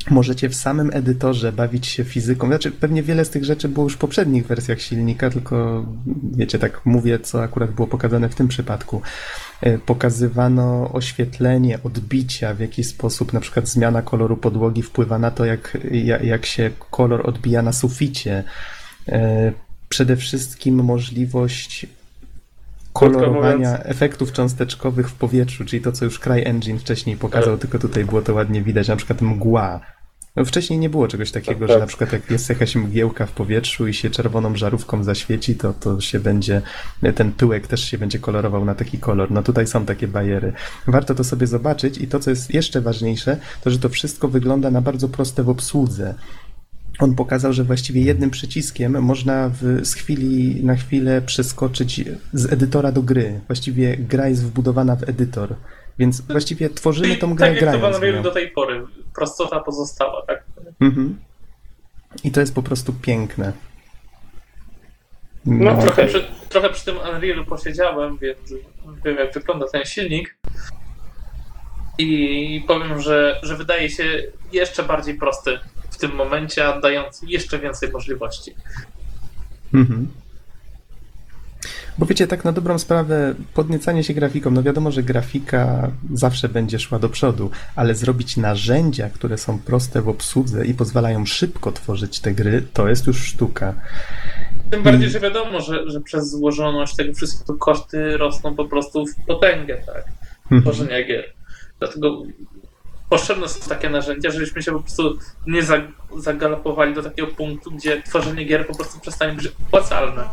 Możecie 0.09 0.49
w 0.49 0.55
samym 0.55 0.89
edytorze 0.93 1.51
bawić 1.51 1.87
się 1.87 2.03
fizyką. 2.03 2.47
Znaczy, 2.47 2.71
pewnie 2.71 3.03
wiele 3.03 3.25
z 3.25 3.29
tych 3.29 3.45
rzeczy 3.45 3.69
było 3.69 3.85
już 3.85 3.93
w 3.93 3.97
poprzednich 3.97 4.47
wersjach 4.47 4.81
silnika, 4.81 5.29
tylko 5.29 5.85
wiecie, 6.31 6.59
tak 6.59 6.85
mówię, 6.85 7.19
co 7.19 7.43
akurat 7.43 7.71
było 7.71 7.87
pokazane 7.87 8.29
w 8.29 8.35
tym 8.35 8.47
przypadku. 8.47 9.01
E, 9.61 9.77
Pokazywano 9.77 10.93
oświetlenie, 10.93 11.79
odbicia, 11.83 12.53
w 12.53 12.59
jaki 12.59 12.83
sposób 12.83 13.33
na 13.33 13.39
przykład 13.39 13.67
zmiana 13.67 14.01
koloru 14.01 14.37
podłogi 14.37 14.83
wpływa 14.83 15.19
na 15.19 15.31
to, 15.31 15.45
jak, 15.45 15.77
jak, 16.23 16.45
się 16.45 16.71
kolor 16.91 17.29
odbija 17.29 17.61
na 17.61 17.73
suficie. 17.73 18.43
Przede 19.89 20.15
wszystkim 20.15 20.83
możliwość 20.83 21.87
kolorowania 22.99 23.57
mówiąc- 23.71 23.81
efektów 23.85 24.31
cząsteczkowych 24.31 25.09
w 25.09 25.13
powietrzu, 25.13 25.65
czyli 25.65 25.81
to, 25.81 25.91
co 25.91 26.05
już 26.05 26.19
CryEngine 26.19 26.79
wcześniej 26.79 27.17
pokazał, 27.17 27.49
Ale- 27.49 27.57
tylko 27.57 27.79
tutaj 27.79 28.05
było 28.05 28.21
to 28.21 28.33
ładnie 28.33 28.61
widać, 28.61 28.87
na 28.87 28.95
przykład 28.95 29.21
mgła. 29.21 29.79
No 30.35 30.45
wcześniej 30.45 30.79
nie 30.79 30.89
było 30.89 31.07
czegoś 31.07 31.31
takiego, 31.31 31.59
Tak, 31.59 31.67
że 31.67 31.73
tak. 31.73 31.81
na 31.81 31.87
przykład 31.87 32.13
jak 32.13 32.31
jest 32.31 32.49
jakaś 32.49 32.75
mgiełka 32.75 33.25
w 33.25 33.31
powietrzu 33.31 33.87
i 33.87 33.93
się 33.93 34.09
czerwoną 34.09 34.55
żarówką 34.55 35.03
zaświeci, 35.03 35.55
to, 35.55 35.73
to 35.73 36.01
się 36.01 36.19
będzie, 36.19 36.61
ten 37.15 37.31
pyłek 37.31 37.67
też 37.67 37.83
się 37.85 37.97
będzie 37.97 38.19
kolorował 38.19 38.65
na 38.65 38.75
taki 38.75 38.97
kolor. 38.97 39.31
No 39.31 39.43
tutaj 39.43 39.67
są 39.67 39.85
takie 39.85 40.07
bajery. 40.07 40.53
Warto 40.87 41.15
to 41.15 41.23
sobie 41.23 41.47
zobaczyć 41.47 41.97
i 41.97 42.07
to, 42.07 42.19
co 42.19 42.29
jest 42.29 42.53
jeszcze 42.53 42.81
ważniejsze, 42.81 43.37
to, 43.63 43.69
że 43.71 43.79
to 43.79 43.89
wszystko 43.89 44.27
wygląda 44.27 44.71
na 44.71 44.81
bardzo 44.81 45.09
proste 45.09 45.43
w 45.43 45.49
obsłudze. 45.49 46.13
On 46.99 47.15
pokazał, 47.15 47.53
że 47.53 47.63
właściwie 47.63 48.01
jednym 48.01 48.29
przyciskiem 48.29 49.01
można 49.03 49.49
w, 49.49 49.85
z 49.85 49.93
chwili 49.93 50.65
na 50.65 50.75
chwilę 50.75 51.21
przeskoczyć 51.21 52.01
z 52.33 52.53
edytora 52.53 52.91
do 52.91 53.01
gry. 53.01 53.39
Właściwie 53.47 53.97
gra 53.97 54.27
jest 54.27 54.45
wbudowana 54.45 54.95
w 54.95 55.09
edytor. 55.09 55.55
Więc 55.99 56.21
właściwie 56.21 56.69
tworzymy 56.69 57.15
tą 57.15 57.35
grę 57.35 57.47
tak 57.47 57.61
jak 57.61 57.71
to 57.73 57.79
grając 57.79 57.95
w 57.95 57.99
Unreal 57.99 58.15
nią. 58.15 58.21
do 58.23 58.31
tej 58.31 58.51
pory. 58.51 58.83
Prostota 59.15 59.59
pozostała, 59.59 60.25
tak? 60.25 60.43
Mhm. 60.81 61.19
I 62.23 62.31
to 62.31 62.39
jest 62.39 62.55
po 62.55 62.63
prostu 62.63 62.93
piękne. 62.93 63.53
No, 65.45 65.71
Mm, 65.71 65.81
Trochę 65.81 66.05
przy, 66.07 66.25
trochę 66.49 66.69
przy 66.69 66.85
tym 66.85 66.95
Unrealu 67.15 67.45
posiedziałem, 67.45 68.17
więc 68.17 68.37
wiem 69.05 69.17
jak 69.17 69.33
wygląda 69.33 69.65
ten 69.67 69.85
silnik. 69.85 70.37
I 71.97 72.63
powiem, 72.67 73.01
że, 73.01 73.39
że 73.43 73.55
wydaje 73.57 73.89
się 73.89 74.03
jeszcze 74.53 74.83
bardziej 74.83 75.15
prosty 75.15 75.59
w 75.97 75.99
tym 75.99 76.15
momencie, 76.15 76.65
a 76.65 76.81
dający 76.81 77.25
jeszcze 77.25 77.59
więcej 77.59 77.91
możliwości. 77.91 78.55
Mhm. 79.73 80.07
Bo 81.97 82.05
wiecie, 82.05 82.27
tak 82.27 82.45
na 82.45 82.51
dobrą 82.51 82.79
sprawę, 82.79 83.35
podniecanie 83.53 84.03
się 84.03 84.13
grafiką, 84.13 84.51
no 84.51 84.63
wiadomo, 84.63 84.91
że 84.91 85.03
grafika 85.03 85.91
zawsze 86.13 86.49
będzie 86.49 86.79
szła 86.79 86.99
do 86.99 87.09
przodu, 87.09 87.51
ale 87.75 87.95
zrobić 87.95 88.37
narzędzia, 88.37 89.09
które 89.09 89.37
są 89.37 89.59
proste 89.59 90.01
w 90.01 90.09
obsłudze 90.09 90.65
i 90.65 90.73
pozwalają 90.73 91.25
szybko 91.25 91.71
tworzyć 91.71 92.19
te 92.19 92.33
gry, 92.33 92.63
to 92.73 92.89
jest 92.89 93.07
już 93.07 93.23
sztuka. 93.23 93.73
Tym 94.71 94.83
bardziej, 94.83 95.09
że 95.09 95.19
wiadomo, 95.19 95.61
że, 95.61 95.89
że 95.89 96.01
przez 96.01 96.29
złożoność 96.29 96.95
tego 96.95 97.13
wszystkiego 97.13 97.53
koszty 97.59 98.17
rosną 98.17 98.55
po 98.55 98.65
prostu 98.65 99.05
w 99.05 99.15
potęgę, 99.25 99.77
tak? 99.85 100.05
Mhm. 100.43 100.61
Tworzenia 100.61 101.03
gier. 101.07 101.33
Dlatego 101.79 102.23
potrzebne 103.09 103.47
są 103.47 103.69
takie 103.69 103.89
narzędzia, 103.89 104.31
żebyśmy 104.31 104.63
się 104.63 104.71
po 104.71 104.79
prostu 104.79 105.17
nie 105.47 105.63
za- 105.63 105.81
zagalopowali 106.17 106.93
do 106.93 107.03
takiego 107.03 107.27
punktu, 107.27 107.71
gdzie 107.71 108.01
tworzenie 108.01 108.45
gier 108.45 108.67
po 108.67 108.75
prostu 108.75 108.99
przestanie 108.99 109.33
być 109.33 109.47
opłacalne. 109.67 110.23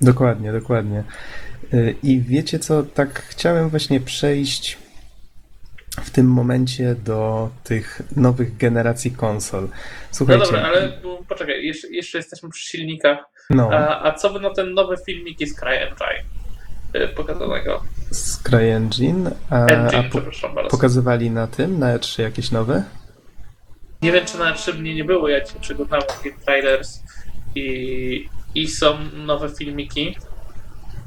Dokładnie, 0.00 0.52
dokładnie. 0.52 1.04
Y, 1.74 1.94
I 2.02 2.20
wiecie 2.20 2.58
co, 2.58 2.82
tak 2.82 3.22
chciałem 3.22 3.68
właśnie 3.68 4.00
przejść 4.00 4.78
w 6.04 6.10
tym 6.10 6.26
momencie 6.26 6.94
do 6.94 7.50
tych 7.64 8.02
nowych 8.16 8.56
generacji 8.56 9.10
konsol. 9.10 9.62
No 9.62 9.68
Słuchajcie, 10.10 10.44
dobra, 10.44 10.62
ale 10.62 11.00
no, 11.04 11.18
poczekaj, 11.28 11.64
jeszcze, 11.66 11.88
jeszcze 11.88 12.18
jesteśmy 12.18 12.50
przy 12.50 12.68
silnikach. 12.68 13.18
no, 13.50 13.70
A, 13.72 14.02
a 14.04 14.12
co 14.12 14.30
by 14.32 14.40
na 14.40 14.50
ten 14.54 14.74
nowy 14.74 14.96
filmiki 15.06 15.46
z 15.46 15.54
CryEngine 15.54 16.22
y, 16.96 17.08
pokazanego? 17.08 17.82
Z 18.16 18.42
CryEngine, 18.42 19.30
a, 19.50 19.66
a 19.66 20.02
po, 20.02 20.20
pokazywali 20.70 21.30
na 21.30 21.46
tym, 21.46 21.78
na 21.78 21.98
E3 21.98 22.22
jakieś 22.22 22.50
nowe? 22.50 22.84
Nie 24.02 24.12
wiem, 24.12 24.26
czy 24.26 24.38
na 24.38 24.52
3 24.52 24.74
mnie 24.74 24.94
nie 24.94 25.04
było, 25.04 25.28
ja 25.28 25.44
ci 25.44 25.54
przeglądałem 25.60 26.04
takie 26.08 26.32
trailers 26.44 27.02
i, 27.54 28.28
i 28.54 28.68
są 28.68 28.96
nowe 29.26 29.48
filmiki 29.48 30.16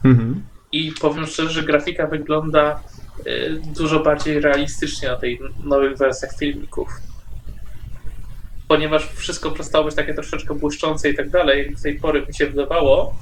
Mhm. 0.03 0.43
i 0.71 0.91
powiem 1.01 1.25
szczerze, 1.27 1.49
że 1.49 1.63
grafika 1.63 2.07
wygląda 2.07 2.79
y, 3.27 3.61
dużo 3.75 3.99
bardziej 3.99 4.39
realistycznie 4.39 5.09
na 5.09 5.15
tej 5.15 5.39
nowych 5.63 5.97
wersjach 5.97 6.37
filmików. 6.37 6.89
Ponieważ 8.67 9.07
wszystko 9.15 9.51
przestało 9.51 9.85
być 9.85 9.95
takie 9.95 10.13
troszeczkę 10.13 10.55
błyszczące 10.55 11.09
i 11.09 11.15
tak 11.15 11.29
dalej, 11.29 11.59
jak 11.65 11.75
do 11.75 11.81
tej 11.81 11.99
pory 11.99 12.25
mi 12.27 12.33
się 12.33 12.45
wydawało 12.47 13.15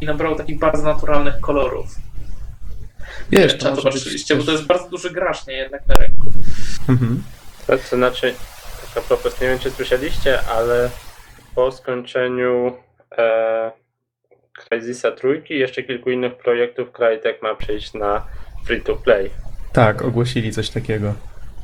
i 0.00 0.06
nabrało 0.06 0.36
takich 0.36 0.58
bardzo 0.58 0.82
naturalnych 0.82 1.40
kolorów. 1.40 1.86
Wiesz, 3.30 3.58
to 3.58 3.70
może 3.70 3.82
być 3.82 3.92
patrzyliście, 3.94 4.36
bo 4.36 4.44
to 4.44 4.52
jest 4.52 4.66
bardzo 4.66 4.88
duży 4.88 5.10
gracz, 5.10 5.46
nie 5.46 5.54
jednak 5.54 5.86
na 5.86 5.94
ręku. 5.94 6.32
Mhm. 6.88 7.22
To, 7.66 7.78
to 7.78 7.96
znaczy, 7.96 8.34
tak 8.94 9.04
a 9.04 9.06
propos, 9.06 9.40
nie 9.40 9.48
wiem 9.48 9.58
czy 9.58 9.70
słyszeliście, 9.70 10.40
ale 10.42 10.90
po 11.54 11.72
skończeniu 11.72 12.72
e, 13.18 13.72
Crysisa 14.52 15.12
trójki 15.12 15.54
i 15.54 15.58
jeszcze 15.58 15.82
kilku 15.82 16.10
innych 16.10 16.36
projektów 16.36 16.92
Crytek 16.92 17.42
ma 17.42 17.54
przejść 17.54 17.94
na 17.94 18.26
free 18.66 18.80
to 18.80 18.96
play. 18.96 19.30
Tak, 19.72 20.02
ogłosili 20.02 20.52
coś 20.52 20.70
takiego. 20.70 21.14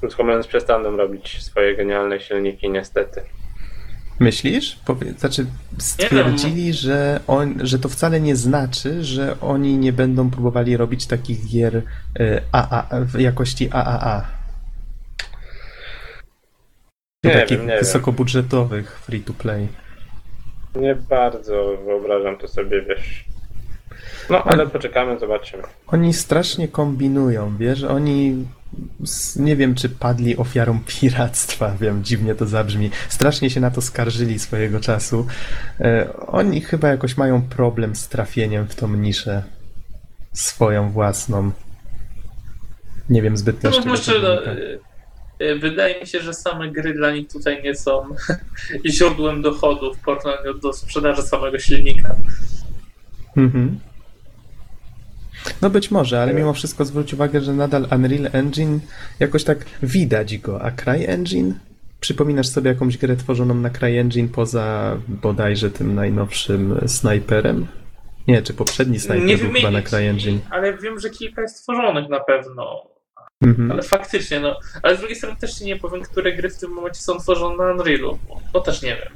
Krótko 0.01 0.25
mówiąc, 0.25 0.47
przestaną 0.47 0.97
robić 0.97 1.43
swoje 1.43 1.77
genialne 1.77 2.21
silniki, 2.21 2.71
niestety. 2.71 3.23
Myślisz? 4.21 4.77
Powie, 4.87 5.13
znaczy, 5.13 5.47
stwierdzili, 5.79 6.73
że, 6.73 7.21
on, 7.27 7.55
że 7.67 7.79
to 7.79 7.89
wcale 7.89 8.21
nie 8.21 8.37
znaczy, 8.37 9.05
że 9.05 9.41
oni 9.41 9.79
nie 9.79 9.93
będą 9.93 10.31
próbowali 10.31 10.77
robić 10.77 11.07
takich 11.07 11.49
gier 11.49 11.77
y, 11.77 11.83
AA, 12.53 12.89
w 13.03 13.21
jakości 13.21 13.71
AAA. 13.73 14.27
Nie 17.25 17.31
takich 17.31 17.59
wiem, 17.59 17.67
nie 17.67 17.79
wysokobudżetowych 17.79 18.99
free 18.99 19.21
to 19.21 19.33
play. 19.33 19.69
Nie 20.77 20.95
bardzo 20.95 21.77
wyobrażam 21.87 22.39
to 22.39 22.49
sobie, 22.49 22.83
wiesz. 22.83 23.25
No, 24.31 24.45
ale 24.45 24.67
poczekamy, 24.67 25.19
zobaczymy. 25.19 25.63
Oni 25.87 26.13
strasznie 26.15 26.69
kombinują, 26.69 27.57
wiesz, 27.57 27.85
oni 27.85 28.47
nie 29.37 29.57
wiem, 29.57 29.75
czy 29.75 29.89
padli 29.89 30.37
ofiarą 30.37 30.81
piractwa, 31.01 31.77
wiem, 31.81 32.05
dziwnie 32.05 32.35
to 32.35 32.47
zabrzmi. 32.47 32.91
Strasznie 33.09 33.51
się 33.51 33.61
na 33.61 33.71
to 33.71 33.81
skarżyli 33.81 34.39
swojego 34.39 34.81
czasu. 34.81 35.27
E, 35.81 36.13
oni 36.27 36.61
chyba 36.61 36.89
jakoś 36.89 37.17
mają 37.17 37.43
problem 37.43 37.97
z 37.97 38.09
trafieniem 38.09 38.69
w 38.69 38.75
tą 38.75 38.89
niszę 38.89 39.43
swoją 40.33 40.91
własną. 40.91 41.51
Nie 43.09 43.23
wiem 43.23 43.37
zbytnio, 43.37 43.73
z 43.73 43.77
No, 43.77 43.97
to 43.97 44.13
no, 44.23 44.53
y, 44.53 44.81
y, 45.43 45.59
wydaje 45.59 46.01
mi 46.01 46.07
się, 46.07 46.21
że 46.21 46.35
same 46.35 46.69
gry 46.69 46.95
dla 46.95 47.11
nich 47.11 47.29
tutaj 47.29 47.63
nie 47.63 47.75
są 47.75 48.03
źródłem 48.87 49.43
dochodu 49.43 49.95
w 49.95 49.99
porównaniu 49.99 50.59
do 50.63 50.73
sprzedaży 50.73 51.23
samego 51.23 51.59
silnika. 51.59 52.15
Mhm. 53.37 53.79
No 55.63 55.71
być 55.71 55.91
może, 55.91 56.23
ale 56.23 56.35
mimo 56.35 56.53
wszystko 56.53 56.85
zwróć 56.85 57.15
uwagę, 57.15 57.41
że 57.41 57.53
nadal 57.53 57.89
Unreal 57.97 58.31
Engine 58.33 58.81
jakoś 59.21 59.45
tak 59.45 59.59
widać 59.83 60.39
go, 60.39 60.63
a 60.63 60.71
CryEngine? 60.71 61.55
Przypominasz 62.01 62.49
sobie 62.49 62.71
jakąś 62.71 62.99
grę 62.99 63.17
tworzoną 63.17 63.55
na 63.55 63.71
CryEngine 63.71 64.29
poza 64.29 64.97
bodajże 65.09 65.71
tym 65.71 65.95
najnowszym 65.95 66.81
snajperem? 66.87 67.67
Nie, 68.29 68.43
czy 68.43 68.55
poprzedni 68.55 69.01
snajper 69.01 69.39
był 69.39 69.53
chyba 69.53 69.71
na 69.71 69.83
CryEngine. 69.83 70.39
ale 70.51 70.79
wiem, 70.79 71.01
że 71.01 71.11
kilka 71.11 71.43
jest 71.43 71.63
tworzonych 71.63 72.09
na 72.09 72.21
pewno. 72.21 72.83
Mhm. 73.43 73.73
Ale 73.73 73.83
faktycznie, 73.83 74.41
no. 74.41 74.59
Ale 74.83 74.97
z 74.97 74.99
drugiej 74.99 75.17
strony 75.17 75.37
też 75.37 75.55
ci 75.55 75.65
nie 75.65 75.77
powiem, 75.77 76.03
które 76.03 76.33
gry 76.33 76.51
w 76.51 76.59
tym 76.59 76.71
momencie 76.71 77.01
są 77.01 77.19
tworzone 77.19 77.57
na 77.57 77.73
Unrealu, 77.73 78.19
bo, 78.29 78.41
bo 78.53 78.61
też 78.61 78.83
nie 78.83 78.97
wiem. 78.97 79.13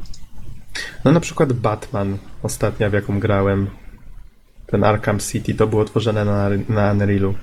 No 1.04 1.12
na 1.12 1.20
przykład 1.20 1.52
Batman, 1.52 2.18
ostatnia 2.42 2.90
w 2.90 2.92
jaką 2.92 3.20
grałem, 3.20 3.70
ten 4.72 4.84
Arkham 4.84 5.18
City, 5.18 5.54
to 5.54 5.66
było 5.66 5.84
tworzone 5.84 6.24
na, 6.24 6.48
na 6.68 6.92
Unrealu. 6.92 7.34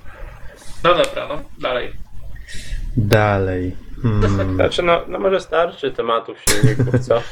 No 0.84 0.96
dobra, 0.96 1.28
no, 1.28 1.42
dalej. 1.60 1.94
Dalej. 2.98 3.76
Hmm. 4.02 4.56
Znaczy, 4.56 4.84
no, 4.84 5.02
no 5.08 5.20
może 5.20 5.40
starczy 5.40 5.92
tematów 5.92 6.38
silników, 6.50 7.00
co? 7.00 7.22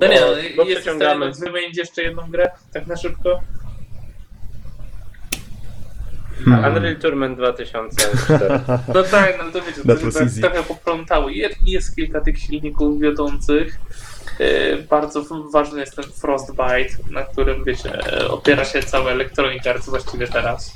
No 0.00 0.06
nie, 0.06 0.20
Bo- 0.20 0.26
no, 0.56 0.68
jest 0.68 0.82
przeciągamy. 0.82 1.32
wymienić 1.32 1.76
jeszcze 1.78 2.02
jedną 2.02 2.30
grę, 2.30 2.50
tak 2.72 2.86
na 2.86 2.96
szybko? 2.96 3.40
Hmm. 6.44 6.76
Unreal 6.76 6.96
Tournament 6.96 7.38
2004. 7.38 8.60
No 8.94 9.02
tak, 9.02 9.38
no 9.38 9.52
to 9.52 9.66
wiecie, 9.66 9.82
to 9.82 10.18
tak 10.18 10.30
trochę 10.40 10.62
poplątały. 10.62 11.32
Jest, 11.32 11.56
jest 11.66 11.96
kilka 11.96 12.20
tych 12.20 12.38
silników 12.38 13.00
wiodących. 13.00 13.78
Yy, 14.38 14.86
Bardzo 14.90 15.24
ważny 15.52 15.80
jest 15.80 15.96
ten 15.96 16.04
Frostbite, 16.04 17.10
na 17.10 17.22
którym 17.22 17.64
wiecie, 17.64 17.98
opiera 18.28 18.64
się 18.64 18.82
cała 18.82 19.10
Electronic 19.10 19.66
Arts 19.66 19.88
właściwie 19.88 20.28
teraz. 20.28 20.74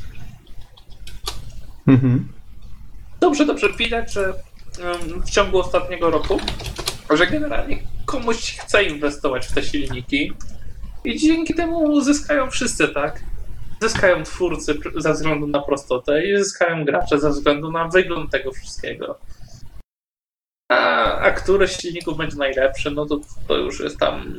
Mhm. 1.87 2.29
Dobrze, 3.21 3.47
dobrze 3.47 3.73
widać, 3.73 4.13
że 4.13 4.35
w 5.27 5.31
ciągu 5.31 5.59
ostatniego 5.59 6.11
roku, 6.11 6.41
że 7.11 7.27
generalnie 7.27 7.79
komuś 8.07 8.59
chce 8.59 8.85
inwestować 8.85 9.47
w 9.47 9.55
te 9.55 9.63
silniki 9.63 10.33
i 11.05 11.19
dzięki 11.19 11.55
temu 11.55 12.01
zyskają 12.01 12.51
wszyscy, 12.51 12.89
tak? 12.89 13.21
Zyskają 13.83 14.23
twórcy 14.23 14.79
ze 14.97 15.13
względu 15.13 15.47
na 15.47 15.61
prostotę 15.61 16.27
i 16.27 16.37
zyskają 16.37 16.85
gracze 16.85 17.21
ze 17.21 17.31
względu 17.31 17.73
na 17.73 17.89
wygląd 17.89 18.31
tego 18.31 18.53
wszystkiego. 18.53 19.19
A, 20.69 21.19
a 21.21 21.31
który 21.31 21.69
z 21.69 21.81
silników 21.81 22.17
będzie 22.17 22.37
najlepszy, 22.37 22.91
no 22.91 23.07
to, 23.07 23.21
to 23.49 23.57
już 23.57 23.81
jest 23.81 23.99
tam 23.99 24.35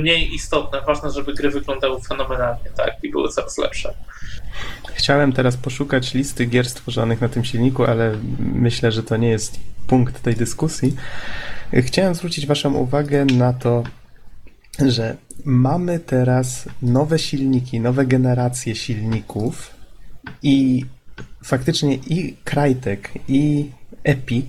mniej 0.00 0.34
istotne. 0.34 0.80
Ważne, 0.86 1.10
żeby 1.10 1.34
gry 1.34 1.50
wyglądały 1.50 2.00
fenomenalnie, 2.00 2.70
tak? 2.76 2.94
I 3.02 3.10
były 3.10 3.28
coraz 3.28 3.58
lepsze. 3.58 3.94
Chciałem 4.94 5.32
teraz 5.32 5.56
poszukać 5.56 6.14
listy 6.14 6.46
gier 6.46 6.68
stworzonych 6.68 7.20
na 7.20 7.28
tym 7.28 7.44
silniku, 7.44 7.84
ale 7.84 8.16
myślę, 8.38 8.92
że 8.92 9.02
to 9.02 9.16
nie 9.16 9.28
jest 9.28 9.60
punkt 9.86 10.22
tej 10.22 10.34
dyskusji. 10.34 10.96
Chciałem 11.72 12.14
zwrócić 12.14 12.46
Waszą 12.46 12.74
uwagę 12.74 13.24
na 13.24 13.52
to, 13.52 13.84
że 14.86 15.16
mamy 15.44 15.98
teraz 15.98 16.68
nowe 16.82 17.18
silniki, 17.18 17.80
nowe 17.80 18.06
generacje 18.06 18.74
silników 18.74 19.70
i 20.42 20.84
faktycznie 21.44 21.94
i 21.94 22.36
Crytek, 22.44 23.10
i 23.28 23.70
Epic, 24.04 24.46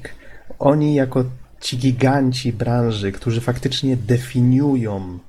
oni 0.59 0.95
jako 0.95 1.25
ci 1.61 1.77
giganci 1.77 2.53
branży, 2.53 3.11
którzy 3.11 3.41
faktycznie 3.41 3.97
definiują 3.97 5.19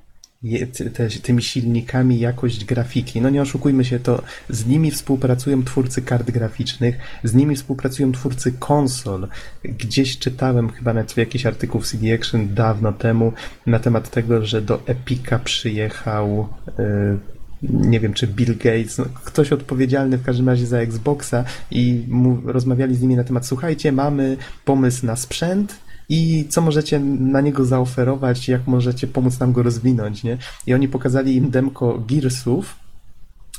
je, 0.43 0.67
te, 0.67 1.09
tymi 1.09 1.43
silnikami 1.43 2.19
jakość 2.19 2.65
grafiki. 2.65 3.21
No 3.21 3.31
nie 3.31 3.43
oszukujmy 3.43 3.85
się, 3.85 3.99
to 4.01 4.23
z 4.49 4.67
nimi 4.67 4.91
współpracują 4.91 5.65
twórcy 5.65 6.03
kart 6.03 6.31
graficznych, 6.31 6.99
z 7.25 7.35
nimi 7.35 7.57
współpracują 7.57 8.13
twórcy 8.13 8.53
konsol. 8.53 9.29
Gdzieś 9.65 10.19
czytałem 10.19 10.71
chyba 10.71 10.95
nawet 10.95 11.17
jakiś 11.17 11.47
artykuł 11.47 11.81
w 11.81 11.87
CD 11.87 12.15
Action 12.15 12.55
dawno 12.55 12.93
temu 12.93 13.33
na 13.67 13.79
temat 13.79 14.11
tego, 14.11 14.47
że 14.47 14.63
do 14.63 14.83
Epica 14.87 15.39
przyjechał 15.39 16.49
y, 16.69 17.36
nie 17.71 18.01
wiem, 18.01 18.15
czy 18.15 18.27
Bill 18.27 18.57
Gates, 18.57 18.99
no, 18.99 19.05
ktoś 19.25 19.53
odpowiedzialny 19.53 20.19
w 20.19 20.23
każdym 20.23 20.49
razie 20.49 20.67
za 20.67 20.79
Xboxa 20.79 21.45
i 21.71 22.05
mu, 22.09 22.41
rozmawiali 22.45 22.95
z 22.95 23.03
nimi 23.03 23.17
na 23.17 23.25
temat, 23.25 23.47
słuchajcie, 23.47 23.93
mamy 23.93 24.37
pomysł 24.65 25.07
na 25.07 25.17
sprzęt, 25.17 25.87
i 26.09 26.47
co 26.49 26.61
możecie 26.61 27.01
na 27.01 27.41
niego 27.41 27.65
zaoferować, 27.65 28.49
jak 28.49 28.67
możecie 28.67 29.07
pomóc 29.07 29.41
nam 29.41 29.53
go 29.53 29.63
rozwinąć, 29.63 30.25
nie? 30.25 30.39
I 30.67 30.75
oni 30.75 30.89
pokazali 30.89 31.37
im 31.37 31.51
demko 31.51 32.03
Gearsów, 32.09 32.77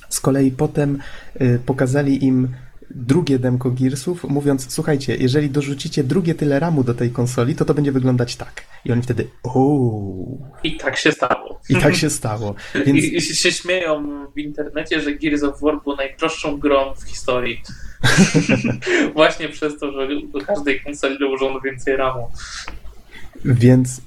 z 0.10 0.20
kolei 0.20 0.52
potem 0.52 1.00
y, 1.42 1.60
pokazali 1.66 2.26
im 2.26 2.48
drugie 2.92 3.40
demko 3.40 3.72
Gearsów, 3.72 4.24
mówiąc, 4.24 4.74
słuchajcie, 4.74 5.16
jeżeli 5.20 5.50
dorzucicie 5.50 6.04
drugie 6.04 6.36
tyle 6.36 6.60
ramu 6.60 6.84
do 6.84 6.94
tej 6.94 7.12
konsoli, 7.12 7.56
to 7.56 7.66
to 7.66 7.74
będzie 7.74 7.92
wyglądać 7.92 8.36
tak. 8.36 8.64
I 8.86 8.92
oni 8.92 9.02
wtedy, 9.02 9.28
ooo. 9.44 10.38
I 10.64 10.78
tak 10.78 10.98
się 10.98 11.12
stało. 11.12 11.60
I 11.70 11.76
tak 11.76 11.96
się 11.96 12.10
stało. 12.10 12.56
Więc... 12.86 13.04
I, 13.04 13.18
I 13.18 13.22
się 13.22 13.52
śmieją 13.52 14.26
w 14.36 14.40
internecie, 14.40 15.02
że 15.02 15.12
Gears 15.16 15.44
of 15.44 15.62
War 15.62 15.84
był 15.84 15.96
najdroższą 15.96 16.58
grą 16.58 16.94
w 16.94 17.04
historii. 17.04 17.62
Właśnie 19.14 19.50
przez 19.50 19.80
to, 19.80 19.92
że 19.92 20.08
do 20.34 20.42
każdej 20.46 20.82
konsoli 20.82 21.20
dołożono 21.20 21.62
więcej 21.62 21.96
ramu. 21.96 22.32
Więc 23.46 24.02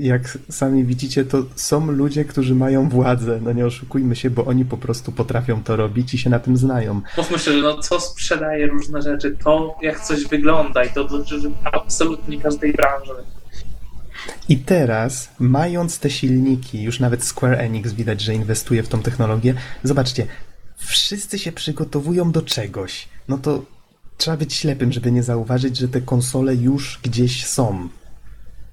jak 0.00 0.38
sami 0.50 0.84
widzicie, 0.84 1.24
to 1.24 1.44
są 1.56 1.90
ludzie, 1.90 2.24
którzy 2.24 2.54
mają 2.54 2.88
władzę. 2.88 3.40
No 3.42 3.52
nie 3.52 3.66
oszukujmy 3.66 4.16
się, 4.16 4.30
bo 4.30 4.44
oni 4.44 4.64
po 4.64 4.76
prostu 4.76 5.12
potrafią 5.12 5.62
to 5.62 5.76
robić 5.76 6.14
i 6.14 6.18
się 6.18 6.30
na 6.30 6.38
tym 6.38 6.56
znają. 6.56 7.00
Mówmy 7.16 7.38
się, 7.38 7.52
że 7.52 7.62
no, 7.62 7.78
co 7.78 8.00
sprzedaje 8.00 8.66
różne 8.66 9.02
rzeczy, 9.02 9.36
to 9.44 9.76
jak 9.82 10.00
coś 10.00 10.24
wygląda 10.24 10.84
i 10.84 10.90
to 10.90 11.04
dotyczy 11.04 11.50
absolutnie 11.72 12.40
każdej 12.40 12.72
branży. 12.72 13.12
I 14.48 14.58
teraz, 14.58 15.30
mając 15.38 15.98
te 15.98 16.10
silniki, 16.10 16.82
już 16.82 17.00
nawet 17.00 17.24
Square 17.24 17.60
Enix 17.60 17.92
widać, 17.92 18.20
że 18.20 18.34
inwestuje 18.34 18.82
w 18.82 18.88
tą 18.88 19.02
technologię. 19.02 19.54
Zobaczcie, 19.82 20.26
wszyscy 20.76 21.38
się 21.38 21.52
przygotowują 21.52 22.32
do 22.32 22.42
czegoś. 22.42 23.08
No 23.28 23.38
to 23.38 23.64
trzeba 24.16 24.36
być 24.36 24.54
ślepym, 24.54 24.92
żeby 24.92 25.12
nie 25.12 25.22
zauważyć, 25.22 25.76
że 25.76 25.88
te 25.88 26.00
konsole 26.00 26.54
już 26.54 27.00
gdzieś 27.02 27.46
są. 27.46 27.88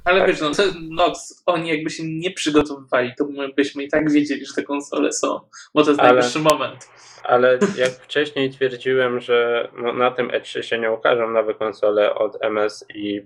Ale 0.08 0.20
tak. 0.20 0.30
wiesz, 0.30 0.42
no, 0.42 0.52
no, 0.90 1.14
oni 1.46 1.70
jakby 1.70 1.90
się 1.90 2.04
nie 2.06 2.32
przygotowywali, 2.32 3.14
to 3.18 3.26
my 3.26 3.54
byśmy 3.54 3.84
i 3.84 3.90
tak 3.90 4.12
wiedzieli, 4.12 4.46
że 4.46 4.54
te 4.54 4.64
konsole 4.64 5.12
są, 5.12 5.40
bo 5.74 5.84
to 5.84 5.90
jest 5.90 6.00
ale, 6.00 6.14
najwyższy 6.14 6.40
moment. 6.40 6.90
Ale 7.24 7.60
jak 7.78 7.90
wcześniej 7.90 8.50
twierdziłem, 8.50 9.20
że 9.20 9.70
no, 9.78 9.94
na 9.94 10.12
tym 10.12 10.30
E3 10.30 10.62
się 10.62 10.80
nie 10.80 10.92
ukażą 10.92 11.32
nowe 11.32 11.54
konsole 11.54 12.16
od 12.16 12.38
MS 12.42 12.86
i, 12.96 13.22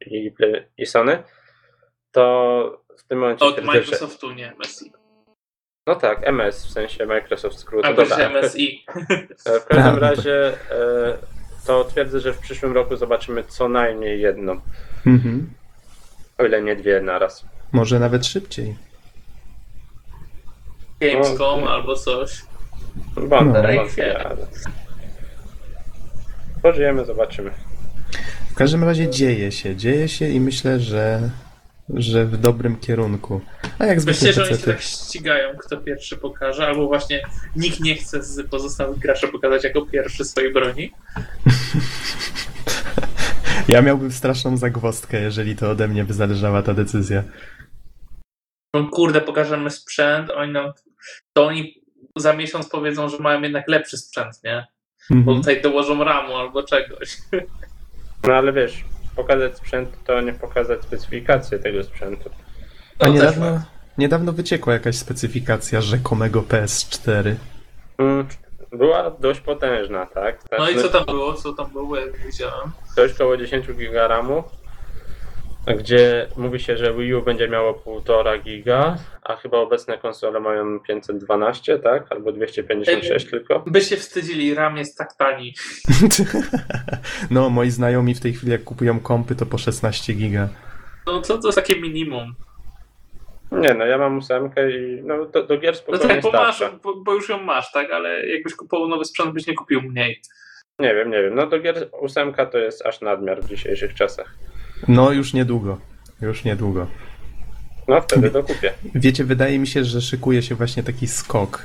i, 0.00 0.32
i 0.78 0.86
Sony, 0.86 1.22
to 2.12 2.84
w 2.98 3.02
tym 3.04 3.18
momencie... 3.18 3.44
Od 3.44 3.64
Microsoftu, 3.64 4.28
że... 4.28 4.34
nie 4.34 4.52
MSI. 4.58 4.92
No 5.86 5.94
tak, 5.94 6.18
MS, 6.22 6.66
w 6.66 6.70
sensie 6.70 7.06
Microsoft 7.06 7.58
skrót. 7.58 7.84
A 7.84 7.94
to 7.94 8.02
MSI. 8.02 8.84
W 9.60 9.64
każdym 9.64 9.98
razie 9.98 10.46
e, 10.46 11.18
to 11.66 11.84
twierdzę, 11.84 12.20
że 12.20 12.32
w 12.32 12.38
przyszłym 12.38 12.72
roku 12.72 12.96
zobaczymy 12.96 13.44
co 13.44 13.68
najmniej 13.68 14.20
jedną. 14.20 14.60
Mhm. 15.06 15.57
O 16.38 16.44
ile 16.44 16.62
nie 16.62 16.76
dwie 16.76 17.00
naraz. 17.00 17.44
Może 17.72 17.98
nawet 17.98 18.26
szybciej. 18.26 18.76
Gamescom 21.00 21.60
no, 21.60 21.70
albo 21.70 21.96
coś. 21.96 22.42
Wątpię, 23.14 23.62
no. 23.62 23.82
wątpię, 23.82 24.26
ale... 24.26 24.46
Pożyjemy, 26.62 27.04
zobaczymy. 27.04 27.50
W 28.50 28.54
każdym 28.54 28.84
razie 28.84 29.10
dzieje 29.10 29.52
się, 29.52 29.76
dzieje 29.76 30.08
się 30.08 30.28
i 30.28 30.40
myślę, 30.40 30.80
że 30.80 31.30
że 31.94 32.26
w 32.26 32.36
dobrym 32.36 32.76
kierunku. 32.76 33.40
A 33.78 33.86
jak 33.86 34.00
zwykle 34.00 34.28
Myślę, 34.28 34.32
że 34.32 34.50
oni 34.50 34.60
się 34.60 34.66
tak 34.66 34.80
ścigają, 34.80 35.56
kto 35.56 35.76
pierwszy 35.76 36.16
pokaże, 36.16 36.66
albo 36.66 36.86
właśnie 36.86 37.22
nikt 37.56 37.80
nie 37.80 37.94
chce 37.94 38.22
z 38.22 38.48
pozostałych 38.50 38.98
graczy 38.98 39.28
pokazać 39.28 39.64
jako 39.64 39.86
pierwszy 39.86 40.24
swojej 40.24 40.52
broni. 40.52 40.92
ja 43.68 43.82
miałbym 43.82 44.12
straszną 44.12 44.56
zagwozdkę, 44.56 45.20
jeżeli 45.20 45.56
to 45.56 45.70
ode 45.70 45.88
mnie 45.88 46.04
by 46.04 46.14
zależała 46.14 46.62
ta 46.62 46.74
decyzja. 46.74 47.22
No 48.74 48.88
kurde, 48.88 49.20
pokażemy 49.20 49.70
sprzęt, 49.70 50.30
oni 50.30 50.52
nam, 50.52 50.72
to 51.32 51.46
oni 51.46 51.82
za 52.16 52.32
miesiąc 52.32 52.68
powiedzą, 52.68 53.08
że 53.08 53.18
mają 53.18 53.42
jednak 53.42 53.68
lepszy 53.68 53.98
sprzęt, 53.98 54.44
nie? 54.44 54.66
Bo 55.10 55.34
tutaj 55.34 55.62
dołożą 55.62 56.04
ramu 56.04 56.36
albo 56.36 56.62
czegoś. 56.62 57.16
No 58.26 58.34
ale 58.34 58.52
wiesz, 58.52 58.84
pokazać 59.16 59.56
sprzęt, 59.56 59.88
to 60.06 60.20
nie 60.20 60.32
pokazać 60.32 60.82
specyfikację 60.82 61.58
tego 61.58 61.84
sprzętu. 61.84 62.30
A 62.98 63.08
niedawno, 63.08 63.62
niedawno 63.98 64.32
wyciekła 64.32 64.72
jakaś 64.72 64.96
specyfikacja 64.96 65.80
rzekomego 65.80 66.42
PS4. 66.42 67.34
Mm, 67.98 68.26
była 68.72 69.10
dość 69.10 69.40
potężna, 69.40 70.06
tak? 70.06 70.40
no 70.58 70.70
i 70.70 70.76
co 70.76 70.88
tam 70.88 71.04
było? 71.04 71.34
Co 71.34 71.52
tam 71.52 71.70
było, 71.70 71.96
jak 71.96 72.26
widziałem? 72.26 72.70
Coś 72.94 73.14
koło 73.14 73.36
10 73.36 73.66
giga 73.72 74.08
RAMu, 74.08 74.44
gdzie 75.76 76.28
mówi 76.36 76.60
się, 76.60 76.76
że 76.76 76.94
Wii 76.94 77.14
U 77.14 77.22
będzie 77.22 77.48
miało 77.48 77.72
1,5 77.72 78.42
giga, 78.42 78.96
a 79.22 79.36
chyba 79.36 79.58
obecne 79.58 79.98
konsole 79.98 80.40
mają 80.40 80.80
512, 80.80 81.78
tak? 81.78 82.12
Albo 82.12 82.32
256 82.32 83.24
Ej, 83.24 83.30
tylko. 83.30 83.62
By 83.66 83.80
się 83.80 83.96
wstydzili, 83.96 84.54
RAM 84.54 84.76
jest 84.76 84.98
tak 84.98 85.14
tani. 85.16 85.54
no, 87.30 87.50
moi 87.50 87.70
znajomi 87.70 88.14
w 88.14 88.20
tej 88.20 88.32
chwili 88.32 88.52
jak 88.52 88.64
kupują 88.64 89.00
kompy, 89.00 89.34
to 89.34 89.46
po 89.46 89.58
16 89.58 90.12
giga. 90.12 90.48
No 91.06 91.20
to, 91.20 91.38
to 91.38 91.48
jest 91.48 91.56
takie 91.56 91.80
minimum. 91.80 92.34
Nie 93.52 93.74
no, 93.74 93.86
ja 93.86 93.98
mam 93.98 94.18
ósemkę 94.18 94.70
i 94.70 95.02
no, 95.04 95.24
do, 95.24 95.46
do 95.46 95.58
gier 95.58 95.76
spokojnie 95.76 96.06
no 96.06 96.14
tak, 96.14 96.22
bo, 96.22 96.32
masz, 96.32 96.62
bo, 96.82 96.96
bo, 96.96 97.14
już 97.14 97.28
ją 97.28 97.42
masz, 97.42 97.72
tak? 97.72 97.90
Ale 97.90 98.26
jakbyś 98.26 98.54
kupował 98.54 98.88
nowy 98.88 99.04
sprzęt, 99.04 99.34
byś 99.34 99.46
nie 99.46 99.54
kupił 99.54 99.82
mniej. 99.82 100.20
Nie 100.78 100.94
wiem, 100.94 101.10
nie 101.10 101.22
wiem. 101.22 101.34
No 101.34 101.46
do 101.46 101.60
gier 101.60 101.88
ósemka 102.00 102.46
to 102.46 102.58
jest 102.58 102.86
aż 102.86 103.00
nadmiar 103.00 103.42
w 103.42 103.48
dzisiejszych 103.48 103.94
czasach. 103.94 104.34
No 104.88 105.12
już 105.12 105.34
niedługo. 105.34 105.78
Już 106.20 106.44
niedługo. 106.44 106.86
No 107.88 108.00
wtedy 108.00 108.30
to 108.30 108.42
kupię. 108.42 108.72
Wiecie, 108.94 109.24
wydaje 109.24 109.58
mi 109.58 109.66
się, 109.66 109.84
że 109.84 110.00
szykuje 110.00 110.42
się 110.42 110.54
właśnie 110.54 110.82
taki 110.82 111.06
skok 111.06 111.62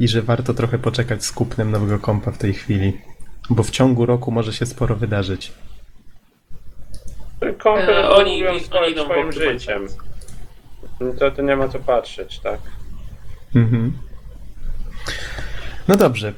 i 0.00 0.08
że 0.08 0.22
warto 0.22 0.54
trochę 0.54 0.78
poczekać 0.78 1.24
z 1.24 1.32
kupnem 1.32 1.70
nowego 1.70 1.98
kompa 1.98 2.30
w 2.30 2.38
tej 2.38 2.52
chwili. 2.52 2.92
Bo 3.50 3.62
w 3.62 3.70
ciągu 3.70 4.06
roku 4.06 4.30
może 4.30 4.52
się 4.52 4.66
sporo 4.66 4.96
wydarzyć. 4.96 5.52
Kompy 7.58 7.94
e, 7.94 8.10
oni, 8.10 8.46
oni, 8.46 8.60
swoim, 8.60 8.98
swoim 8.98 9.32
życiem. 9.32 9.86
To, 11.12 11.30
to 11.30 11.42
nie 11.42 11.56
ma 11.56 11.68
co 11.68 11.78
patrzeć, 11.78 12.40
tak? 12.40 12.60
Mhm. 13.54 13.92
No 15.88 15.96
dobrze. 15.96 16.32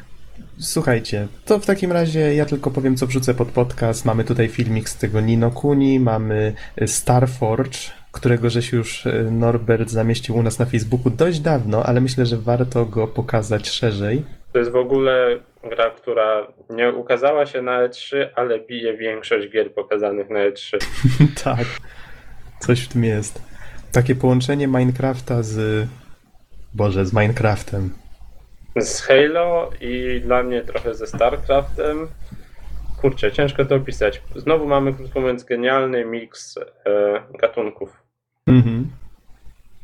Słuchajcie, 0.58 1.26
to 1.44 1.58
w 1.58 1.66
takim 1.66 1.92
razie 1.92 2.34
ja 2.34 2.46
tylko 2.46 2.70
powiem, 2.70 2.96
co 2.96 3.06
wrzucę 3.06 3.34
pod 3.34 3.48
podcast. 3.48 4.04
Mamy 4.04 4.24
tutaj 4.24 4.48
filmik 4.48 4.88
z 4.88 4.98
tego 4.98 5.20
Nino 5.20 5.50
Kuni, 5.50 6.00
mamy 6.00 6.54
Starforge, 6.86 7.78
którego 8.12 8.50
żeś 8.50 8.72
już 8.72 9.06
e, 9.06 9.22
Norbert 9.22 9.90
zamieścił 9.90 10.36
u 10.36 10.42
nas 10.42 10.58
na 10.58 10.66
Facebooku 10.66 11.10
dość 11.10 11.40
dawno, 11.40 11.82
ale 11.82 12.00
myślę, 12.00 12.26
że 12.26 12.36
warto 12.36 12.84
go 12.84 13.06
pokazać 13.06 13.68
szerzej. 13.68 14.22
To 14.52 14.58
jest 14.58 14.70
w 14.70 14.76
ogóle 14.76 15.40
gra, 15.70 15.90
która 15.90 16.46
nie 16.70 16.92
ukazała 16.92 17.46
się 17.46 17.62
na 17.62 17.88
E3, 17.88 18.26
ale 18.34 18.60
bije 18.60 18.96
większość 18.96 19.52
gier 19.52 19.74
pokazanych 19.74 20.30
na 20.30 20.38
E3. 20.38 20.78
tak, 21.44 21.66
coś 22.60 22.80
w 22.80 22.88
tym 22.88 23.04
jest. 23.04 23.55
Takie 23.96 24.14
połączenie 24.14 24.66
Minecrafta 24.66 25.42
z... 25.42 25.86
Boże, 26.74 27.06
z 27.06 27.12
Minecraftem 27.12 27.90
z 28.80 29.00
Halo 29.00 29.70
i 29.80 30.20
dla 30.24 30.42
mnie 30.42 30.62
trochę 30.62 30.94
ze 30.94 31.06
StarCraftem. 31.06 32.08
Kurczę, 33.00 33.32
ciężko 33.32 33.64
to 33.64 33.74
opisać. 33.74 34.22
Znowu 34.36 34.66
mamy, 34.66 34.94
krótko 34.94 35.20
mówiąc, 35.20 35.44
genialny 35.44 36.04
miks 36.04 36.58
e, 36.58 36.62
gatunków. 37.40 38.02
Mhm. 38.46 38.90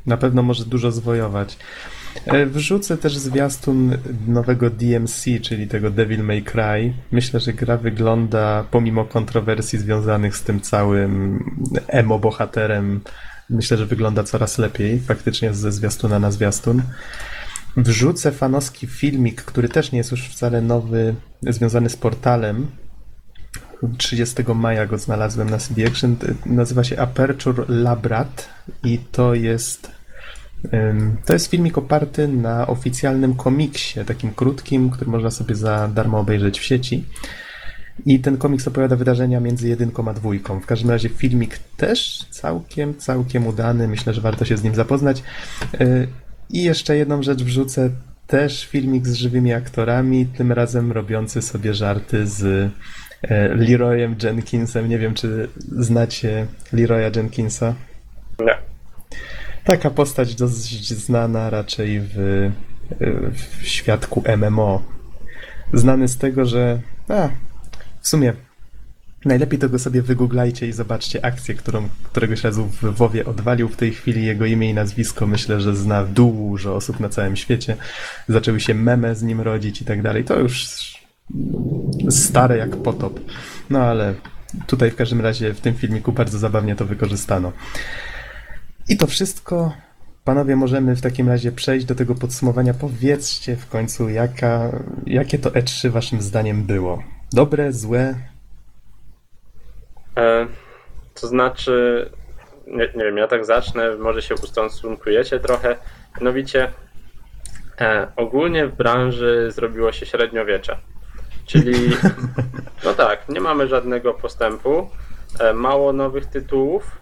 Na 0.06 0.16
pewno 0.16 0.42
może 0.42 0.64
dużo 0.64 0.90
zwojować. 0.90 1.58
E, 2.26 2.46
wrzucę 2.46 2.96
też 2.96 3.16
zwiastun 3.16 3.98
nowego 4.28 4.70
DMC, 4.70 5.24
czyli 5.42 5.68
tego 5.68 5.90
Devil 5.90 6.24
May 6.24 6.42
Cry. 6.42 6.92
Myślę, 7.12 7.40
że 7.40 7.52
gra 7.52 7.76
wygląda, 7.76 8.64
pomimo 8.70 9.04
kontrowersji 9.04 9.78
związanych 9.78 10.36
z 10.36 10.42
tym 10.42 10.60
całym 10.60 11.44
emo 11.88 12.18
bohaterem, 12.18 13.00
myślę, 13.51 13.76
że 13.76 13.86
wygląda 13.86 14.24
coraz 14.24 14.59
lepiej 14.59 15.01
faktycznie 15.01 15.55
ze 15.55 15.72
zwiastuna 15.72 16.18
na 16.18 16.30
zwiastun. 16.30 16.82
Wrzucę 17.76 18.32
fanowski 18.32 18.86
filmik, 18.86 19.43
który 19.43 19.68
też 19.68 19.93
nie 19.93 19.99
jest 19.99 20.11
już 20.11 20.28
wcale 20.28 20.62
nowy, 20.62 21.14
związany 21.43 21.90
z 21.90 21.97
portalem. 21.97 22.66
30 23.99 24.43
maja 24.55 24.86
go 24.86 24.99
znalazłem 24.99 25.51
na 25.51 25.59
CD 25.59 25.86
Action. 25.86 26.16
Nazywa 26.47 26.84
się 26.84 26.99
Aperture 26.99 27.64
Labrat 27.68 28.49
i 28.84 28.99
to 28.99 29.34
jest 29.34 30.03
To 31.26 31.32
jest 31.32 31.47
filmik 31.47 31.78
oparty 31.78 32.28
na 32.28 32.66
oficjalnym 32.66 33.34
komiksie, 33.34 34.05
takim 34.05 34.34
krótkim, 34.34 34.90
który 34.90 35.11
można 35.11 35.30
sobie 35.30 35.55
za 35.55 35.88
darmo 35.88 36.18
obejrzeć 36.18 36.61
w 36.61 36.64
sieci. 36.64 37.05
I 38.07 38.20
ten 38.20 38.36
komiks 38.36 38.68
opowiada 38.68 38.97
wydarzenia 38.97 39.40
między 39.40 39.68
jedynką 39.68 40.09
a 40.09 40.14
dwójką. 40.14 40.61
W 40.61 40.66
każdym 40.66 40.90
razie 40.90 41.09
filmik 41.09 41.59
też 41.76 42.26
całkiem, 42.30 42.95
całkiem 42.95 43.47
udany. 43.47 43.88
Myślę, 43.88 44.14
że 44.14 44.20
warto 44.20 44.45
się 44.45 44.57
z 44.57 44.62
nim 44.62 44.74
zapoznać. 44.74 45.22
Yy, 45.80 46.09
I 46.51 46.62
jeszcze 46.62 46.97
jedną 46.97 47.22
rzecz 47.22 47.43
wrzucę. 47.43 47.90
Też 48.26 48.66
filmik 48.66 49.07
z 49.07 49.14
żywymi 49.14 49.53
aktorami, 49.53 50.26
tym 50.26 50.53
razem 50.53 50.93
robiący 50.93 51.43
sobie 51.43 51.74
żarty 51.74 52.26
z 52.26 52.70
e, 53.22 53.49
Leroyem 53.49 54.16
Jenkinsem. 54.22 54.88
Nie 54.88 54.99
wiem, 54.99 55.14
czy 55.14 55.49
znacie 55.78 56.47
Leroya 56.72 57.11
Jenkinsa. 57.16 57.74
Nie. 58.40 58.59
Taka 59.64 59.90
postać 59.90 60.34
dosyć 60.34 60.88
znana 60.88 61.51
raczej 61.51 62.01
w, 62.01 62.14
w 63.32 63.66
świadku 63.66 64.22
MMO. 64.36 64.82
Znany 65.72 66.09
z 66.09 66.16
tego, 66.16 66.45
że. 66.45 66.80
A, 67.09 67.28
w 68.03 68.09
sumie. 68.09 68.32
Najlepiej 69.24 69.59
to 69.59 69.68
go 69.68 69.78
sobie 69.78 70.03
wygooglajcie 70.03 70.68
i 70.68 70.72
zobaczcie 70.72 71.24
akcję, 71.24 71.55
którą 71.55 71.88
któregoś 72.03 72.44
razu 72.44 72.64
w 72.64 72.82
WoWie 72.82 73.24
odwalił 73.24 73.68
w 73.68 73.76
tej 73.76 73.92
chwili. 73.92 74.26
Jego 74.26 74.46
imię 74.46 74.70
i 74.70 74.74
nazwisko 74.74 75.26
myślę, 75.26 75.61
że 75.61 75.76
zna 75.76 76.05
dużo 76.05 76.76
osób 76.76 77.00
na 77.00 77.09
całym 77.09 77.36
świecie. 77.36 77.76
Zaczęły 78.28 78.61
się 78.61 78.74
meme 78.74 79.14
z 79.14 79.22
nim 79.22 79.40
rodzić 79.40 79.82
i 79.82 79.84
tak 79.84 80.03
dalej. 80.03 80.24
To 80.24 80.38
już 80.38 80.66
stare 82.11 82.57
jak 82.57 82.76
potop. 82.76 83.20
No 83.70 83.82
ale 83.82 84.14
tutaj 84.66 84.90
w 84.90 84.96
każdym 84.96 85.20
razie 85.20 85.55
w 85.55 85.61
tym 85.61 85.74
filmiku 85.74 86.12
bardzo 86.12 86.38
zabawnie 86.38 86.76
to 86.76 86.84
wykorzystano. 86.84 87.53
I 88.88 88.96
to 88.96 89.07
wszystko. 89.07 89.72
Panowie, 90.24 90.57
możemy 90.57 90.96
w 90.96 91.00
takim 91.00 91.28
razie 91.28 91.53
przejść 91.53 91.86
do 91.86 91.94
tego 91.94 92.14
podsumowania. 92.14 92.74
Powiedzcie 92.74 93.57
w 93.57 93.66
końcu, 93.66 94.09
jaka, 94.09 94.82
jakie 95.07 95.38
to 95.38 95.50
E3 95.50 95.90
waszym 95.90 96.22
zdaniem 96.22 96.64
było? 96.64 97.03
Dobre, 97.33 97.72
złe? 97.72 98.14
E, 100.16 100.47
to 101.20 101.26
znaczy, 101.26 102.11
nie, 102.66 102.89
nie 102.97 103.05
wiem, 103.05 103.16
ja 103.16 103.28
tak 103.28 103.45
zacznę, 103.45 103.97
może 103.97 104.22
się 104.22 104.35
ustosunkujecie 104.35 105.41
trochę. 105.41 105.76
Mianowicie, 106.20 106.72
e, 107.80 108.12
ogólnie 108.16 108.66
w 108.66 108.76
branży 108.76 109.51
zrobiło 109.51 109.93
się 109.93 110.07
średniowiecze. 110.07 110.76
Czyli, 111.47 111.91
no 112.85 112.95
tak, 112.95 113.28
nie 113.28 113.41
mamy 113.41 113.68
żadnego 113.68 114.14
postępu, 114.14 114.91
e, 115.41 115.53
mało 115.53 115.93
nowych 115.93 116.26
tytułów, 116.26 117.01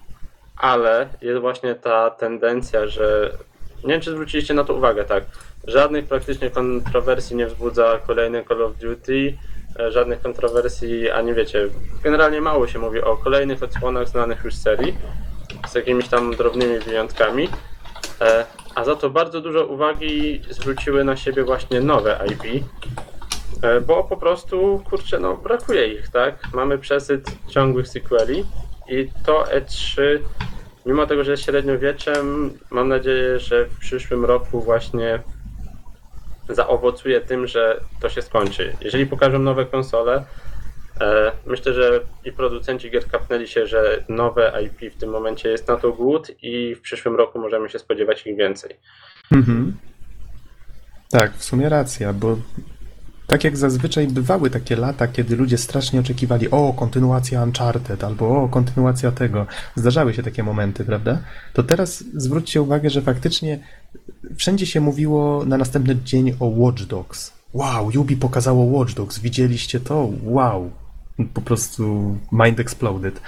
ale 0.56 1.08
jest 1.20 1.40
właśnie 1.40 1.74
ta 1.74 2.10
tendencja, 2.10 2.86
że 2.86 3.32
nie 3.84 3.92
wiem, 3.92 4.00
czy 4.00 4.10
zwróciliście 4.10 4.54
na 4.54 4.64
to 4.64 4.74
uwagę, 4.74 5.04
tak. 5.04 5.24
Żadnych 5.66 6.06
praktycznie 6.06 6.50
kontrowersji 6.50 7.36
nie 7.36 7.46
wzbudza 7.46 7.98
kolejny 8.06 8.44
Call 8.44 8.62
of 8.62 8.76
Duty, 8.76 9.38
żadnych 9.88 10.22
kontrowersji, 10.22 11.10
ani 11.10 11.34
wiecie, 11.34 11.68
generalnie 12.02 12.40
mało 12.40 12.66
się 12.66 12.78
mówi 12.78 13.00
o 13.00 13.16
kolejnych 13.16 13.62
odsłonach 13.62 14.08
znanych 14.08 14.44
już 14.44 14.54
serii, 14.54 14.96
z 15.68 15.74
jakimiś 15.74 16.08
tam 16.08 16.36
drobnymi 16.36 16.78
wyjątkami, 16.78 17.48
e, 18.20 18.46
a 18.74 18.84
za 18.84 18.96
to 18.96 19.10
bardzo 19.10 19.40
dużo 19.40 19.66
uwagi 19.66 20.42
zwróciły 20.50 21.04
na 21.04 21.16
siebie 21.16 21.44
właśnie 21.44 21.80
nowe 21.80 22.20
IP, 22.32 22.64
e, 23.62 23.80
bo 23.80 24.04
po 24.04 24.16
prostu, 24.16 24.82
kurczę, 24.90 25.18
no 25.18 25.36
brakuje 25.36 25.86
ich, 25.94 26.08
tak? 26.08 26.34
Mamy 26.54 26.78
przesyt 26.78 27.30
ciągłych 27.48 27.88
sequeli 27.88 28.44
i 28.88 29.08
to 29.26 29.42
E3 29.42 30.18
mimo 30.86 31.06
tego, 31.06 31.24
że 31.24 31.30
jest 31.30 31.44
średniowieczem, 31.44 32.52
mam 32.70 32.88
nadzieję, 32.88 33.38
że 33.38 33.64
w 33.64 33.78
przyszłym 33.78 34.24
roku 34.24 34.60
właśnie 34.60 35.22
zaowocuje 36.54 37.20
tym, 37.20 37.46
że 37.46 37.80
to 38.00 38.08
się 38.08 38.22
skończy. 38.22 38.76
Jeżeli 38.80 39.06
pokażą 39.06 39.38
nowe 39.38 39.66
konsole, 39.66 40.24
e, 41.00 41.32
myślę, 41.46 41.74
że 41.74 42.00
i 42.24 42.32
producenci 42.32 42.90
gier 42.90 43.06
kapnęli 43.06 43.48
się, 43.48 43.66
że 43.66 44.04
nowe 44.08 44.62
IP 44.64 44.94
w 44.94 44.96
tym 44.96 45.10
momencie 45.10 45.48
jest 45.48 45.68
na 45.68 45.76
to 45.76 45.92
głód 45.92 46.30
i 46.42 46.74
w 46.74 46.80
przyszłym 46.80 47.16
roku 47.16 47.38
możemy 47.38 47.68
się 47.68 47.78
spodziewać 47.78 48.26
ich 48.26 48.36
więcej. 48.36 48.76
Mhm. 49.32 49.76
Tak, 51.10 51.32
w 51.34 51.44
sumie 51.44 51.68
racja, 51.68 52.12
bo 52.12 52.36
tak 53.30 53.44
jak 53.44 53.56
zazwyczaj 53.56 54.06
bywały 54.06 54.50
takie 54.50 54.76
lata, 54.76 55.08
kiedy 55.08 55.36
ludzie 55.36 55.58
strasznie 55.58 56.00
oczekiwali, 56.00 56.50
o, 56.50 56.72
kontynuacja 56.72 57.42
Uncharted, 57.42 58.04
albo 58.04 58.42
o, 58.42 58.48
kontynuacja 58.48 59.12
tego. 59.12 59.46
Zdarzały 59.76 60.14
się 60.14 60.22
takie 60.22 60.42
momenty, 60.42 60.84
prawda? 60.84 61.18
To 61.52 61.62
teraz 61.62 62.04
zwróćcie 62.14 62.62
uwagę, 62.62 62.90
że 62.90 63.02
faktycznie 63.02 63.58
wszędzie 64.36 64.66
się 64.66 64.80
mówiło 64.80 65.44
na 65.44 65.56
następny 65.56 65.96
dzień 66.04 66.36
o 66.40 66.46
Watch 66.46 66.82
Dogs. 66.82 67.32
Wow, 67.52 67.90
Yubi 67.90 68.16
pokazało 68.16 68.64
Watch 68.64 68.94
Dogs, 68.94 69.18
widzieliście 69.18 69.80
to? 69.80 70.08
Wow. 70.24 70.70
Po 71.34 71.40
prostu 71.40 72.16
mind 72.32 72.60
exploded. 72.60 73.20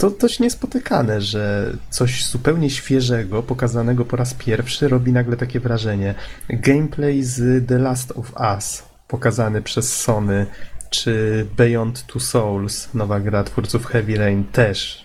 To 0.00 0.10
dość 0.10 0.40
niespotykane, 0.40 1.20
że 1.20 1.72
coś 1.90 2.24
zupełnie 2.24 2.70
świeżego, 2.70 3.42
pokazanego 3.42 4.04
po 4.04 4.16
raz 4.16 4.34
pierwszy, 4.34 4.88
robi 4.88 5.12
nagle 5.12 5.36
takie 5.36 5.60
wrażenie. 5.60 6.14
Gameplay 6.48 7.22
z 7.22 7.68
The 7.68 7.78
Last 7.78 8.12
of 8.12 8.32
Us, 8.56 8.82
pokazany 9.08 9.62
przez 9.62 9.96
Sony, 9.96 10.46
czy 10.90 11.46
Beyond 11.56 12.06
Two 12.06 12.20
Souls, 12.20 12.94
nowa 12.94 13.20
gra 13.20 13.44
twórców 13.44 13.86
Heavy 13.86 14.16
Rain, 14.16 14.44
też 14.44 15.04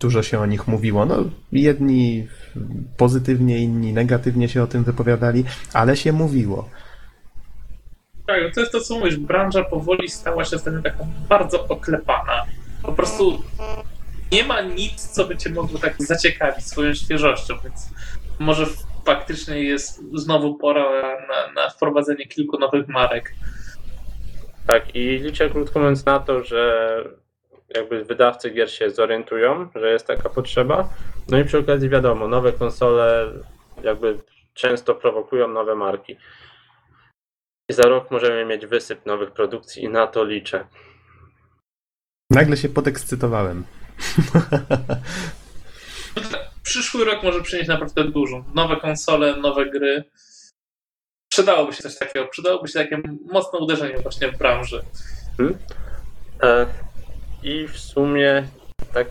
dużo 0.00 0.22
się 0.22 0.40
o 0.40 0.46
nich 0.46 0.68
mówiło. 0.68 1.06
No, 1.06 1.24
jedni 1.52 2.28
pozytywnie, 2.96 3.58
inni 3.58 3.92
negatywnie 3.92 4.48
się 4.48 4.62
o 4.62 4.66
tym 4.66 4.84
wypowiadali, 4.84 5.44
ale 5.72 5.96
się 5.96 6.12
mówiło. 6.12 6.68
Tak, 8.26 8.54
to 8.54 8.60
jest 8.60 8.72
to, 8.72 8.80
co 8.80 8.98
mówisz. 8.98 9.16
Branża 9.16 9.64
powoli 9.64 10.08
stała 10.08 10.44
się 10.44 10.56
ostatnio 10.56 10.82
taką 10.82 11.08
bardzo 11.28 11.66
oklepana. 11.68 12.44
Po 12.82 12.92
prostu 12.92 13.42
nie 14.34 14.44
ma 14.44 14.60
nic, 14.60 15.08
co 15.08 15.24
by 15.24 15.36
cię 15.36 15.50
mogło 15.50 15.78
tak 15.78 15.94
zaciekawić 15.98 16.66
swoją 16.66 16.94
świeżością, 16.94 17.54
więc 17.64 17.90
może 18.38 18.66
faktycznie 19.06 19.62
jest 19.62 20.02
znowu 20.14 20.54
pora 20.54 20.84
na, 21.28 21.52
na 21.62 21.70
wprowadzenie 21.70 22.26
kilku 22.26 22.58
nowych 22.58 22.88
marek. 22.88 23.34
Tak, 24.66 24.94
i 24.96 25.18
liczę 25.18 25.50
krótko 25.50 25.78
mówiąc 25.78 26.04
na 26.04 26.20
to, 26.20 26.44
że 26.44 27.04
jakby 27.74 28.04
wydawcy 28.04 28.50
gier 28.50 28.70
się 28.70 28.90
zorientują, 28.90 29.68
że 29.74 29.90
jest 29.90 30.06
taka 30.06 30.28
potrzeba. 30.28 30.88
No 31.28 31.38
i 31.38 31.44
przy 31.44 31.58
okazji 31.58 31.88
wiadomo, 31.88 32.28
nowe 32.28 32.52
konsole 32.52 33.32
jakby 33.82 34.18
często 34.54 34.94
prowokują 34.94 35.48
nowe 35.48 35.74
marki. 35.74 36.16
I 37.70 37.72
za 37.72 37.82
rok 37.82 38.10
możemy 38.10 38.44
mieć 38.44 38.66
wysyp 38.66 39.06
nowych 39.06 39.30
produkcji 39.30 39.84
i 39.84 39.88
na 39.88 40.06
to 40.06 40.24
liczę. 40.24 40.66
Nagle 42.30 42.56
się 42.56 42.68
podekscytowałem. 42.68 43.64
Przyszły 46.62 47.04
rok 47.04 47.22
może 47.22 47.42
przynieść 47.42 47.68
naprawdę 47.68 48.04
dużo. 48.04 48.44
Nowe 48.54 48.76
konsole, 48.76 49.36
nowe 49.36 49.70
gry. 49.70 50.04
Przydałoby 51.28 51.72
się 51.72 51.82
coś 51.82 51.98
takiego. 51.98 52.26
Przydałoby 52.26 52.68
się 52.68 52.74
takie 52.74 53.02
mocne 53.32 53.58
uderzenie 53.58 53.98
właśnie 53.98 54.32
w 54.32 54.38
branży. 54.38 54.82
Hmm? 55.36 55.58
E, 56.42 56.66
I 57.42 57.68
w 57.68 57.78
sumie 57.78 58.48
tak 58.94 59.06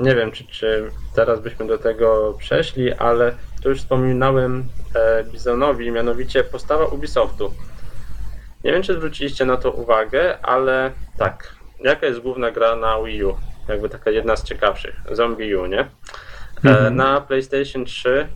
nie 0.00 0.14
wiem, 0.14 0.32
czy, 0.32 0.44
czy 0.44 0.90
teraz 1.14 1.40
byśmy 1.40 1.66
do 1.66 1.78
tego 1.78 2.34
przeszli, 2.38 2.92
ale 2.92 3.34
to 3.62 3.68
już 3.68 3.78
wspominałem 3.78 4.68
e, 4.94 5.24
Bizonowi, 5.24 5.90
mianowicie 5.90 6.44
postawa 6.44 6.84
Ubisoftu. 6.84 7.54
Nie 8.64 8.72
wiem, 8.72 8.82
czy 8.82 8.94
zwróciliście 8.94 9.44
na 9.44 9.56
to 9.56 9.70
uwagę, 9.70 10.38
ale 10.42 10.92
tak, 11.18 11.54
jaka 11.80 12.06
jest 12.06 12.20
główna 12.20 12.50
gra 12.50 12.76
na 12.76 13.02
Wii 13.02 13.24
U? 13.24 13.36
Jakby 13.70 13.88
taka 13.88 14.10
jedna 14.10 14.36
z 14.36 14.44
ciekawszych. 14.44 14.96
Zombie 15.12 15.54
U, 15.56 15.66
nie? 15.66 15.80
E, 15.80 15.88
Mhm. 16.64 16.96
Na 16.96 17.20
PlayStation 17.20 17.84
3, 17.84 18.26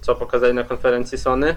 co 0.00 0.14
pokazali 0.14 0.54
na 0.54 0.64
konferencji 0.64 1.18
Sony, 1.18 1.54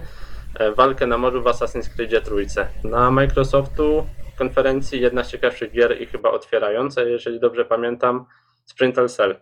e, 0.60 0.72
walkę 0.72 1.08
na 1.08 1.18
morzu 1.18 1.42
w 1.42 1.46
Assassin's 1.46 1.90
Creed 1.96 2.24
trójce. 2.26 2.68
Na 2.84 3.12
Microsoftu 3.12 4.08
konferencji 4.38 5.02
jedna 5.02 5.24
z 5.24 5.32
ciekawszych 5.32 5.72
gier 5.72 6.02
i 6.02 6.06
chyba 6.06 6.32
otwierająca, 6.32 7.02
jeżeli 7.02 7.40
dobrze 7.40 7.66
pamiętam, 7.66 8.26
Sprintel 8.66 9.10
Cell. 9.10 9.36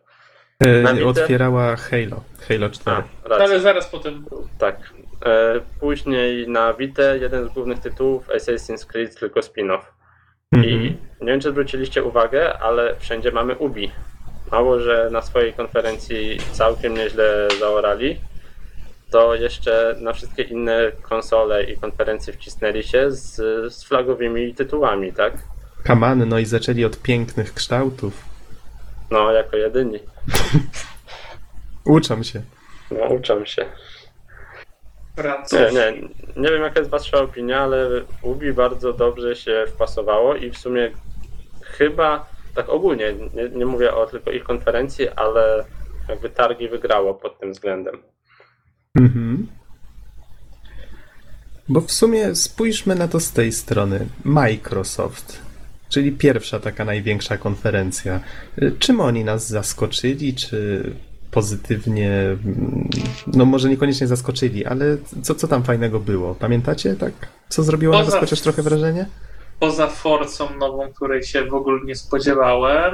Vita? 0.94 1.06
Otwierała 1.06 1.76
Halo, 1.76 2.24
Halo 2.48 2.70
4. 2.70 3.04
A. 3.30 3.34
Ale 3.34 3.60
zaraz 3.60 3.88
potem 3.90 4.26
Tak. 4.58 4.78
Później 5.80 6.48
na 6.50 6.74
Vita 6.74 7.04
jeden 7.16 7.50
z 7.50 7.54
głównych 7.54 7.80
tytułów 7.80 8.28
Assassin's 8.30 8.86
Creed, 8.86 9.20
tylko 9.20 9.40
spin-off. 9.40 9.82
I 10.54 10.58
Mhm. 10.58 10.98
nie 11.22 11.28
wiem, 11.28 11.40
czy 11.40 11.50
zwróciliście 11.52 12.04
uwagę, 12.04 12.60
ale 12.60 12.96
wszędzie 13.00 13.32
mamy 13.32 13.56
Ubi. 13.56 13.92
Mało, 14.52 14.80
że 14.80 15.10
na 15.12 15.22
swojej 15.22 15.54
konferencji 15.54 16.38
całkiem 16.52 16.94
nieźle 16.94 17.48
zaorali, 17.60 18.22
to 19.12 19.36
jeszcze 19.36 19.96
na 20.02 20.14
wszystkie 20.14 20.44
inne 20.44 20.92
konsole 21.02 21.64
i 21.64 21.78
konferencje 21.78 22.34
wcisnęli 22.34 22.84
się 22.84 23.12
z, 23.12 23.36
z 23.74 23.84
flagowymi 23.84 24.56
tytułami, 24.56 25.14
tak? 25.14 25.34
Kamany, 25.84 26.26
no 26.26 26.40
i 26.40 26.46
zaczęli 26.46 26.86
od 26.86 27.02
pięknych 27.02 27.54
kształtów. 27.54 28.26
No, 29.12 29.32
jako 29.32 29.58
jedyni. 29.58 30.00
Uczą 31.86 32.24
się. 32.24 32.42
No, 32.92 33.06
uczą 33.06 33.46
się. 33.46 33.66
Nie, 35.54 35.72
nie, 35.72 36.02
nie 36.36 36.50
wiem 36.50 36.62
jaka 36.62 36.80
jest 36.80 36.92
wasza 36.92 37.18
opinia, 37.18 37.60
ale 37.60 37.90
Ubi 38.22 38.54
bardzo 38.54 38.94
dobrze 38.94 39.36
się 39.36 39.66
wpasowało 39.68 40.36
i 40.36 40.52
w 40.52 40.58
sumie 40.58 40.92
chyba, 41.62 42.30
tak 42.56 42.70
ogólnie, 42.70 43.14
nie, 43.34 43.50
nie 43.50 43.66
mówię 43.66 43.94
o 43.94 44.06
tylko 44.06 44.32
ich 44.32 44.44
konferencji, 44.44 45.10
ale 45.10 45.66
jakby 46.10 46.30
targi 46.30 46.70
wygrało 46.70 47.14
pod 47.14 47.40
tym 47.40 47.52
względem. 47.52 47.98
Mhm. 48.96 49.48
Bo 51.70 51.82
w 51.82 51.92
sumie 51.92 52.36
spójrzmy 52.36 52.96
na 52.96 53.08
to 53.08 53.20
z 53.20 53.32
tej 53.32 53.52
strony. 53.52 54.08
Microsoft, 54.24 55.42
czyli 55.90 56.12
pierwsza 56.12 56.60
taka 56.60 56.86
największa 56.86 57.38
konferencja. 57.38 58.20
Czym 58.80 59.00
oni 59.00 59.24
nas 59.24 59.50
zaskoczyli, 59.50 60.36
czy 60.36 60.84
pozytywnie, 61.32 62.12
mm, 62.12 62.90
no 63.28 63.46
może 63.46 63.70
niekoniecznie 63.70 64.08
zaskoczyli, 64.08 64.66
ale 64.66 64.98
co, 65.24 65.36
co 65.36 65.48
tam 65.48 65.64
fajnego 65.64 66.00
było? 66.00 66.36
Pamiętacie 66.36 66.96
tak? 66.96 67.14
Co 67.50 67.64
zrobiło 67.64 67.94
na 67.94 68.00
was 68.00 68.08
Poza- 68.08 68.20
chociaż 68.20 68.42
trochę 68.42 68.62
wrażenie? 68.62 69.06
Poza 69.60 69.88
Forcą 69.88 70.56
nową, 70.56 70.94
której 70.94 71.24
się 71.24 71.46
w 71.46 71.54
ogóle 71.54 71.80
nie 71.86 71.96
spodziewałem. 71.96 72.94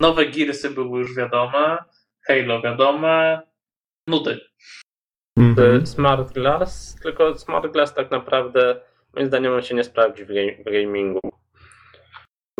Nowe 0.00 0.26
Gearsy 0.26 0.70
były 0.70 1.00
już 1.00 1.14
wiadome. 1.16 1.78
Halo 2.26 2.62
wiadome. 2.62 3.40
Nudy. 4.08 4.40
Mhm. 5.38 5.82
Y, 5.82 5.86
Smart 5.86 6.32
Glass, 6.32 6.96
tylko 7.02 7.38
Smart 7.38 7.72
Glass 7.72 7.94
tak 7.94 8.10
naprawdę 8.10 8.80
moim 9.14 9.26
zdaniem 9.26 9.52
on 9.52 9.62
się 9.62 9.74
nie 9.74 9.84
sprawdzi 9.84 10.24
w, 10.24 10.28
ga- 10.28 10.62
w 10.66 10.72
gamingu. 10.72 11.20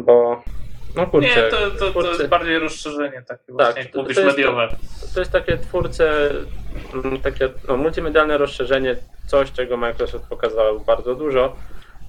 Bo, 0.01 0.45
no 0.97 1.07
kurczę, 1.07 1.29
Nie, 1.29 1.43
to, 1.51 1.57
to, 1.71 1.71
to 1.71 1.91
twórcy- 1.91 2.09
jest 2.09 2.27
bardziej 2.27 2.59
rozszerzenie 2.59 3.23
takie 3.29 3.53
właśnie, 3.53 3.83
jak 3.83 3.93
to- 3.93 4.03
to 4.03 4.09
jest- 4.09 4.25
mediowe. 4.25 4.69
To 5.15 5.21
jest 5.21 5.33
takie 5.33 5.59
twórce, 5.59 6.31
mm, 6.95 7.21
takie 7.21 7.49
no, 7.69 7.77
multimedialne 7.77 8.39
rozszerzenie, 8.39 8.97
coś 9.27 9.53
czego 9.53 9.77
Microsoft 9.77 10.25
pokazał 10.29 10.81
bardzo 10.81 11.15
dużo, 11.15 11.57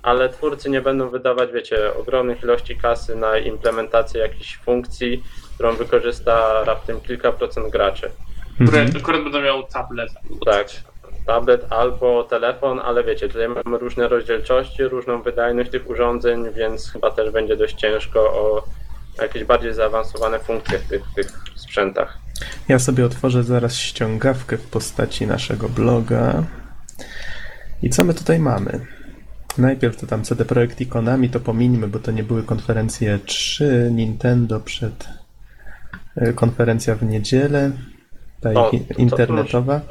ale 0.04 0.30
twórcy 0.30 0.70
nie 0.70 0.82
będą 0.82 1.10
wydawać, 1.10 1.52
wiecie, 1.52 1.94
ogromnych 1.96 2.44
ilości 2.44 2.78
kasy 2.78 3.16
na 3.16 3.38
implementację 3.38 4.22
jakichś 4.22 4.58
funkcji, 4.58 5.24
którą 5.56 5.74
wykorzysta 5.76 6.64
raptem 6.64 7.02
kilka 7.02 7.32
procent 7.32 7.70
graczy. 7.70 8.12
Które 8.56 8.80
Mhm. 8.82 8.98
akurat 9.04 9.24
będą 9.24 9.42
miał 9.42 9.64
tablet. 9.64 10.10
Tak, 10.46 10.68
tablet 11.26 11.66
albo 11.70 12.24
telefon, 12.24 12.80
ale 12.80 13.04
wiecie, 13.04 13.28
tutaj 13.28 13.48
mamy 13.50 13.78
różne 13.78 14.08
rozdzielczości, 14.08 14.84
różną 14.84 15.22
wydajność 15.22 15.72
tych 15.72 15.90
urządzeń, 15.90 16.46
więc 16.54 16.92
chyba 16.92 17.12
też 17.12 17.32
będzie 17.32 17.58
dość 17.58 17.76
ciężko 17.76 18.20
o 18.20 18.64
jakieś 19.22 19.44
bardziej 19.44 19.74
zaawansowane 19.74 20.40
funkcje 20.40 20.80
w 20.80 20.88
tych, 20.88 21.04
tych 21.16 21.28
sprzętach. 21.56 22.18
Ja 22.68 22.80
sobie 22.80 23.06
otworzę 23.06 23.44
zaraz 23.44 23.76
ściągawkę 23.76 24.58
w 24.58 24.70
postaci 24.70 25.28
naszego 25.28 25.70
bloga. 25.70 26.44
I 27.82 27.90
co 27.90 28.04
my 28.04 28.14
tutaj 28.14 28.40
mamy? 28.40 28.86
Najpierw 29.58 29.98
to 29.98 30.08
tam 30.08 30.24
CD 30.24 30.46
Projekt 30.46 30.82
i 30.82 30.86
Konami, 30.86 31.30
to 31.30 31.40
pomińmy, 31.40 31.88
bo 31.88 32.00
to 32.00 32.12
nie 32.12 32.24
były 32.24 32.44
konferencje 32.44 33.20
3, 33.26 33.90
Nintendo 33.92 34.60
przed 34.60 35.08
y, 36.18 36.34
konferencja 36.34 36.96
w 36.96 37.04
niedzielę, 37.04 37.72
ta 38.44 38.50
O, 38.62 38.70
ich 38.72 38.88
to- 38.88 38.94
internetowa. 38.94 39.82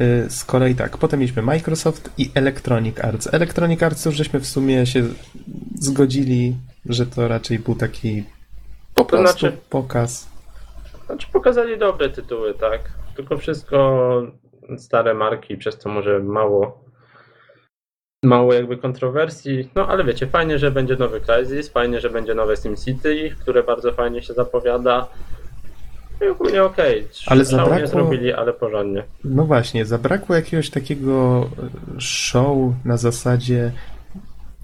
Y, 0.00 0.30
Z 0.30 0.44
kolei 0.44 0.74
tak, 0.74 0.98
potem 0.98 1.20
mieliśmy 1.20 1.42
Microsoft 1.42 2.10
i 2.18 2.30
Electronic 2.34 3.00
Arts. 3.00 3.34
Electronic 3.34 3.82
Arts 3.82 4.04
już 4.04 4.14
żeśmy 4.14 4.40
w 4.40 4.46
sumie 4.46 4.86
się 4.86 5.02
zgodzili, 5.74 6.56
że 6.86 7.06
to 7.06 7.28
raczej 7.28 7.58
był 7.58 7.74
taki 7.74 8.24
po 8.94 9.04
To 9.04 9.08
prostu 9.08 9.38
znaczy- 9.38 9.56
pokaz. 9.70 10.28
Znaczy 11.06 11.26
pokazali 11.32 11.78
dobre 11.78 12.08
tytuły, 12.10 12.54
tak? 12.54 12.80
Tylko 13.16 13.36
wszystko 13.36 13.98
stare 14.78 15.14
marki, 15.14 15.56
przez 15.56 15.78
co 15.78 15.88
może 15.88 16.18
mało 16.20 16.82
mało 18.24 18.52
jakby 18.54 18.76
kontrowersji. 18.76 19.70
No 19.74 19.86
ale 19.88 20.04
wiecie, 20.04 20.26
fajnie, 20.26 20.58
że 20.58 20.70
będzie 20.70 20.96
nowy 20.96 21.20
Crysis, 21.20 21.68
fajnie, 21.68 22.00
że 22.00 22.10
będzie 22.10 22.34
nowe 22.34 22.56
SimCity, 22.56 23.34
które 23.40 23.62
bardzo 23.62 23.92
fajnie 23.92 24.22
się 24.22 24.34
zapowiada. 24.34 25.08
I 26.24 26.28
ogólnie 26.28 26.62
okej. 26.62 27.08
Ale 27.26 27.44
Szału 27.44 27.60
nie 27.62 27.66
zabrakło- 27.68 27.86
zrobili, 27.86 28.32
ale 28.32 28.52
porządnie. 28.52 29.02
No 29.24 29.44
właśnie, 29.44 29.86
zabrakło 29.86 30.36
jakiegoś 30.36 30.70
takiego 30.70 31.48
e, 31.96 32.00
show 32.00 32.56
na 32.84 32.96
zasadzie. 32.96 33.72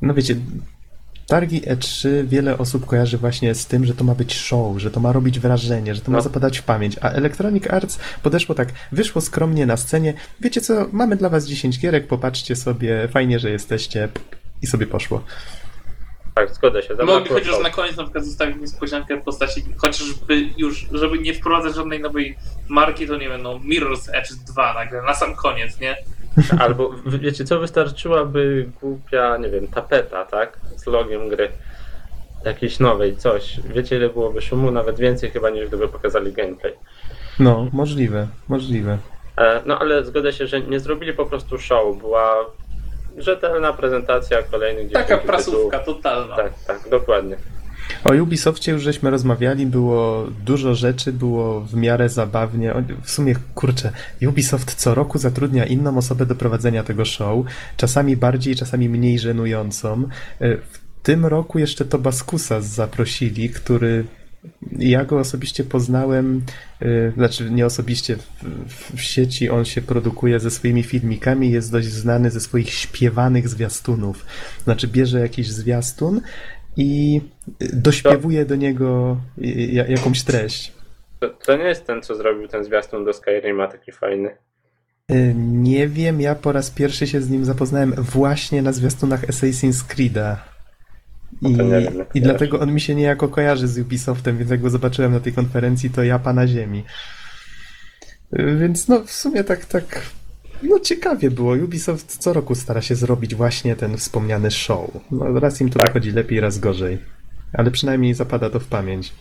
No 0.02 0.14
wiecie, 0.14 0.34
targi 1.26 1.60
E3 1.62 2.08
wiele 2.24 2.58
osób 2.58 2.86
kojarzy 2.86 3.18
właśnie 3.18 3.54
z 3.54 3.66
tym, 3.66 3.84
że 3.84 3.94
to 3.94 4.04
ma 4.04 4.14
być 4.14 4.34
show, 4.34 4.78
że 4.78 4.90
to 4.90 5.00
ma 5.00 5.12
robić 5.12 5.40
wrażenie, 5.40 5.94
że 5.94 6.00
to 6.00 6.10
ma 6.10 6.16
No. 6.18 6.22
zapadać 6.22 6.58
w 6.58 6.62
pamięć. 6.62 6.96
A 7.00 7.10
Electronic 7.10 7.66
Arts 7.66 7.98
podeszło 8.22 8.54
tak, 8.54 8.68
wyszło 8.92 9.20
skromnie 9.20 9.66
na 9.66 9.76
scenie. 9.76 10.14
Wiecie 10.40 10.60
co, 10.60 10.86
mamy 10.92 11.16
dla 11.16 11.28
was 11.28 11.46
10 11.46 11.78
gierek, 11.80 12.06
popatrzcie 12.06 12.56
sobie, 12.56 13.08
fajnie, 13.08 13.38
że 13.38 13.50
jesteście. 13.50 14.08
I 14.62 14.66
sobie 14.66 14.86
poszło. 14.86 15.22
Tak, 16.38 16.54
zgodzę 16.54 16.82
się. 16.82 16.94
Mogli 16.94 17.06
zabrakło 17.06 17.36
chociaż 17.36 17.62
na 17.62 17.70
koniec 17.70 17.96
na 17.96 18.02
przykład 18.02 18.24
zostawić 18.24 18.56
niespodziankę 18.56 19.16
w 19.16 19.22
postaci, 19.22 19.64
chociażby 19.76 20.48
już, 20.56 20.86
żeby 20.92 21.18
nie 21.18 21.34
wprowadzać 21.34 21.74
żadnej 21.74 22.00
nowej 22.00 22.36
marki, 22.68 23.06
to 23.06 23.16
nie 23.16 23.28
wiem, 23.28 23.42
no 23.42 23.54
Mirror's 23.58 24.08
Edge 24.12 24.32
2 24.52 24.74
nagle, 24.74 25.02
na 25.02 25.14
sam 25.14 25.34
koniec, 25.36 25.80
nie? 25.80 25.96
Albo 26.58 26.90
wiecie 27.06 27.44
co, 27.44 27.60
wystarczyłaby 27.60 28.70
głupia, 28.80 29.36
nie 29.36 29.48
wiem, 29.48 29.68
tapeta, 29.68 30.24
tak? 30.24 30.58
Z 30.76 30.86
logiem 30.86 31.28
gry. 31.28 31.48
Jakiejś 32.44 32.78
nowej, 32.78 33.16
coś. 33.16 33.60
Wiecie 33.74 33.96
ile 33.96 34.08
byłoby 34.08 34.42
szumu? 34.42 34.70
Nawet 34.70 34.98
więcej 34.98 35.30
chyba 35.30 35.50
niż 35.50 35.68
gdyby 35.68 35.88
pokazali 35.88 36.32
gameplay. 36.32 36.72
No, 37.38 37.66
możliwe, 37.72 38.28
możliwe. 38.48 38.98
E, 39.36 39.62
No 39.66 39.78
ale 39.78 40.04
zgodzę 40.04 40.32
się, 40.32 40.46
że 40.46 40.60
nie 40.60 40.80
zrobili 40.80 41.12
po 41.12 41.26
prostu 41.26 41.58
show. 41.58 41.98
Była 41.98 42.34
rzetelna 43.22 43.72
prezentacja 43.72 44.42
kolejnych 44.42 44.92
Taka 44.92 45.08
10 45.14 45.26
prasówka 45.26 45.78
tytułów. 45.78 46.02
totalna. 46.02 46.36
Tak, 46.36 46.52
tak, 46.66 46.80
dokładnie. 46.90 47.36
O 48.04 48.12
Ubisoftie 48.22 48.72
już 48.72 48.82
żeśmy 48.82 49.10
rozmawiali, 49.10 49.66
było 49.66 50.26
dużo 50.44 50.74
rzeczy, 50.74 51.12
było 51.12 51.60
w 51.60 51.74
miarę 51.74 52.08
zabawnie. 52.08 52.74
W 53.02 53.10
sumie, 53.10 53.34
kurczę, 53.54 53.90
Ubisoft 54.28 54.74
co 54.74 54.94
roku 54.94 55.18
zatrudnia 55.18 55.64
inną 55.66 55.98
osobę 55.98 56.26
do 56.26 56.34
prowadzenia 56.34 56.82
tego 56.84 57.04
show, 57.04 57.46
czasami 57.76 58.16
bardziej, 58.16 58.56
czasami 58.56 58.88
mniej 58.88 59.18
żenującą. 59.18 60.08
E, 60.40 60.56
W 60.56 60.78
tym 61.02 61.26
roku 61.26 61.58
jeszcze 61.58 61.84
Tobaskusa 61.84 62.60
zaprosili, 62.60 63.50
który 63.50 64.04
ja 64.78 65.04
go 65.04 65.18
osobiście 65.18 65.64
poznałem, 65.64 66.42
y, 66.82 67.12
znaczy 67.16 67.50
nie 67.50 67.66
osobiście, 67.66 68.16
w, 68.68 69.00
sieci 69.00 69.50
on 69.50 69.64
się 69.64 69.82
produkuje 69.82 70.40
ze 70.40 70.50
swoimi 70.50 70.82
filmikami, 70.82 71.50
jest 71.50 71.72
dość 71.72 71.88
znany 71.88 72.30
ze 72.30 72.40
swoich 72.40 72.70
śpiewanych 72.70 73.48
zwiastunów. 73.48 74.26
Znaczy 74.64 74.88
bierze 74.88 75.20
jakiś 75.20 75.48
zwiastun 75.50 76.20
i 76.76 77.20
y, 77.62 77.76
dośpiewuje 77.76 78.44
do 78.44 78.56
niego 78.56 79.20
y, 79.38 79.46
ja- 79.72 79.86
jakąś 79.86 80.22
treść. 80.22 80.72
To, 81.20 81.28
to 81.28 81.56
nie 81.56 81.64
jest 81.64 81.84
ten, 81.86 82.02
co 82.02 82.14
zrobił 82.16 82.48
ten 82.48 82.64
zwiastun 82.64 83.04
do 83.04 83.12
Skyrima, 83.12 83.68
taki 83.68 83.92
fajny. 83.92 84.28
Y, 85.10 85.34
Nie 85.36 85.88
wiem, 85.88 86.20
ja 86.20 86.34
po 86.34 86.52
raz 86.52 86.70
pierwszy 86.70 87.06
się 87.06 87.20
z 87.20 87.30
nim 87.30 87.44
zapoznałem 87.44 87.92
właśnie 87.98 88.62
na 88.62 88.72
zwiastunach 88.72 89.26
Assassin's 89.26 89.84
Creed'a. 89.94 90.36
I, 91.42 91.56
I 92.14 92.20
dlatego 92.20 92.60
on 92.60 92.72
mi 92.72 92.80
się 92.80 92.94
niejako 92.94 93.28
kojarzy 93.28 93.68
z 93.68 93.78
Ubisoftem, 93.78 94.38
więc 94.38 94.50
jak 94.50 94.60
go 94.60 94.70
zobaczyłem 94.70 95.12
na 95.12 95.20
tej 95.20 95.32
konferencji, 95.32 95.90
to 95.90 96.04
ja 96.04 96.18
pana 96.18 96.46
ziemi. 96.46 96.84
Y, 98.38 98.56
Więc 98.60 98.88
no 98.88 99.00
w 99.04 99.10
sumie 99.12 99.44
tak, 99.44 99.64
tak, 99.64 100.02
no 100.62 100.80
ciekawie 100.80 101.30
było. 101.30 101.52
Ubisoft 101.54 102.16
co 102.18 102.32
roku 102.32 102.54
stara 102.54 102.82
się 102.82 102.94
zrobić 102.94 103.34
właśnie 103.34 103.76
ten 103.76 103.96
wspomniany 103.96 104.50
show. 104.50 104.90
No, 105.10 105.40
raz 105.40 105.60
im 105.60 105.70
to 105.70 105.78
Tak. 105.78 105.88
wychodzi 105.88 106.10
lepiej, 106.12 106.40
raz 106.40 106.58
gorzej. 106.58 106.98
Ale 107.52 107.70
przynajmniej 107.70 108.14
zapada 108.14 108.50
to 108.50 108.60
w 108.60 108.66
pamięć. 108.66 109.12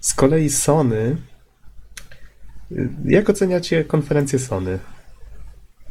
Z 0.00 0.14
kolei 0.14 0.48
Sony. 0.50 1.16
y, 2.72 2.88
Jak 3.04 3.30
oceniacie 3.30 3.84
konferencję 3.84 4.38
Sony? 4.38 4.78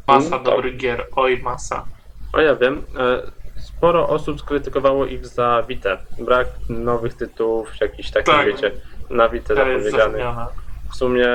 Masa 0.08 0.36
Mm, 0.36 0.44
dobrych 0.44 0.78
gier, 0.78 1.06
oj 1.16 1.42
masa. 1.42 1.86
O 2.34 2.42
ja 2.42 2.56
wiem, 2.56 2.82
e, 3.00 3.22
sporo 3.62 4.10
osób 4.10 4.39
skrytykowało 4.39 5.05
ich 5.05 5.28
za 5.28 5.64
Vita. 5.68 5.97
Brak 6.20 6.47
nowych 6.70 7.14
tytułów, 7.14 7.70
jakichś 7.82 8.12
takich, 8.12 8.34
Tak. 8.34 8.47
wiecie, 8.47 8.72
na 9.10 9.26
jest 9.26 9.47
zapowiedzianych. 9.47 10.26
w 10.91 10.95
sumie 10.95 11.28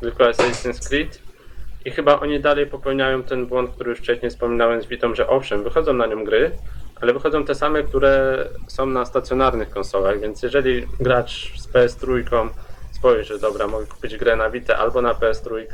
tylko 0.00 0.24
Assassin's 0.24 0.88
Creed 0.88 1.22
i 1.84 1.90
chyba 1.90 2.20
oni 2.20 2.40
dalej 2.40 2.66
popełniają 2.66 3.22
ten 3.22 3.46
błąd, 3.46 3.70
który 3.70 3.90
już 3.90 3.98
wcześniej 3.98 4.30
wspominałem 4.30 4.82
z 4.82 4.86
Vitą, 4.86 5.14
że 5.14 5.28
owszem, 5.28 5.62
wychodzą 5.62 5.92
na 5.92 6.06
nią 6.06 6.24
gry, 6.24 6.50
ale 7.00 7.12
wychodzą 7.12 7.44
te 7.44 7.54
same, 7.54 7.82
które 7.82 8.44
są 8.68 8.86
na 8.86 9.04
stacjonarnych 9.04 9.70
konsolach, 9.70 10.20
więc 10.20 10.42
jeżeli 10.42 10.86
gracz 11.00 11.52
z 11.60 11.68
PS3 11.68 12.48
spojrzy, 12.92 13.24
że 13.24 13.38
dobra, 13.38 13.66
mogę 13.66 13.86
kupić 13.86 14.16
grę 14.16 14.36
na 14.36 14.50
Vita 14.50 14.76
albo 14.76 15.02
na 15.02 15.14
PS3, 15.14 15.66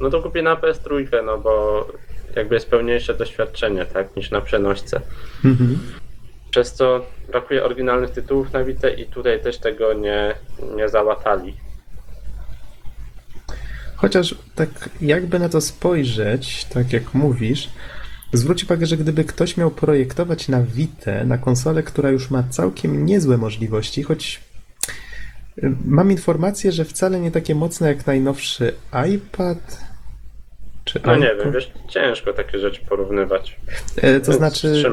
no 0.00 0.10
to 0.10 0.22
kupię 0.22 0.42
na 0.42 0.56
PS3, 0.56 1.22
no 1.24 1.38
bo 1.38 1.86
jakby 2.36 2.54
jest 2.54 2.70
pełniejsze 2.70 3.14
doświadczenie, 3.14 3.86
tak, 3.86 4.16
niż 4.16 4.30
na 4.30 4.40
przenośce. 4.40 5.00
Mhm. 5.44 5.78
Przez 6.50 6.72
co 6.72 7.06
brakuje 7.30 7.64
oryginalnych 7.64 8.10
tytułów 8.10 8.52
na 8.52 8.64
Vita 8.64 8.88
i 8.88 9.06
tutaj 9.06 9.42
też 9.42 9.58
tego 9.58 9.92
nie, 9.92 10.34
nie 10.76 10.88
załatali. 10.88 11.54
Chociaż 13.96 14.34
tak 14.54 14.90
jakby 15.00 15.38
na 15.38 15.48
to 15.48 15.60
spojrzeć, 15.60 16.64
tak 16.64 16.92
jak 16.92 17.14
mówisz, 17.14 17.70
zwróć 18.32 18.64
uwagę, 18.64 18.86
że 18.86 18.96
gdyby 18.96 19.24
ktoś 19.24 19.56
miał 19.56 19.70
projektować 19.70 20.48
na 20.48 20.62
Vita, 20.62 21.24
na 21.24 21.38
konsolę, 21.38 21.82
która 21.82 22.10
już 22.10 22.30
ma 22.30 22.42
całkiem 22.42 23.06
niezłe 23.06 23.38
możliwości, 23.38 24.02
choć 24.02 24.40
y, 25.58 25.72
mam 25.84 26.10
informację, 26.10 26.72
że 26.72 26.84
wcale 26.84 27.20
nie 27.20 27.30
takie 27.30 27.54
mocne 27.54 27.88
jak 27.88 28.06
najnowszy 28.06 28.74
iPad. 29.14 29.83
Czy 30.84 31.00
No 31.06 31.16
nie 31.16 31.34
wiem, 31.38 31.52
wiesz, 31.52 31.72
ciężko 31.88 32.32
takie 32.32 32.58
rzeczy 32.58 32.80
porównywać. 32.88 33.56
E, 33.96 34.20
To 34.20 34.26
Więc 34.26 34.26
znaczy, 34.26 34.84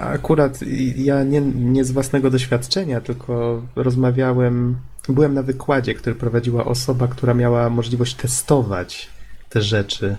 akurat 0.00 0.58
ja 0.96 1.22
nie, 1.24 1.40
nie 1.40 1.84
z 1.84 1.92
własnego 1.92 2.30
doświadczenia, 2.30 3.00
tylko 3.00 3.62
rozmawiałem, 3.76 4.76
byłem 5.08 5.34
na 5.34 5.42
wykładzie, 5.42 5.94
który 5.94 6.16
prowadziła 6.16 6.64
osoba, 6.64 7.08
która 7.08 7.34
miała 7.34 7.70
możliwość 7.70 8.14
testować 8.14 9.08
te 9.48 9.62
rzeczy 9.62 10.16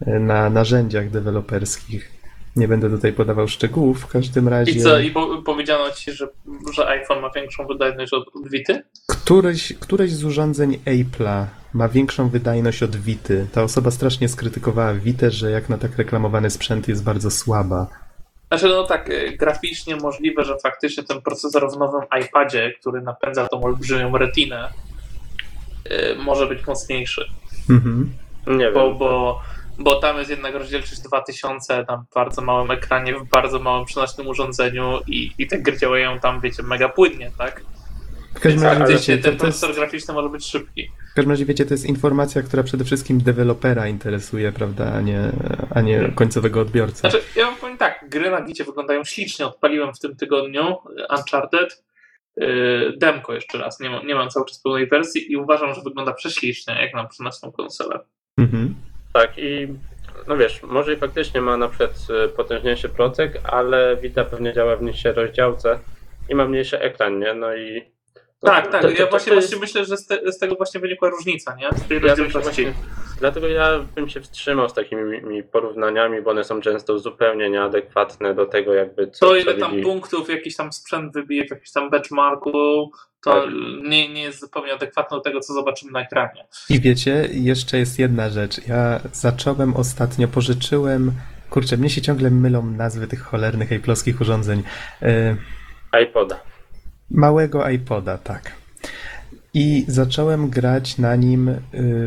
e, 0.00 0.18
na 0.18 0.50
narzędziach 0.50 1.10
deweloperskich. 1.10 2.17
Nie 2.58 2.68
będę 2.68 2.90
tutaj 2.90 3.12
podawał 3.12 3.48
szczegółów, 3.48 4.00
w 4.00 4.06
każdym 4.06 4.48
razie. 4.48 4.72
I 4.72 4.80
co, 4.80 4.98
i 4.98 5.10
po, 5.10 5.42
powiedziano 5.42 5.90
ci, 5.90 6.12
że, 6.12 6.28
że 6.74 6.88
iPhone 6.88 7.20
ma 7.20 7.30
większą 7.30 7.66
wydajność 7.66 8.12
od, 8.12 8.28
od 8.36 8.50
Vity? 8.50 8.82
Któreś, 9.06 9.72
któreś 9.80 10.12
z 10.12 10.24
urządzeń 10.24 10.78
Apple'a 10.86 11.44
ma 11.74 11.88
większą 11.88 12.28
wydajność 12.28 12.82
od 12.82 12.96
Vity. 12.96 13.46
Ta 13.52 13.62
osoba 13.62 13.90
strasznie 13.90 14.28
skrytykowała 14.28 14.94
Vitę, 14.94 15.30
że 15.30 15.50
jak 15.50 15.68
na 15.68 15.78
tak 15.78 15.96
reklamowany 15.96 16.50
sprzęt 16.50 16.88
jest 16.88 17.04
bardzo 17.04 17.30
słaba. 17.30 17.86
Znaczy, 18.48 18.68
no 18.68 18.84
tak, 18.84 19.10
y, 19.10 19.36
graficznie 19.36 19.96
możliwe, 19.96 20.44
że 20.44 20.56
faktycznie 20.62 21.02
ten 21.02 21.22
procesor 21.22 21.72
w 21.72 21.78
nowym 21.78 22.02
iPadzie, 22.24 22.72
który 22.80 23.00
napędza 23.00 23.48
tą 23.48 23.62
olbrzymią 23.62 24.18
retinę, 24.18 24.68
y, 25.86 26.16
może 26.24 26.46
być 26.46 26.66
mocniejszy. 26.66 27.24
Mhm. 27.70 28.12
Nie 28.46 28.56
wiem. 28.56 28.74
Bo, 28.74 28.94
bo, 28.94 29.40
bo 29.78 30.00
tam 30.00 30.18
jest 30.18 30.30
jednak 30.30 30.54
rozdzielczość 30.54 31.00
2000 31.00 31.84
na 31.88 32.04
bardzo 32.14 32.42
małym 32.42 32.70
ekranie, 32.70 33.14
w 33.14 33.28
bardzo 33.28 33.58
małym 33.58 33.84
przenośnym 33.84 34.26
urządzeniu 34.26 35.00
i, 35.06 35.30
i 35.38 35.46
te 35.46 35.58
gry 35.58 35.78
działają 35.78 36.20
tam, 36.20 36.40
wiecie, 36.40 36.62
mega 36.62 36.88
płynnie, 36.88 37.30
tak? 37.38 37.62
W 38.34 38.40
każdym 38.40 38.62
razie, 38.62 38.94
wiecie, 38.94 39.18
ten 39.18 39.22
to 39.22 39.28
jest, 39.46 39.60
procesor 39.60 39.74
graficzny 39.74 40.14
może 40.14 40.28
być 40.28 40.46
szybki. 40.46 40.90
w 41.12 41.14
każdym 41.14 41.30
razie, 41.30 41.44
wiecie, 41.44 41.66
to 41.66 41.74
jest 41.74 41.86
informacja, 41.86 42.42
która 42.42 42.62
przede 42.62 42.84
wszystkim 42.84 43.20
dewelopera 43.20 43.88
interesuje, 43.88 44.52
prawda, 44.52 44.92
a 44.92 45.00
nie, 45.00 45.32
a 45.74 45.80
nie 45.80 46.12
końcowego 46.14 46.60
odbiorcę. 46.60 47.10
Znaczy, 47.10 47.20
ja 47.36 47.46
wam 47.46 47.56
powiem 47.56 47.78
tak, 47.78 48.04
gry 48.08 48.30
na 48.30 48.40
Gicie 48.42 48.64
wyglądają 48.64 49.04
ślicznie. 49.04 49.46
Odpaliłem 49.46 49.94
w 49.94 49.98
tym 49.98 50.16
tygodniu 50.16 50.76
Uncharted, 51.16 51.84
y, 52.42 52.92
demko 52.96 53.34
jeszcze 53.34 53.58
raz, 53.58 53.80
nie 53.80 53.90
mam, 53.90 54.06
nie 54.06 54.14
mam 54.14 54.30
cały 54.30 54.46
czas 54.46 54.60
pełnej 54.62 54.88
wersji 54.88 55.32
i 55.32 55.36
uważam, 55.36 55.74
że 55.74 55.80
wygląda 55.82 56.12
prześlicznie, 56.12 56.74
jak 56.80 56.94
na 56.94 57.04
przenośną 57.04 57.52
konsolę. 57.52 57.98
Mhm. 58.38 58.74
Tak 59.12 59.38
i 59.38 59.68
no 60.28 60.36
wiesz, 60.36 60.62
może 60.62 60.94
i 60.94 60.96
faktycznie 60.96 61.40
ma 61.40 61.56
na 61.56 61.68
przykład 61.68 61.90
y, 62.24 62.28
potężniejszy 62.28 62.88
procek, 62.88 63.40
ale 63.44 63.96
Vita 63.96 64.24
pewnie 64.24 64.52
działa 64.52 64.76
w 64.76 64.82
niższej 64.82 65.12
rozdziałce 65.12 65.78
i 66.28 66.34
ma 66.34 66.44
mniejszy 66.48 66.78
ekran, 66.80 67.18
nie? 67.18 67.34
No 67.34 67.54
i... 67.54 67.82
No, 68.42 68.50
tak, 68.50 68.70
tak, 68.72 68.82
to- 68.82 68.90
ja 68.90 68.96
to- 68.96 69.04
to 69.04 69.10
właśnie, 69.10 69.32
jest- 69.34 69.48
właśnie 69.48 69.60
myślę, 69.60 69.84
że 69.84 69.96
z, 69.96 70.06
te, 70.06 70.32
z 70.32 70.38
tego 70.38 70.54
właśnie 70.54 70.80
wynikła 70.80 71.08
różnica, 71.10 71.56
nie? 71.56 71.68
Z 71.78 71.88
tej 71.88 71.96
Ja 72.00 72.02
rozdzielczości. 72.06 72.42
właśnie, 72.64 72.72
dlatego 73.20 73.48
ja 73.48 73.78
bym 73.94 74.08
się 74.08 74.20
wstrzymał 74.20 74.68
z 74.68 74.74
takimi 74.74 75.02
mi- 75.22 75.42
porównaniami, 75.42 76.22
bo 76.22 76.30
one 76.30 76.44
są 76.44 76.60
często 76.60 76.98
zupełnie 76.98 77.50
nieadekwatne 77.50 78.34
do 78.34 78.46
tego, 78.46 78.74
jakby 78.74 79.10
co 79.10 79.26
To 79.26 79.36
ile 79.36 79.54
co 79.54 79.60
tam 79.60 79.70
widzi. 79.70 79.82
punktów 79.82 80.28
jakiś 80.28 80.56
tam 80.56 80.72
sprzęt 80.72 81.12
wybije 81.12 81.46
w 81.46 81.50
jakimś 81.50 81.72
tam 81.72 81.90
benchmarku, 81.90 82.52
to 83.24 83.32
Tak. 83.42 83.50
nie, 83.88 84.08
nie 84.08 84.22
jest 84.22 84.40
zupełnie 84.40 84.72
adekwatne 84.74 85.16
do 85.16 85.20
tego, 85.22 85.40
co 85.40 85.52
zobaczymy 85.54 85.92
na 85.92 86.00
ekranie. 86.00 86.46
I 86.70 86.80
wiecie, 86.80 87.28
jeszcze 87.32 87.78
jest 87.78 87.98
jedna 87.98 88.30
rzecz. 88.30 88.66
Ja 88.68 89.00
zacząłem 89.12 89.76
ostatnio, 89.76 90.28
pożyczyłem. 90.28 91.12
Kurczę, 91.50 91.76
mnie 91.76 91.90
się 91.90 92.00
ciągle 92.02 92.30
mylą 92.30 92.66
nazwy 92.66 93.06
tych 93.06 93.20
cholernych 93.22 93.70
Apple'owskich 93.70 94.20
urządzeń. 94.22 94.62
E, 95.02 95.36
iPoda. 96.02 96.40
małego 97.10 97.68
iPoda, 97.68 98.18
tak. 98.18 98.52
I 99.54 99.84
zacząłem 99.88 100.50
grać 100.50 100.98
na 100.98 101.16
nim 101.16 101.48
y, 101.48 101.58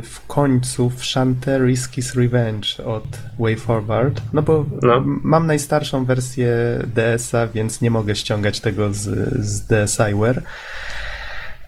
w 0.03 0.25
końcu 0.27 0.89
w 0.89 1.05
Shantae 1.05 1.59
Risky's 1.59 2.15
Revenge 2.19 2.85
od 2.85 3.03
WayForward, 3.39 4.21
no 4.33 4.41
bo 4.41 4.65
No. 4.81 5.03
mam 5.05 5.47
najstarszą 5.47 6.05
wersję 6.05 6.49
DS-a, 6.95 7.47
więc 7.47 7.81
nie 7.81 7.91
mogę 7.91 8.15
ściągać 8.15 8.59
tego 8.59 8.93
z, 8.93 8.99
z 9.45 9.61
DSiWare. 9.67 10.43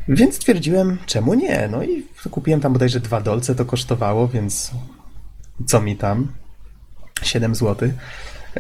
Więc 0.08 0.36
stwierdziłem, 0.36 0.98
czemu 1.06 1.34
nie? 1.34 1.68
No 1.72 1.84
i 1.84 2.04
kupiłem 2.32 2.60
tam 2.62 2.74
bodajże 2.74 3.00
dwa 3.00 3.22
dolce, 3.22 3.56
to 3.56 3.66
kosztowało, 3.66 4.28
więc 4.28 4.72
co 5.66 5.82
mi 5.82 5.96
tam? 5.98 6.28
7 7.24 7.56
zł. 7.56 7.90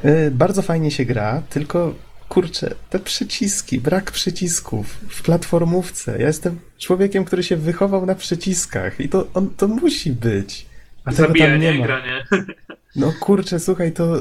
Y, 0.05 0.31
Bardzo 0.31 0.61
fajnie 0.61 0.91
się 0.91 1.05
gra, 1.05 1.41
tylko 1.49 1.93
kurczę, 2.33 2.75
te 2.89 2.99
przyciski, 2.99 3.79
brak 3.79 4.11
przycisków 4.11 4.87
w 5.09 5.21
platformówce. 5.23 6.19
Ja 6.19 6.27
jestem 6.27 6.59
człowiekiem, 6.77 7.25
który 7.25 7.43
się 7.43 7.55
wychował 7.55 8.05
na 8.05 8.15
przyciskach 8.15 8.99
i 8.99 9.09
to, 9.09 9.27
on, 9.33 9.49
to 9.49 9.67
musi 9.67 10.11
być. 10.11 10.65
A 11.05 11.11
tego 11.11 11.23
tam 11.23 11.59
nie 11.59 11.73
Zabijanie, 11.73 12.25
ma. 12.31 12.37
No 12.95 13.13
kurczę, 13.19 13.59
słuchaj, 13.59 13.91
to, 13.91 14.19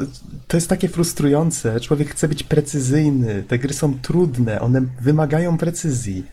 to 0.49 0.57
jest 0.57 0.69
takie 0.69 0.89
frustrujące. 0.89 1.81
Człowiek 1.81 2.11
chce 2.11 2.29
być 2.29 2.43
precyzyjny. 2.43 3.45
Te 3.49 3.59
gry 3.59 3.75
są 3.75 3.99
trudne, 3.99 4.61
one 4.61 4.81
wymagają 5.01 5.59
precyzji. 5.59 6.25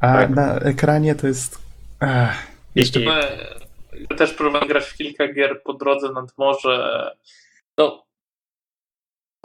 A 0.00 0.12
Tak. 0.12 0.30
na 0.30 0.54
ekranie 0.58 1.14
to 1.14 1.26
jest. 1.26 1.58
Ach, 2.00 2.46
jeszcze 2.74 3.00
Ja 3.00 4.16
też 4.16 4.32
próbowałem 4.34 4.68
grać 4.68 4.84
w 4.84 4.96
kilka 4.96 5.32
gier 5.32 5.62
po 5.62 5.74
drodze 5.74 6.12
nad 6.12 6.38
morze. 6.38 7.10
No, 7.78 8.05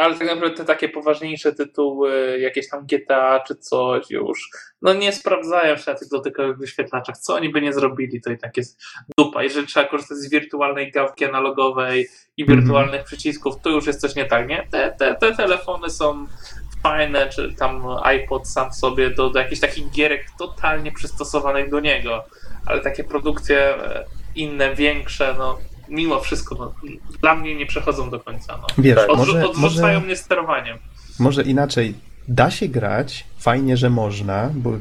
ale 0.01 0.15
tak 0.15 0.27
naprawdę 0.27 0.57
te 0.57 0.65
takie 0.65 0.89
poważniejsze 0.89 1.53
tytuły, 1.53 2.39
jakieś 2.39 2.69
tam 2.69 2.85
GTA 2.85 3.39
czy 3.47 3.55
coś 3.55 4.09
już, 4.09 4.49
no 4.81 4.93
nie 4.93 5.11
sprawdzają 5.11 5.77
się 5.77 5.91
na 5.91 5.97
tych 5.97 6.07
dotykowych 6.07 6.57
wyświetlaczach. 6.57 7.17
Co 7.17 7.35
oni 7.35 7.49
by 7.49 7.61
nie 7.61 7.73
zrobili, 7.73 8.21
to 8.21 8.31
i 8.31 8.37
tak 8.37 8.57
jest 8.57 8.81
dupa. 9.17 9.43
Jeżeli 9.43 9.67
trzeba 9.67 9.87
korzystać 9.87 10.17
z 10.17 10.29
wirtualnej 10.29 10.91
gałki 10.91 11.25
analogowej 11.25 12.07
i 12.37 12.41
Mhm. 12.43 12.59
wirtualnych 12.59 13.03
przycisków, 13.03 13.61
to 13.61 13.69
już 13.69 13.87
jest 13.87 14.01
coś 14.01 14.15
nie 14.15 14.25
tak, 14.25 14.47
nie? 14.47 14.67
Te, 14.71 14.95
te, 14.99 15.15
te 15.15 15.35
telefony 15.35 15.89
są 15.89 16.25
fajne, 16.83 17.29
czy 17.29 17.53
tam 17.59 17.85
iPod 18.03 18.47
sam 18.47 18.73
sobie 18.73 19.09
do, 19.09 19.29
do 19.29 19.39
jakichś 19.39 19.61
takich 19.61 19.91
gierek 19.91 20.25
totalnie 20.39 20.91
przystosowanych 20.91 21.69
do 21.69 21.79
niego, 21.79 22.23
ale 22.65 22.81
takie 22.81 23.03
produkcje 23.03 23.59
e, 23.59 24.05
inne, 24.35 24.75
większe, 24.75 25.35
no 25.37 25.57
mimo 25.91 26.19
wszystko, 26.19 26.55
no, 26.55 26.73
dla 27.21 27.35
mnie 27.35 27.55
nie 27.55 27.65
przechodzą 27.65 28.09
do 28.09 28.19
końca. 28.19 28.57
No. 28.57 28.67
wiesz. 28.77 28.97
Odrzu- 28.97 29.17
może, 29.17 29.45
odrzucają 29.49 29.93
może, 29.93 30.05
mnie 30.05 30.15
sterowaniem. 30.15 30.77
może 31.19 31.41
inaczej. 31.43 31.93
Da 32.27 32.51
się 32.51 32.67
grać, 32.67 33.25
fajnie, 33.39 33.77
że 33.77 33.89
można, 33.89 34.49
bo 34.53 34.71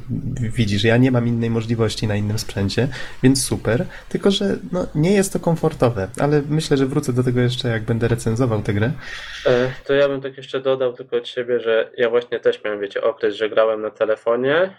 widzisz, 0.41 0.85
ja 0.85 0.97
nie 0.97 1.11
mam 1.11 1.29
innej 1.29 1.51
możliwości 1.51 2.07
na 2.07 2.17
innym 2.17 2.39
sprzęcie, 2.39 2.89
więc 3.23 3.45
super, 3.45 3.87
tylko 4.09 4.31
że 4.31 4.57
no, 4.73 4.87
nie 4.95 5.13
jest 5.13 5.33
to 5.33 5.41
komfortowe, 5.41 6.09
ale 6.21 6.43
myślę, 6.49 6.77
że 6.77 6.87
wrócę 6.87 7.13
do 7.13 7.25
tego 7.25 7.41
jeszcze, 7.41 7.69
jak 7.69 7.83
będę 7.85 8.09
recenzował 8.09 8.63
tę 8.63 8.75
grę. 8.75 8.93
E, 9.47 9.73
To 9.87 9.93
ja 9.93 10.09
bym 10.09 10.21
tak 10.21 10.37
jeszcze 10.37 10.61
dodał 10.61 10.93
tylko 10.93 11.17
od 11.17 11.29
siebie, 11.29 11.61
że 11.61 11.91
ja 11.99 12.11
właśnie 12.11 12.41
też 12.41 12.65
miałem, 12.65 12.81
wiecie, 12.81 13.03
okres, 13.03 13.35
że 13.37 13.49
grałem 13.51 13.83
na 13.83 13.91
telefonie, 13.91 14.77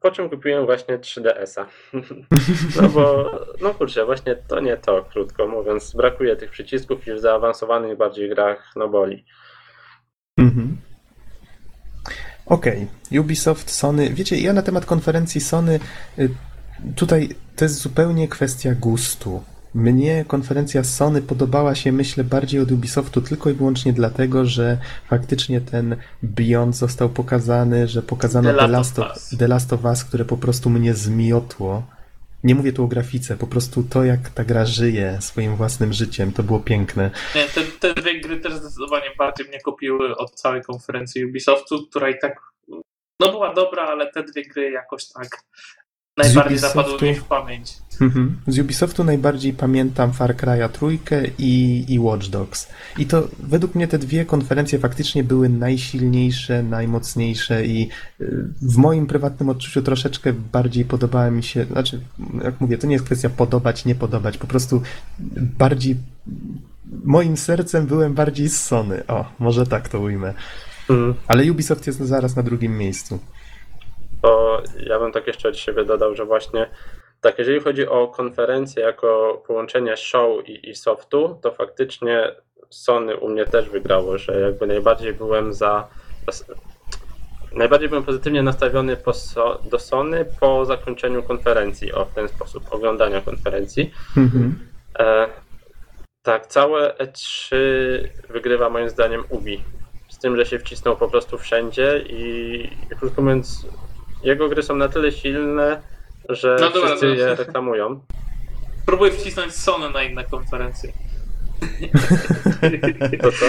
po 0.00 0.10
czym 0.10 0.30
kupiłem 0.30 0.66
właśnie 0.66 0.98
3DS-a. 0.98 1.66
No 2.82 2.88
bo, 2.88 3.30
no 3.60 3.74
kurczę, 3.74 4.04
właśnie 4.04 4.36
to 4.36 4.60
nie 4.60 4.76
to, 4.76 5.04
krótko 5.12 5.48
mówiąc. 5.48 5.94
Brakuje 5.94 6.36
tych 6.36 6.50
przycisków 6.50 7.06
i 7.06 7.12
w 7.12 7.20
zaawansowanych 7.20 7.96
bardziej 7.96 8.28
grach, 8.28 8.72
no 8.76 8.88
boli. 8.88 9.24
Mhm. 10.38 10.76
Okej, 12.46 12.86
Ubisoft, 13.20 13.70
Sony. 13.70 14.10
Wiecie, 14.10 14.40
ja 14.40 14.52
na 14.52 14.62
temat 14.62 14.86
konferencji 14.86 15.40
Sony 15.40 15.80
y, 16.18 16.30
tutaj 16.96 17.28
to 17.56 17.64
jest 17.64 17.74
zupełnie 17.74 18.28
kwestia 18.28 18.74
gustu. 18.74 19.42
Mnie 19.74 20.24
konferencja 20.28 20.84
Sony 20.84 21.22
podobała 21.22 21.74
się, 21.74 21.92
myślę, 21.92 22.24
bardziej 22.24 22.60
od 22.60 22.72
Ubisoftu 22.72 23.20
tylko 23.20 23.50
i 23.50 23.52
wyłącznie 23.52 23.92
dlatego, 23.92 24.44
że 24.44 24.78
faktycznie 25.08 25.60
ten 25.60 25.96
Beyond 26.22 26.76
został 26.76 27.08
pokazany, 27.08 27.88
że 27.88 28.02
pokazano 28.02 28.54
The 28.54 28.68
Last 28.68 28.98
of. 28.98 29.28
The 29.38 29.48
Last 29.48 29.72
of 29.72 29.84
Us, 29.84 30.04
które 30.04 30.24
po 30.24 30.36
prostu 30.36 30.70
mnie 30.70 30.94
zmiotło. 30.94 31.82
Nie 32.44 32.54
mówię 32.54 32.72
tu 32.72 32.84
o 32.84 32.86
grafice, 32.86 33.36
po 33.36 33.46
prostu 33.46 33.82
to, 33.82 34.04
jak 34.04 34.28
ta 34.30 34.44
gra 34.44 34.66
żyje 34.66 35.18
swoim 35.20 35.56
własnym 35.56 35.92
życiem, 35.92 36.32
to 36.32 36.42
było 36.42 36.60
piękne. 36.60 37.10
Nie, 37.34 37.44
te, 37.44 37.62
te 37.64 37.94
dwie 37.94 38.20
gry 38.20 38.40
też 38.40 38.54
zdecydowanie 38.54 39.10
bardziej 39.18 39.48
mnie 39.48 39.60
kupiły 39.60 40.16
od 40.16 40.34
całej 40.34 40.62
konferencji 40.62 41.24
Ubisoftu, 41.24 41.86
która 41.86 42.10
i 42.10 42.18
tak 42.18 42.40
no 43.20 43.30
była 43.30 43.54
dobra, 43.54 43.82
ale 43.82 44.12
te 44.12 44.22
dwie 44.22 44.44
gry 44.44 44.70
jakoś 44.70 45.08
tak 45.08 45.28
najbardziej 46.22 46.58
Ubisoftu? 46.58 46.78
zapadły 46.78 47.08
mi 47.08 47.14
w 47.14 47.24
pamięć. 47.24 47.76
Mhm. 48.00 48.36
Z 48.46 48.58
Ubisoftu 48.58 49.04
najbardziej 49.04 49.52
pamiętam 49.52 50.12
Far 50.12 50.36
Cry'a 50.36 50.68
trójkę 50.68 51.22
i, 51.38 51.84
i 51.88 51.98
Watch 51.98 52.26
Dogs. 52.26 52.68
I 52.98 53.06
to 53.06 53.28
według 53.38 53.74
mnie 53.74 53.88
te 53.88 53.98
dwie 53.98 54.24
konferencje 54.24 54.78
faktycznie 54.78 55.24
były 55.24 55.48
najsilniejsze, 55.48 56.62
najmocniejsze 56.62 57.66
i 57.66 57.88
y, 58.20 58.44
w 58.62 58.76
moim 58.76 59.06
prywatnym 59.06 59.48
odczuciu 59.48 59.82
troszeczkę 59.82 60.32
bardziej 60.32 60.84
podobała 60.84 61.30
mi 61.30 61.42
się, 61.42 61.64
znaczy, 61.64 62.00
jak 62.44 62.60
mówię, 62.60 62.78
to 62.78 62.86
nie 62.86 62.92
jest 62.92 63.04
kwestia 63.04 63.30
podobać, 63.30 63.84
nie 63.84 63.94
podobać, 63.94 64.38
po 64.38 64.46
prostu 64.46 64.82
bardziej 65.58 65.96
moim 67.04 67.36
sercem 67.36 67.86
byłem 67.86 68.14
bardziej 68.14 68.48
z 68.48 68.62
Sony. 68.62 69.06
O, 69.06 69.24
może 69.38 69.66
tak 69.66 69.88
to 69.88 70.00
ujmę. 70.00 70.34
Mm. 70.90 71.14
Ale 71.26 71.52
Ubisoft 71.52 71.86
jest 71.86 71.98
zaraz 71.98 72.36
na 72.36 72.42
drugim 72.42 72.78
miejscu. 72.78 73.18
To 74.22 74.62
ja 74.86 74.98
bym 74.98 75.12
tak 75.12 75.26
jeszcze 75.26 75.48
od 75.48 75.56
siebie 75.56 75.84
dodał, 75.84 76.14
że 76.14 76.24
właśnie 76.24 76.70
tak, 77.20 77.38
jeżeli 77.38 77.60
chodzi 77.60 77.88
o 77.88 78.08
konferencję 78.08 78.82
jako 78.82 79.42
połączenie 79.46 79.96
show 79.96 80.48
i, 80.48 80.70
i 80.70 80.74
softu, 80.74 81.38
to 81.42 81.52
faktycznie 81.52 82.34
Sony 82.70 83.16
u 83.16 83.28
mnie 83.28 83.44
też 83.44 83.68
wygrało, 83.68 84.18
że 84.18 84.40
jakby 84.40 84.66
najbardziej 84.66 85.12
byłem 85.12 85.54
za. 85.54 85.88
Najbardziej 87.52 87.88
byłem 87.88 88.04
pozytywnie 88.04 88.42
nastawiony 88.42 88.96
po, 88.96 89.12
so, 89.12 89.60
do 89.70 89.78
Sony 89.78 90.24
po 90.40 90.64
zakończeniu 90.64 91.22
konferencji, 91.22 91.92
o 91.92 92.04
w 92.04 92.14
ten 92.14 92.28
sposób, 92.28 92.64
oglądania 92.70 93.20
konferencji. 93.20 93.90
Mhm. 94.16 94.68
E, 94.98 95.26
tak, 96.22 96.46
całe 96.46 96.94
E3 96.94 97.56
wygrywa 98.28 98.70
moim 98.70 98.88
zdaniem 98.88 99.24
Ubi. 99.28 99.64
Z 100.08 100.18
tym, 100.18 100.36
że 100.36 100.46
się 100.46 100.58
wcisnął 100.58 100.96
po 100.96 101.08
prostu 101.08 101.38
wszędzie 101.38 102.04
i, 102.08 102.62
i 102.92 102.96
krótko 102.96 103.22
mówiąc, 103.22 103.66
jego 104.22 104.48
gry 104.48 104.62
są 104.62 104.76
na 104.76 104.88
tyle 104.88 105.12
silne, 105.12 105.82
że 106.28 106.56
No 106.60 106.70
dobra, 106.70 106.88
wszyscy 106.88 107.06
no. 107.06 107.14
je 107.14 107.34
reklamują. 107.34 108.00
Próbuj 108.86 109.10
wcisnąć 109.10 109.54
Sony 109.54 109.90
na 109.90 110.02
inne 110.02 110.24
konferencje. 110.24 110.92
To 113.22 113.32
co? 113.32 113.46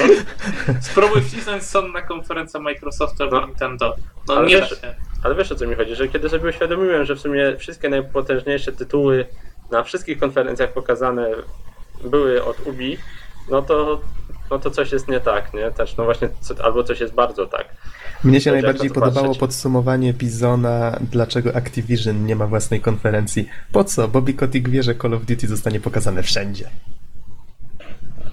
Spróbuj 0.81 1.21
wcisnąć 1.21 1.63
Sony 1.63 1.89
na 1.93 2.01
konferencję 2.01 2.59
Microsoftu 2.59 3.23
albo 3.23 3.41
No. 3.41 3.47
Nintendo. 3.47 3.95
No 4.27 4.33
Ale 4.35 4.47
nie 4.47 4.59
da 4.59 4.61
wiesz- 4.67 4.81
się. 4.81 4.95
Ale 5.23 5.35
wiesz 5.35 5.51
o 5.51 5.55
co 5.55 5.67
mi 5.67 5.75
chodzi, 5.75 5.95
że 5.95 6.07
kiedy 6.07 6.29
sobie 6.29 6.49
uświadomiłem, 6.49 7.05
że 7.05 7.15
w 7.15 7.19
sumie 7.19 7.57
wszystkie 7.57 7.89
najpotężniejsze 7.89 8.71
tytuły 8.71 9.25
na 9.71 9.83
wszystkich 9.83 10.19
konferencjach 10.19 10.73
pokazane 10.73 11.27
były 12.03 12.43
od 12.43 12.67
Ubi, 12.67 12.97
no 13.49 13.61
to, 13.61 14.01
no 14.51 14.59
to 14.59 14.71
coś 14.71 14.91
jest 14.91 15.07
nie 15.07 15.19
tak, 15.19 15.53
nie? 15.53 15.71
Też, 15.71 15.97
no 15.97 16.03
właśnie, 16.03 16.29
co, 16.41 16.65
albo 16.65 16.83
coś 16.83 16.99
jest 16.99 17.13
bardzo 17.13 17.45
tak. 17.45 17.65
Mnie 18.23 18.41
się 18.41 18.51
najbardziej 18.51 18.89
podobało 18.89 19.27
patrzeć. 19.27 19.39
podsumowanie 19.39 20.13
Bizona, 20.13 20.99
dlaczego 21.11 21.55
Activision 21.55 22.25
nie 22.25 22.35
ma 22.35 22.47
własnej 22.47 22.81
konferencji. 22.81 23.49
Po 23.71 23.83
co? 23.83 24.07
Bobby 24.07 24.33
Kotick 24.33 24.69
wie, 24.69 24.83
że 24.83 24.95
Call 24.95 25.13
of 25.13 25.25
Duty 25.25 25.47
zostanie 25.47 25.79
pokazane 25.79 26.23
wszędzie. 26.23 26.69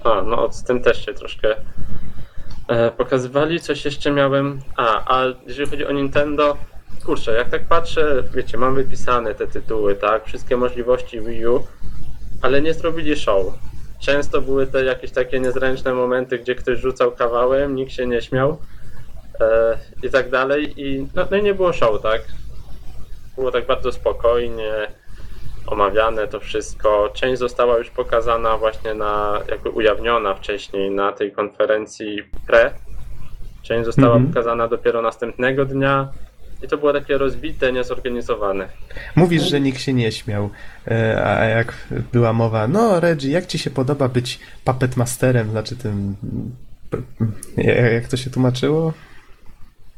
A, 0.03 0.21
no 0.21 0.51
z 0.51 0.63
tym 0.63 0.83
też 0.83 1.05
się 1.05 1.13
troszkę 1.13 1.55
e, 2.67 2.91
pokazywali. 2.91 3.59
Coś 3.59 3.85
jeszcze 3.85 4.11
miałem. 4.11 4.61
A, 4.77 5.17
a 5.17 5.25
jeżeli 5.47 5.69
chodzi 5.69 5.85
o 5.85 5.91
Nintendo, 5.91 6.57
kurczę, 7.05 7.33
jak 7.33 7.49
tak 7.49 7.67
patrzę, 7.67 8.23
wiecie, 8.35 8.57
mam 8.57 8.75
wypisane 8.75 9.35
te 9.35 9.47
tytuły, 9.47 9.95
tak? 9.95 10.25
Wszystkie 10.25 10.57
możliwości 10.57 11.21
Wii 11.21 11.47
U, 11.47 11.63
ale 12.41 12.61
nie 12.61 12.73
zrobili 12.73 13.15
show. 13.15 13.45
Często 13.99 14.41
były 14.41 14.67
te 14.67 14.85
jakieś 14.85 15.11
takie 15.11 15.39
niezręczne 15.39 15.93
momenty, 15.93 16.39
gdzie 16.39 16.55
ktoś 16.55 16.79
rzucał 16.79 17.11
kawałem, 17.11 17.75
nikt 17.75 17.91
się 17.91 18.07
nie 18.07 18.21
śmiał 18.21 18.57
i 20.03 20.09
tak 20.09 20.29
dalej. 20.29 20.73
I, 20.77 21.07
no, 21.15 21.25
no 21.31 21.37
i 21.37 21.43
nie 21.43 21.53
było 21.53 21.73
show, 21.73 22.01
tak? 22.01 22.21
Było 23.35 23.51
tak 23.51 23.65
bardzo 23.67 23.91
spokojnie 23.91 24.73
omawiane 25.67 26.27
to 26.27 26.39
wszystko. 26.39 27.09
Część 27.13 27.39
została 27.39 27.77
już 27.77 27.89
pokazana 27.89 28.57
właśnie 28.57 28.93
na, 28.93 29.39
jakby 29.49 29.69
ujawniona 29.69 30.33
wcześniej 30.35 30.91
na 30.91 31.11
tej 31.11 31.31
konferencji 31.31 32.23
pre. 32.47 32.71
Część 33.61 33.85
została 33.85 34.15
Mhm. 34.15 34.27
pokazana 34.33 34.67
dopiero 34.67 35.01
następnego 35.01 35.65
dnia. 35.65 36.09
I 36.63 36.67
to 36.67 36.77
było 36.77 36.93
takie 36.93 37.17
rozbite, 37.17 37.71
niezorganizowane. 37.71 38.69
Mówisz, 39.15 39.43
że 39.43 39.61
nikt 39.61 39.81
się 39.81 39.93
nie 39.93 40.11
śmiał, 40.11 40.49
e, 40.87 41.25
a 41.25 41.45
jak 41.45 41.73
była 42.11 42.33
mowa, 42.33 42.67
no 42.67 42.99
Reggie, 42.99 43.31
jak 43.31 43.45
ci 43.45 43.59
się 43.59 43.69
podoba 43.69 44.07
być 44.07 44.39
puppet 44.65 44.97
masterem, 44.97 45.49
znaczy 45.49 45.75
tym... 45.75 46.15
Jak 47.57 48.07
to 48.07 48.17
się 48.17 48.29
tłumaczyło? 48.29 48.93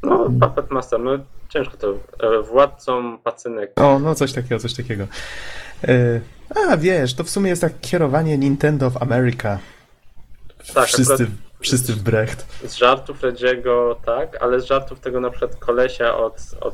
No, 0.03 0.29
Puppet 0.41 0.71
Master, 0.71 0.99
no 0.99 1.11
ciężko 1.49 1.77
to. 1.77 1.93
e, 2.19 2.41
Władcą 2.43 3.17
pacynek. 3.17 3.71
O, 3.75 3.99
no 3.99 4.15
coś 4.15 4.33
takiego, 4.33 4.59
coś 4.59 4.73
takiego. 4.73 5.07
E, 5.87 6.21
A, 6.69 6.77
wiesz, 6.77 7.13
to 7.13 7.23
w 7.23 7.29
sumie 7.29 7.49
jest 7.49 7.61
tak 7.61 7.73
kierowanie 7.81 8.37
Nintendo 8.37 8.87
of 8.87 9.01
America. 9.01 9.59
Tak, 10.73 10.85
wszyscy, 10.87 11.27
wszyscy 11.59 11.93
w 11.93 12.03
brecht. 12.03 12.45
Z 12.67 12.75
żartów 12.75 13.23
Redziego, 13.23 13.99
tak, 14.05 14.43
ale 14.43 14.59
z 14.61 14.65
żartów 14.65 14.99
tego 14.99 15.19
na 15.19 15.29
przykład 15.29 15.55
kolesia 15.55 16.17
od. 16.17 16.35
od 16.61 16.73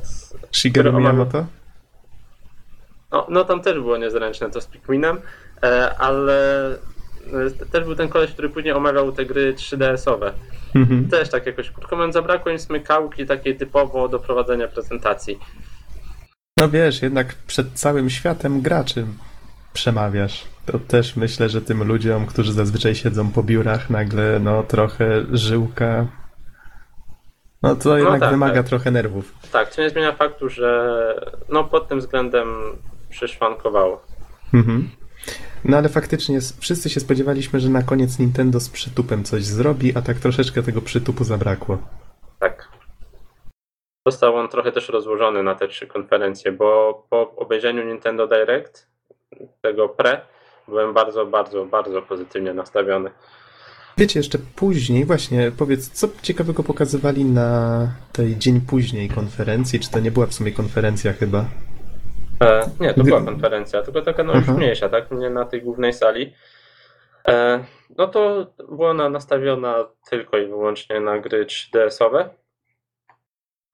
Shigeru 0.51 0.93
Miyamoto? 0.99 1.45
No, 3.11 3.25
no 3.29 3.43
tam 3.43 3.61
też 3.61 3.73
było 3.73 3.97
niezręczne 3.97 4.49
to 4.49 4.61
z 4.61 4.65
Pikminem, 4.67 5.21
e, 5.63 5.95
ale 5.97 6.77
też 7.71 7.83
był 7.83 7.95
ten 7.95 8.09
koleś, 8.09 8.31
który 8.31 8.49
później 8.49 8.73
omawiał 8.73 9.11
te 9.11 9.25
gry 9.25 9.53
3DS-owe. 9.53 10.31
Mhm. 10.75 11.09
Też 11.09 11.29
tak 11.29 11.45
jakoś 11.45 11.71
krótko 11.71 11.95
mówiąc 11.95 12.13
zabrakło 12.13 12.51
im 12.51 12.59
smykałki 12.59 13.25
takiej 13.25 13.57
typowo 13.57 14.07
do 14.07 14.19
prowadzenia 14.19 14.67
prezentacji. 14.67 15.39
No 16.59 16.69
wiesz, 16.69 17.01
jednak 17.01 17.33
przed 17.47 17.73
całym 17.73 18.09
światem 18.09 18.61
graczy 18.61 19.05
przemawiasz. 19.73 20.43
To 20.65 20.79
też 20.79 21.15
myślę, 21.15 21.49
że 21.49 21.61
tym 21.61 21.83
ludziom, 21.83 22.25
którzy 22.25 22.53
zazwyczaj 22.53 22.95
siedzą 22.95 23.31
po 23.31 23.43
biurach, 23.43 23.89
nagle 23.89 24.39
no 24.39 24.63
trochę 24.63 25.25
żyłka. 25.31 26.07
No 27.63 27.75
to 27.75 27.97
jednak 27.97 28.19
tak, 28.19 28.31
wymaga 28.31 28.53
tak. 28.53 28.65
trochę 28.65 28.91
nerwów. 28.91 29.33
Tak, 29.51 29.69
co 29.69 29.81
nie 29.81 29.89
zmienia 29.89 30.11
faktu, 30.11 30.49
że 30.49 30.93
no 31.49 31.63
pod 31.63 31.87
tym 31.87 31.99
względem 31.99 32.47
przyszwankowało. 33.09 34.05
Mhm. 34.53 34.89
No 35.65 35.77
ale 35.77 35.89
faktycznie 35.89 36.39
wszyscy 36.59 36.89
się 36.89 36.99
spodziewaliśmy, 36.99 37.59
że 37.59 37.69
na 37.69 37.83
koniec 37.83 38.19
Nintendo 38.19 38.59
z 38.59 38.69
przytupem 38.69 39.23
coś 39.23 39.43
zrobi, 39.43 39.97
a 39.97 40.01
tak 40.01 40.17
troszeczkę 40.17 40.63
tego 40.63 40.81
przytupu 40.81 41.23
zabrakło. 41.23 41.77
Tak. 42.39 42.69
Został 44.07 44.35
on 44.35 44.49
trochę 44.49 44.71
też 44.71 44.89
rozłożony 44.89 45.43
na 45.43 45.55
te 45.55 45.67
trzy 45.67 45.87
konferencje, 45.87 46.51
bo 46.51 47.03
po 47.09 47.35
obejrzeniu 47.35 47.83
Nintendo 47.83 48.27
Direct, 48.27 48.87
tego 49.61 49.89
pre, 49.89 50.21
byłem 50.67 50.93
bardzo, 50.93 51.25
bardzo, 51.25 51.65
bardzo 51.65 52.01
pozytywnie 52.01 52.53
nastawiony. 52.53 53.11
Wiecie, 53.97 54.19
jeszcze 54.19 54.37
później, 54.55 55.05
właśnie, 55.05 55.51
powiedz, 55.57 55.89
co 55.89 56.07
ciekawego 56.21 56.63
pokazywali 56.63 57.25
na 57.25 57.87
tej 58.13 58.37
dzień 58.37 58.61
później 58.61 59.09
konferencji? 59.09 59.79
Czy 59.79 59.91
to 59.91 59.99
nie 59.99 60.11
była 60.11 60.25
w 60.25 60.33
sumie 60.33 60.51
konferencja 60.51 61.13
chyba? 61.13 61.45
E, 62.43 62.69
nie, 62.79 62.93
to 62.93 63.03
była 63.03 63.21
konferencja, 63.21 63.81
tylko 63.81 64.01
taka 64.01 64.23
no 64.23 64.33
już 64.33 64.43
Aha. 64.43 64.57
mniejsza, 64.57 64.89
tak? 64.89 65.11
Nie 65.11 65.29
na 65.29 65.45
tej 65.45 65.61
głównej 65.61 65.93
sali. 65.93 66.33
E, 67.27 67.63
no 67.97 68.07
to 68.07 68.47
była 68.69 68.89
ona 68.89 69.09
nastawiona 69.09 69.75
tylko 70.09 70.37
i 70.37 70.45
wyłącznie 70.45 70.99
na 70.99 71.19
gry 71.19 71.45
3DS-owe, 71.45 72.29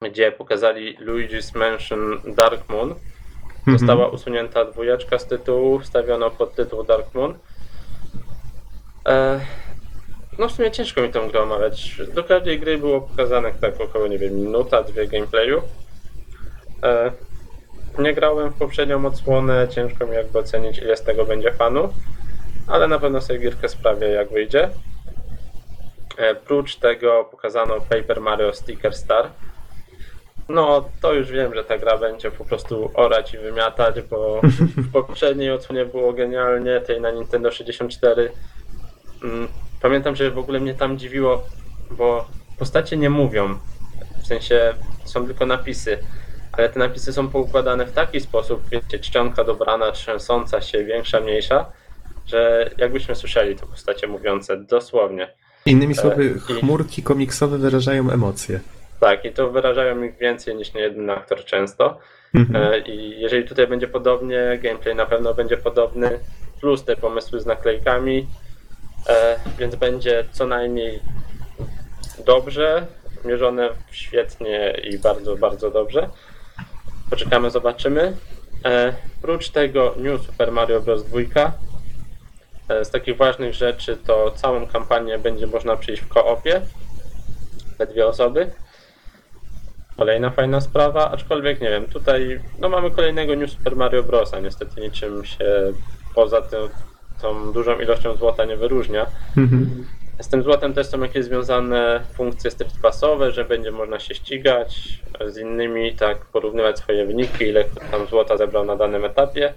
gdzie 0.01 0.31
pokazali 0.31 0.97
Luigi's 0.97 1.57
Mansion 1.57 2.21
Dark 2.35 2.69
Moon. 2.69 2.95
Została 3.67 4.07
usunięta 4.07 4.65
dwójeczka 4.65 5.19
z 5.19 5.27
tytułu, 5.27 5.79
wstawiono 5.79 6.31
pod 6.31 6.55
tytuł 6.55 6.83
Dark 6.83 7.13
Moon. 7.13 7.37
E, 9.07 9.39
no 10.39 10.47
w 10.47 10.51
sumie 10.51 10.71
ciężko 10.71 11.01
mi 11.01 11.09
tą 11.09 11.29
grę 11.29 11.41
omawiać. 11.41 12.01
Do 12.13 12.23
każdej 12.23 12.59
gry 12.59 12.77
było 12.77 13.01
pokazane 13.01 13.53
tak 13.61 13.81
około, 13.81 14.07
nie 14.07 14.17
wiem, 14.17 14.35
minuta, 14.35 14.83
dwie 14.83 15.07
gameplayu. 15.07 15.61
E, 16.83 17.11
nie 17.99 18.13
grałem 18.13 18.49
w 18.49 18.57
poprzednią 18.57 19.05
odsłonę, 19.05 19.67
ciężko 19.69 20.07
mi 20.07 20.13
jakby 20.15 20.39
ocenić 20.39 20.77
ile 20.77 20.97
z 20.97 21.03
tego 21.03 21.25
będzie 21.25 21.51
fanu, 21.51 21.93
ale 22.67 22.87
na 22.87 22.99
pewno 22.99 23.21
sobie 23.21 23.39
gierkę 23.39 23.69
sprawię 23.69 24.07
jak 24.07 24.29
wyjdzie. 24.29 24.69
E, 26.17 26.35
prócz 26.35 26.75
tego 26.75 27.27
pokazano 27.31 27.75
Paper 27.81 28.21
Mario 28.21 28.53
Sticker 28.53 28.93
Star. 28.93 29.29
No, 30.49 30.89
to 31.01 31.13
już 31.13 31.31
wiem, 31.31 31.53
że 31.55 31.63
ta 31.63 31.77
gra 31.77 31.97
będzie 31.97 32.31
po 32.31 32.45
prostu 32.45 32.91
orać 32.93 33.33
i 33.33 33.37
wymiatać, 33.37 34.01
bo 34.01 34.41
w 34.77 34.91
poprzedniej 34.93 35.51
odsłonie 35.51 35.85
było 35.85 36.13
genialnie, 36.13 36.81
tej 36.81 37.01
na 37.01 37.11
Nintendo 37.11 37.51
64. 37.51 38.31
Mm, 39.23 39.47
Pamiętam, 39.83 40.15
że 40.15 40.31
w 40.31 40.37
ogóle 40.37 40.59
mnie 40.59 40.73
tam 40.73 40.97
dziwiło, 40.97 41.43
bo 41.91 42.27
postacie 42.59 42.97
nie 42.97 43.09
mówią. 43.09 43.59
W 44.23 44.27
sensie 44.27 44.73
są 45.05 45.25
tylko 45.25 45.45
napisy, 45.45 45.99
ale 46.57 46.69
te 46.69 46.79
napisy 46.79 47.13
są 47.13 47.27
poukładane 47.29 47.85
w 47.85 47.91
taki 47.91 48.19
sposób, 48.19 48.69
wiecie, 48.69 48.99
czcionka 48.99 49.43
dobrana, 49.43 49.91
trzęsąca 49.91 50.61
się, 50.61 50.83
większa, 50.83 51.19
mniejsza, 51.19 51.71
że 52.27 52.69
jakbyśmy 52.77 53.15
słyszeli 53.15 53.55
to 53.55 53.65
postacie 53.67 54.07
mówiące, 54.07 54.57
dosłownie. 54.57 55.27
Innymi 55.65 55.95
słowy, 55.95 56.25
i- 56.49 56.53
chmurki 56.53 57.03
komiksowe 57.03 57.57
wyrażają 57.57 58.11
emocje. 58.11 58.59
Tak, 58.99 59.25
i 59.25 59.31
to 59.31 59.49
wyrażają 59.49 60.03
ich 60.03 60.17
więcej 60.17 60.55
niż 60.55 60.73
niejeden 60.73 61.09
aktor 61.09 61.45
często. 61.45 61.99
Mhm. 62.35 62.73
E, 62.73 62.79
I 62.79 63.19
jeżeli 63.21 63.43
tutaj 63.43 63.67
będzie 63.67 63.87
podobnie, 63.87 64.59
gameplay 64.63 64.95
na 64.95 65.05
pewno 65.05 65.33
będzie 65.33 65.57
podobny, 65.57 66.19
plus 66.61 66.83
te 66.83 66.95
pomysły 66.95 67.39
z 67.39 67.45
naklejkami, 67.45 68.27
e, 69.09 69.39
więc 69.59 69.75
będzie 69.75 70.25
co 70.31 70.47
najmniej 70.47 70.99
dobrze, 72.25 72.85
mierzone 73.25 73.69
świetnie 73.91 74.81
i 74.83 74.97
bardzo, 74.99 75.35
bardzo 75.37 75.71
dobrze. 75.71 76.09
Poczekamy, 77.13 77.51
zobaczymy. 77.51 78.17
E, 78.65 78.93
Prócz 79.21 79.49
tego 79.49 79.95
New 79.97 80.21
Super 80.21 80.51
Mario 80.51 80.81
Bros. 80.81 81.03
2. 81.03 81.19
E, 82.69 82.85
Z 82.85 82.91
takich 82.91 83.17
ważnych 83.17 83.53
rzeczy 83.53 83.97
to 83.97 84.31
całą 84.31 84.67
kampanię 84.67 85.19
będzie 85.19 85.47
można 85.47 85.75
przejść 85.75 86.03
w 86.03 86.07
koopie, 86.07 86.61
we 87.77 87.87
dwie 87.87 88.07
osoby. 88.07 88.51
Kolejna 89.97 90.29
fajna 90.29 90.61
sprawa, 90.61 91.11
aczkolwiek 91.11 91.61
nie 91.61 91.69
wiem, 91.69 91.87
tutaj 91.87 92.39
no 92.59 92.69
mamy 92.69 92.91
kolejnego 92.91 93.35
New 93.35 93.51
Super 93.51 93.75
Mario 93.75 94.03
Bros. 94.03 94.31
Niestety 94.43 94.81
niczym 94.81 95.25
się 95.25 95.73
poza 96.15 96.41
tym, 96.41 96.69
tą 97.21 97.51
dużą 97.51 97.79
ilością 97.79 98.15
złota 98.15 98.45
nie 98.45 98.57
wyróżnia. 98.57 99.05
Mhm. 99.37 99.85
Z 100.21 100.27
tym 100.29 100.43
złotem 100.43 100.73
też 100.73 100.87
są 100.87 101.01
jakieś 101.01 101.25
związane 101.25 102.01
funkcje 102.13 102.51
street 102.51 102.73
passowe, 102.81 103.31
że 103.31 103.45
będzie 103.45 103.71
można 103.71 103.99
się 103.99 104.15
ścigać 104.15 104.99
z 105.27 105.37
innymi, 105.37 105.95
tak 105.95 106.25
porównywać 106.25 106.77
swoje 106.79 107.05
wyniki, 107.05 107.43
ile 107.43 107.63
tam 107.91 108.07
złota 108.07 108.37
zebrał 108.37 108.65
na 108.65 108.75
danym 108.75 109.05
etapie. 109.05 109.53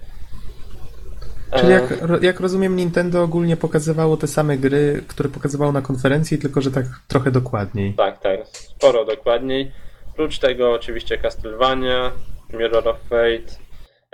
Czyli 1.55 1.67
E, 1.67 1.71
jak, 1.71 2.01
ro- 2.01 2.19
jak 2.21 2.39
rozumiem, 2.39 2.75
Nintendo 2.75 3.23
ogólnie 3.23 3.57
pokazywało 3.57 4.17
te 4.17 4.27
same 4.27 4.57
gry, 4.57 5.03
które 5.07 5.29
pokazywało 5.29 5.71
na 5.71 5.81
konferencji, 5.81 6.37
tylko 6.37 6.61
że 6.61 6.71
tak 6.71 6.85
trochę 7.07 7.31
dokładniej. 7.31 7.93
Tak, 7.93 8.19
tak, 8.19 8.39
sporo 8.47 9.05
dokładniej. 9.05 9.71
Prócz 10.15 10.39
tego 10.39 10.73
oczywiście 10.73 11.17
Castlevania, 11.17 12.11
Mirror 12.53 12.87
of 12.87 12.97
Fate, 13.09 13.55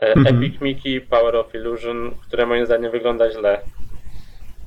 e, 0.01 0.13
Mhm. 0.15 0.37
Epic 0.37 0.61
Mickey, 0.61 1.01
Power 1.01 1.35
of 1.35 1.55
Illusion, 1.55 2.11
które 2.27 2.45
moim 2.45 2.65
zdaniem 2.65 2.91
wygląda 2.91 3.31
źle. 3.31 3.61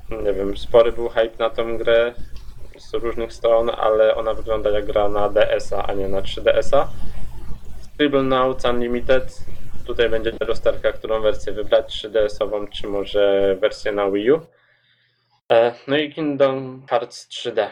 Nie 0.09 0.33
wiem, 0.33 0.57
spory 0.57 0.91
był 0.91 1.09
hype 1.09 1.37
na 1.39 1.49
tą 1.49 1.77
grę 1.77 2.13
z 2.77 2.93
różnych 2.93 3.33
stron, 3.33 3.69
ale 3.77 4.15
ona 4.15 4.33
wygląda 4.33 4.69
jak 4.69 4.85
gra 4.85 5.09
na 5.09 5.29
DS-a, 5.29 5.83
a 5.87 5.93
nie 5.93 6.07
na 6.07 6.21
3DS-a. 6.21 6.87
Scribble 7.93 8.23
Now 8.23 8.65
Unlimited. 8.65 9.37
Tutaj 9.85 10.09
będzie 10.09 10.31
rozterka, 10.39 10.91
którą 10.91 11.21
wersję 11.21 11.53
wybrać, 11.53 12.03
3DS-ową, 12.03 12.69
czy 12.69 12.87
może 12.87 13.55
wersję 13.61 13.91
na 13.91 14.11
Wii 14.11 14.31
U. 14.31 14.41
E, 15.51 15.73
No 15.87 15.97
i 15.97 16.13
Kingdom 16.13 16.81
Hearts 16.89 17.27
3D. 17.29 17.67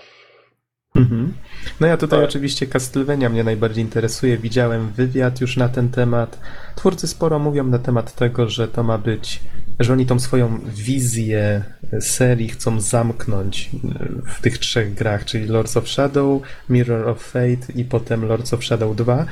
Mhm. 0.95 1.33
No 1.79 1.87
ja 1.87 1.97
tutaj 1.97 2.23
oczywiście 2.23 2.67
Castlevania 2.67 3.29
mnie 3.29 3.43
najbardziej 3.43 3.83
interesuje. 3.83 4.37
Widziałem 4.37 4.89
wywiad 4.89 5.41
już 5.41 5.57
na 5.57 5.69
ten 5.69 5.89
temat. 5.89 6.39
Twórcy 6.75 7.07
sporo 7.07 7.39
mówią 7.39 7.63
na 7.63 7.79
temat 7.79 8.15
tego, 8.15 8.49
że 8.49 8.67
to 8.67 8.83
ma 8.83 8.97
być, 8.97 9.39
że 9.79 9.93
oni 9.93 10.05
tą 10.05 10.19
swoją 10.19 10.59
wizję 10.65 11.63
serii 11.99 12.49
chcą 12.49 12.81
zamknąć 12.81 13.69
e, 13.73 14.31
w 14.31 14.41
tych 14.41 14.57
trzech 14.57 14.93
grach, 14.93 15.25
czyli 15.25 15.45
Lords 15.45 15.77
of 15.77 15.89
Shadow, 15.89 16.41
Mirror 16.69 17.09
of 17.09 17.23
Fate 17.23 17.73
i 17.75 17.85
potem 17.85 18.25
Lords 18.25 18.53
of 18.53 18.65
Shadow 18.65 18.95
2. 18.95 19.25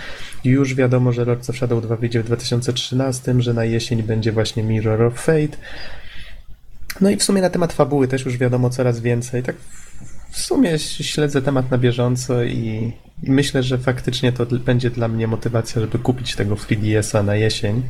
I 0.43 0.49
już 0.49 0.75
wiadomo, 0.75 1.11
że 1.11 1.25
Lords 1.25 1.49
of 1.49 1.55
Shadow 1.57 1.83
2 1.83 1.95
wyjdzie 1.95 2.23
w 2.23 2.25
2013, 2.25 3.41
że 3.41 3.53
na 3.53 3.65
jesień 3.65 4.03
będzie 4.03 4.31
właśnie 4.31 4.63
Mirror 4.63 5.01
of 5.01 5.13
Fate. 5.13 5.57
No 7.01 7.09
i 7.09 7.15
w 7.15 7.23
sumie 7.23 7.41
na 7.41 7.49
temat 7.49 7.73
fabuły 7.73 8.07
też 8.07 8.25
już 8.25 8.37
wiadomo 8.37 8.69
coraz 8.69 8.99
więcej. 8.99 9.43
Tak 9.43 9.55
w 10.31 10.39
sumie 10.39 10.79
śledzę 10.79 11.41
temat 11.41 11.71
na 11.71 11.77
bieżąco 11.77 12.43
i, 12.43 12.93
i 13.23 13.31
myślę, 13.31 13.63
że 13.63 13.77
faktycznie 13.77 14.31
to 14.31 14.45
będzie 14.45 14.89
dla 14.89 15.07
mnie 15.07 15.27
motywacja, 15.27 15.81
żeby 15.81 15.99
kupić 15.99 16.35
tego 16.35 16.55
3DS-a 16.55 17.23
na 17.23 17.35
jesień. 17.35 17.81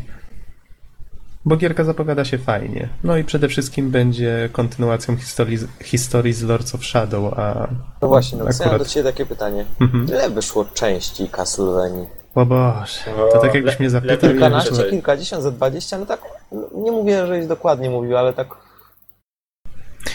Bo 1.45 1.57
gierka 1.57 1.83
zapowiada 1.83 2.25
się 2.25 2.37
fajnie. 2.37 2.89
No 3.03 3.17
i 3.17 3.23
przede 3.23 3.47
wszystkim 3.47 3.91
będzie 3.91 4.49
kontynuacją 4.51 5.17
historii, 5.17 5.57
historii 5.83 6.33
z 6.33 6.43
Lords 6.43 6.75
of 6.75 6.85
Shadow, 6.85 7.33
a 7.39 7.67
No 8.01 8.07
właśnie, 8.07 8.37
no 8.37 8.43
mam 8.45 8.53
do 8.57 8.65
akurat... 8.65 8.87
Ciebie 8.87 9.11
takie 9.11 9.25
pytanie. 9.25 9.65
Mhm. 9.81 10.07
Ile 10.07 10.29
wyszło 10.29 10.65
części 10.73 11.27
Castlevanii? 11.29 12.07
O 12.35 12.45
Boże, 12.45 12.99
to 13.33 13.39
tak 13.39 13.53
jakbyś 13.53 13.79
mnie 13.79 13.89
zapytał, 13.89 14.29
kilkanaście. 14.29 14.83
kilkadziesiąt, 14.89 15.43
za 15.43 15.51
dwadzieścia, 15.51 15.97
no 15.97 16.05
tak, 16.05 16.21
no, 16.51 16.69
nie 16.75 16.91
mówię, 16.91 17.27
żebyś 17.27 17.47
dokładnie 17.47 17.89
mówił, 17.89 18.17
ale 18.17 18.33
tak 18.33 18.47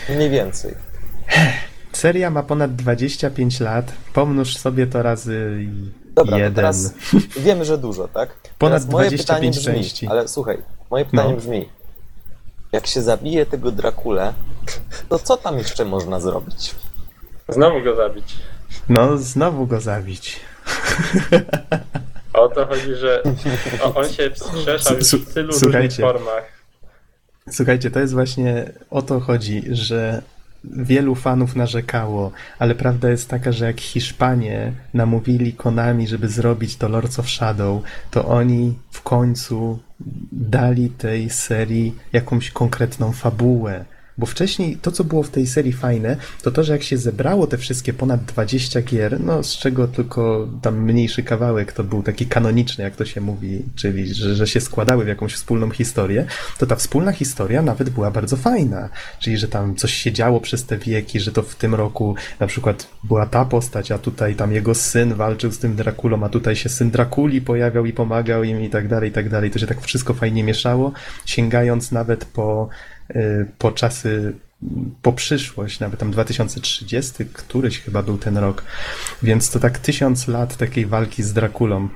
mniej 0.09 0.31
więcej. 0.31 0.75
Seria 1.93 2.31
ma 2.31 2.43
ponad 2.43 2.75
25 2.75 3.61
lat. 3.61 3.93
Pomnóż 4.13 4.57
sobie 4.57 4.87
to 4.87 5.03
razy 5.03 5.59
Dobra, 6.15 6.31
to 6.33 6.39
jeden. 6.39 6.55
teraz 6.55 6.95
wiemy, 7.37 7.65
że 7.65 7.79
dużo, 7.79 8.09
tak? 8.09 8.29
Ponad 8.59 8.83
teraz 8.83 8.93
moje 8.93 9.09
25 9.09 9.27
pytanie 9.27 9.51
brzmi, 9.51 9.75
części. 9.85 10.07
Ale 10.07 10.29
słuchaj, 10.29 10.59
moje 10.91 11.05
pytanie 11.05 11.31
No. 11.31 11.37
brzmi, 11.37 11.69
jak 12.73 12.87
się 12.87 13.03
zabije 13.03 13.47
tego 13.47 13.71
Drakulę, 13.73 14.33
to 15.09 15.19
co 15.19 15.37
tam 15.37 15.59
jeszcze 15.59 15.85
można 15.85 16.21
zrobić? 16.21 16.75
Znowu 17.49 17.83
go 17.83 17.97
zabić. 17.97 18.35
No, 18.89 19.19
znowu 19.19 19.67
go 19.67 19.81
zabić. 19.81 20.41
O 22.33 22.49
to 22.49 22.67
chodzi, 22.67 22.95
że 22.95 23.23
o, 23.83 23.95
on 23.95 24.09
się 24.09 24.23
już 24.23 25.07
Su- 25.07 25.19
w 25.19 25.35
tylu 25.35 25.53
różnych 25.53 25.93
formach. 25.93 26.45
Słuchajcie, 27.51 27.91
to 27.91 28.01
jest 28.01 28.13
właśnie 28.13 28.73
o 28.91 29.03
to 29.03 29.21
chodzi, 29.21 29.63
że 29.71 30.23
wielu 30.65 31.15
fanów 31.15 31.57
narzekało, 31.57 32.31
ale 32.59 32.75
prawda 32.75 33.11
jest 33.11 33.29
taka, 33.29 33.53
że 33.53 33.65
jak 33.67 33.81
Hiszpanie 33.81 34.73
namówili 34.95 35.53
Konami, 35.53 36.09
żeby 36.09 36.29
zrobić 36.29 36.77
to 36.77 36.89
Lords 36.89 37.19
of 37.19 37.29
Shadow, 37.31 37.83
to 38.11 38.25
oni 38.25 38.79
w 38.91 39.03
końcu 39.03 39.79
dali 40.33 40.91
tej 40.91 41.31
serii 41.31 41.95
jakąś 42.13 42.51
konkretną 42.51 43.13
fabułę. 43.13 43.85
Bo 44.19 44.27
wcześniej 44.27 44.77
to, 44.77 44.93
co 44.93 45.05
było 45.05 45.23
w 45.23 45.31
tej 45.31 45.47
serii 45.47 45.73
fajne, 45.73 46.17
to 46.43 46.51
to, 46.51 46.65
że 46.65 46.73
jak 46.73 46.83
się 46.83 46.99
zebrało 46.99 47.47
te 47.47 47.59
wszystkie 47.59 47.93
ponad 47.93 48.25
20 48.25 48.83
gier, 48.83 49.21
no 49.21 49.43
z 49.43 49.57
czego 49.57 49.89
tylko 49.89 50.49
tam 50.63 50.83
mniejszy 50.83 51.23
kawałek 51.23 51.73
to 51.73 51.85
był 51.85 52.03
taki 52.03 52.27
kanoniczny, 52.27 52.85
jak 52.85 52.97
to 52.97 53.05
się 53.05 53.21
mówi, 53.21 53.63
czyli 53.77 54.15
że, 54.15 54.35
że 54.35 54.47
się 54.47 54.61
składały 54.61 55.05
w 55.05 55.09
jakąś 55.09 55.35
wspólną 55.35 55.71
historię, 55.71 56.27
to 56.59 56.67
ta 56.67 56.77
wspólna 56.77 57.13
historia 57.13 57.63
nawet 57.63 57.91
była 57.91 58.11
bardzo 58.11 58.37
fajna. 58.37 58.89
Czyli, 59.19 59.39
że 59.39 59.49
tam 59.49 59.77
coś 59.77 59.95
się 59.95 60.13
działo 60.13 60.41
przez 60.41 60.65
te 60.65 60.79
wieki, 60.79 61.21
że 61.21 61.33
to 61.33 61.43
w 61.43 61.55
tym 61.55 61.75
roku 61.75 62.15
na 62.41 62.47
przykład 62.47 62.89
była 63.05 63.27
ta 63.27 63.45
postać, 63.45 63.93
a 63.93 63.99
tutaj 63.99 64.35
tam 64.35 64.53
jego 64.53 64.75
syn 64.75 65.15
walczył 65.15 65.53
z 65.53 65.59
tym 65.59 65.77
Drakulą, 65.77 66.25
a 66.25 66.29
tutaj 66.29 66.57
się 66.57 66.69
syn 66.69 66.91
Drakuli 66.91 67.41
pojawiał 67.41 67.87
i 67.87 67.93
pomagał 67.93 68.45
im 68.45 68.63
i 68.63 68.71
tak 68.71 68.89
dalej, 68.89 69.11
i 69.11 69.13
tak 69.13 69.29
dalej. 69.29 69.51
To 69.51 69.59
się 69.59 69.67
tak 69.67 69.81
wszystko 69.81 70.15
fajnie 70.15 70.45
mieszało, 70.45 70.93
sięgając 71.27 71.93
nawet 71.93 72.25
po 72.25 72.69
po 73.59 73.73
czasy, 73.73 74.35
po 75.03 75.13
przyszłość, 75.13 75.81
nawet 75.81 76.01
tam 76.01 76.11
2030, 76.11 77.25
któryś 77.33 77.81
chyba 77.81 78.03
był 78.03 78.19
ten 78.19 78.39
rok, 78.39 78.65
więc 79.23 79.51
to 79.51 79.61
tak 79.61 79.79
tysiąc 79.79 80.29
lat 80.29 80.57
takiej 80.57 80.87
walki 80.87 81.23
z 81.23 81.33
Drakulą. 81.33 81.89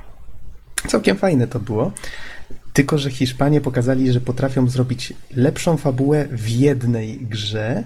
Całkiem 0.88 1.16
fajne 1.16 1.46
to 1.46 1.60
było. 1.60 1.92
Tylko, 2.72 2.98
że 2.98 3.10
Hiszpanie 3.10 3.60
pokazali, 3.60 4.12
że 4.12 4.20
potrafią 4.20 4.68
zrobić 4.68 5.12
lepszą 5.36 5.76
fabułę 5.76 6.28
w 6.30 6.48
jednej 6.48 7.18
grze, 7.18 7.84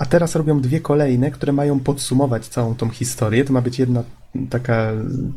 a 0.00 0.06
teraz 0.06 0.34
robią 0.34 0.60
dwie 0.60 0.80
kolejne, 0.80 1.30
które 1.30 1.52
mają 1.52 1.80
podsumować 1.80 2.48
całą 2.48 2.74
tą 2.74 2.90
historię. 2.90 3.44
To 3.44 3.52
ma 3.52 3.60
być 3.60 3.78
jedna 3.78 4.02
taka 4.50 4.92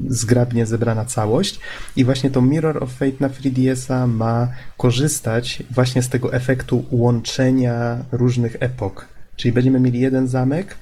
zgrabnie 0.08 0.66
zebrana 0.66 1.06
całość. 1.06 1.60
I 1.96 2.06
właśnie 2.06 2.30
to 2.32 2.42
Mirror 2.42 2.84
of 2.84 2.92
Fate 2.92 3.18
na 3.20 3.30
3DS-a 3.30 4.08
ma 4.08 4.48
korzystać 4.78 5.64
właśnie 5.72 6.02
z 6.04 6.10
tego 6.10 6.34
efektu 6.34 6.86
łączenia 6.92 7.98
różnych 8.12 8.58
epok. 8.60 9.06
Czyli 9.36 9.52
będziemy 9.52 9.80
mieli 9.80 10.00
jeden 10.00 10.28
zamek, 10.28 10.78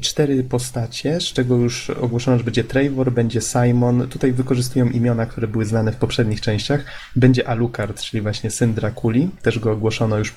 cztery 0.00 0.44
postacie, 0.44 1.20
z 1.20 1.24
czego 1.24 1.56
już 1.56 1.90
ogłoszono, 1.90 2.38
że 2.38 2.44
będzie 2.44 2.64
Trevor, 2.64 3.12
będzie 3.12 3.40
Simon. 3.40 4.08
Tutaj 4.08 4.32
wykorzystują 4.32 4.86
imiona, 4.86 5.26
które 5.26 5.48
były 5.48 5.64
znane 5.64 5.92
w 5.92 5.96
poprzednich 5.96 6.40
częściach. 6.40 6.84
Będzie 7.16 7.48
Alucard, 7.48 8.00
czyli 8.00 8.20
właśnie 8.20 8.50
syn 8.50 8.74
Drakuli. 8.74 9.30
Też 9.42 9.58
go 9.58 9.72
ogłoszono 9.72 10.18
już 10.18 10.34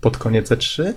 pod 0.00 0.16
koniec 0.16 0.50
E3. 0.50 0.92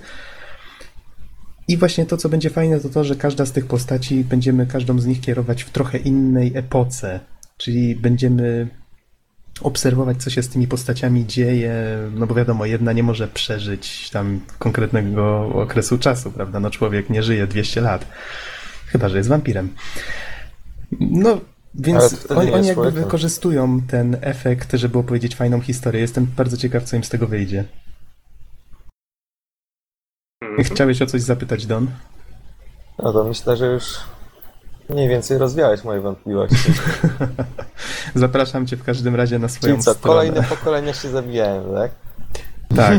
I 1.68 1.76
właśnie 1.76 2.06
to, 2.06 2.16
co 2.16 2.28
będzie 2.28 2.50
fajne, 2.50 2.80
to 2.80 2.88
to, 2.88 3.04
że 3.04 3.16
każda 3.16 3.46
z 3.46 3.52
tych 3.52 3.66
postaci 3.66 4.24
będziemy 4.24 4.66
każdą 4.66 4.98
z 4.98 5.06
nich 5.06 5.20
kierować 5.20 5.62
w 5.62 5.70
trochę 5.70 5.98
innej 5.98 6.52
epoce. 6.54 7.20
Czyli 7.56 7.96
będziemy 7.96 8.68
obserwować, 9.60 10.22
co 10.22 10.30
się 10.30 10.42
z 10.42 10.48
tymi 10.48 10.68
postaciami 10.68 11.26
dzieje, 11.26 11.74
no 12.14 12.26
bo 12.26 12.34
wiadomo, 12.34 12.66
jedna 12.66 12.92
nie 12.92 13.02
może 13.02 13.28
przeżyć 13.28 14.10
tam 14.10 14.40
konkretnego 14.58 15.48
okresu 15.48 15.98
czasu, 15.98 16.30
prawda? 16.30 16.60
No 16.60 16.70
człowiek 16.70 17.10
nie 17.10 17.22
żyje 17.22 17.46
200 17.46 17.80
lat. 17.80 18.06
Chyba, 18.86 19.08
że 19.08 19.16
jest 19.16 19.28
wampirem. 19.28 19.74
No, 21.00 21.40
więc 21.74 22.26
oni, 22.30 22.52
oni 22.52 22.68
jakby 22.68 22.90
wykorzystują 22.90 23.80
ten 23.80 24.16
efekt, 24.20 24.72
żeby 24.72 24.98
opowiedzieć 24.98 25.36
fajną 25.36 25.60
historię. 25.60 26.00
Jestem 26.00 26.26
bardzo 26.36 26.56
ciekaw, 26.56 26.84
co 26.84 26.96
im 26.96 27.04
z 27.04 27.08
tego 27.08 27.26
wyjdzie. 27.26 27.64
Chciałeś 30.72 31.02
o 31.02 31.06
coś 31.06 31.22
zapytać, 31.22 31.66
Don? 31.66 31.86
No 32.98 33.12
to 33.12 33.24
myślę, 33.24 33.56
że 33.56 33.66
już 33.66 33.98
Mniej 34.88 35.08
więcej 35.08 35.38
rozwiałeś 35.38 35.84
moje 35.84 36.00
wątpliwości. 36.00 36.72
Zapraszam 38.14 38.66
cię 38.66 38.76
w 38.76 38.84
każdym 38.84 39.14
razie 39.16 39.38
na 39.38 39.48
swoją 39.48 39.74
Czyli 39.74 39.84
co, 39.84 39.94
stronę. 39.94 40.14
kolejne 40.14 40.42
pokolenia 40.42 40.92
się 40.92 41.08
zabijają, 41.08 41.74
tak? 41.74 41.90
Tak, 42.76 42.98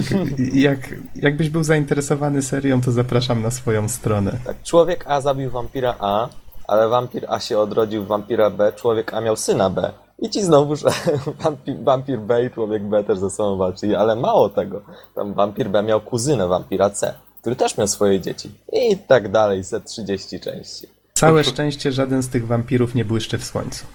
jak, 0.54 0.80
jakbyś 1.16 1.50
był 1.50 1.64
zainteresowany 1.64 2.42
serią, 2.42 2.82
to 2.82 2.92
zapraszam 2.92 3.42
na 3.42 3.52
swoją 3.52 3.90
stronę. 3.90 4.38
Tak, 4.46 4.64
człowiek 4.64 5.06
A 5.08 5.22
zabił 5.22 5.52
wampira 5.52 5.96
A, 6.00 6.30
ale 6.68 6.90
wampir 6.90 7.26
A 7.30 7.40
się 7.40 7.60
odrodził 7.60 8.04
w 8.04 8.08
wampira 8.08 8.50
B, 8.50 8.74
człowiek 8.76 9.14
A 9.14 9.22
miał 9.22 9.36
syna 9.36 9.70
B. 9.70 9.92
I 10.20 10.30
ci 10.30 10.44
znowuż 10.44 10.84
wampir, 11.44 11.76
wampir 11.84 12.20
B 12.20 12.46
i 12.46 12.52
człowiek 12.52 12.84
B 12.84 13.04
też 13.04 13.20
ze 13.20 13.30
sobą 13.30 13.58
walczyli, 13.58 13.96
ale 13.96 14.16
mało 14.16 14.50
tego. 14.50 14.82
Tam 15.16 15.34
wampir 15.34 15.70
B 15.70 15.84
miał 15.84 16.02
kuzynę 16.02 16.48
wampira 16.48 16.90
C, 16.90 17.14
który 17.42 17.56
też 17.56 17.78
miał 17.78 17.88
swoje 17.88 18.22
dzieci. 18.22 18.52
I 18.74 18.98
tak 18.98 19.32
dalej, 19.32 19.64
ze 19.64 19.82
30 19.82 20.40
części. 20.40 20.88
Całe 21.14 21.44
szczęście 21.44 21.92
żaden 21.92 22.24
z 22.24 22.30
tych 22.30 22.48
wampirów 22.48 22.96
nie 22.96 23.06
błyszczy 23.06 23.38
w 23.38 23.44
słońcu. 23.44 23.86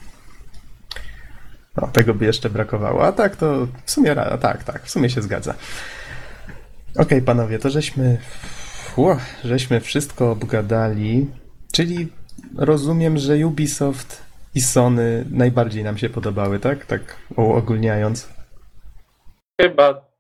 No, 1.77 1.89
tego 1.93 2.15
by 2.15 2.25
jeszcze 2.25 2.51
brakowało. 2.51 3.07
A 3.07 3.13
tak 3.13 3.37
to 3.37 3.67
w 3.85 3.91
sumie, 3.91 4.15
tak, 4.41 4.65
tak, 4.65 4.83
w 4.83 4.91
sumie 4.91 5.11
się 5.11 5.23
zgadza. 5.23 5.55
Okej, 6.99 7.23
panowie, 7.23 7.59
to 7.59 7.71
żeśmy, 7.71 8.19
ło, 8.97 9.17
żeśmy 9.45 9.81
wszystko 9.81 10.31
obgadali, 10.31 11.27
czyli 11.73 12.09
rozumiem, 12.57 13.19
że 13.19 13.47
Ubisoft 13.47 14.23
i 14.55 14.61
Sony 14.61 15.25
najbardziej 15.31 15.85
nam 15.85 15.99
się 15.99 16.09
podobały, 16.09 16.59
tak? 16.59 16.87
Tak 16.87 17.17
uogólniając. 17.37 18.29
Chyba. 19.61 20.14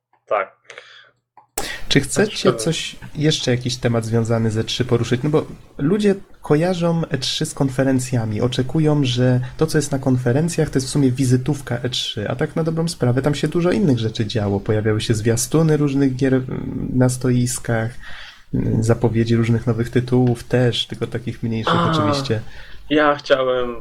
Czy 1.94 2.00
chcecie 2.00 2.52
coś, 2.52 2.96
jeszcze 3.16 3.50
jakiś 3.50 3.76
temat 3.76 4.04
związany 4.04 4.50
z 4.50 4.56
E3 4.56 4.84
poruszyć? 4.84 5.22
No 5.22 5.30
bo 5.30 5.46
ludzie 5.78 6.14
kojarzą 6.42 7.02
E3 7.02 7.44
z 7.44 7.54
konferencjami, 7.54 8.40
oczekują, 8.40 9.04
że 9.04 9.40
to, 9.56 9.66
co 9.66 9.78
jest 9.78 9.92
na 9.92 9.98
konferencjach, 9.98 10.70
to 10.70 10.76
jest 10.76 10.86
w 10.86 10.90
sumie 10.90 11.10
wizytówka 11.10 11.76
E3, 11.78 12.24
a 12.28 12.36
tak 12.36 12.56
na 12.56 12.64
dobrą 12.64 12.88
sprawę 12.88 13.22
tam 13.22 13.34
się 13.34 13.48
dużo 13.48 13.70
innych 13.70 13.98
rzeczy 13.98 14.26
działo. 14.26 14.60
Pojawiały 14.60 15.00
się 15.00 15.14
zwiastuny 15.14 15.76
różnych 15.76 16.16
gier 16.16 16.34
mm, 16.34 16.88
na 16.94 17.08
stoiskach, 17.08 17.90
mm, 18.54 18.82
zapowiedzi 18.82 19.36
różnych 19.36 19.66
nowych 19.66 19.90
tytułów 19.90 20.44
też, 20.44 20.86
tylko 20.86 21.06
takich 21.06 21.42
mniejszych 21.42 21.74
A. 21.76 21.92
oczywiście. 21.92 22.40
Ja 22.90 23.14
chciałem 23.14 23.76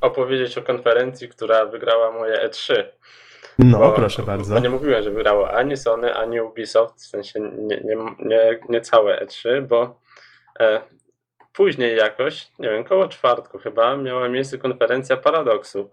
opowiedzieć 0.00 0.58
o 0.58 0.62
konferencji, 0.62 1.28
która 1.28 1.66
wygrała 1.66 2.12
moje 2.12 2.48
E3. 2.48 2.84
No, 3.58 3.78
Bo- 3.78 3.92
proszę 3.92 4.22
bardzo. 4.22 4.54
Bo 4.54 4.60
nie 4.60 4.70
mówiłem, 4.70 5.02
że 5.02 5.10
wygrało 5.10 5.50
ani 5.50 5.76
Sony, 5.76 6.14
ani 6.14 6.40
Ubisoft, 6.40 6.94
w 7.00 7.06
sensie 7.06 7.40
nie, 7.40 7.80
nie, 7.84 7.96
nie, 8.18 8.58
nie 8.68 8.80
całe 8.80 9.26
E3, 9.26 9.62
bo 9.62 10.00
e, 10.60 10.80
później 11.52 11.96
jakoś, 11.96 12.48
nie 12.58 12.70
wiem, 12.70 12.84
koło 12.84 13.08
czwartku 13.08 13.58
chyba, 13.58 13.96
miała 13.96 14.28
miejsce 14.28 14.58
konferencja 14.58 15.16
Paradoxu. 15.16 15.90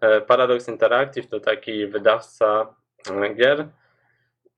E, 0.00 0.20
Paradox 0.20 0.68
Interactive 0.68 1.28
to 1.28 1.40
taki 1.40 1.86
wydawca 1.86 2.74
e, 3.22 3.34
gier 3.34 3.68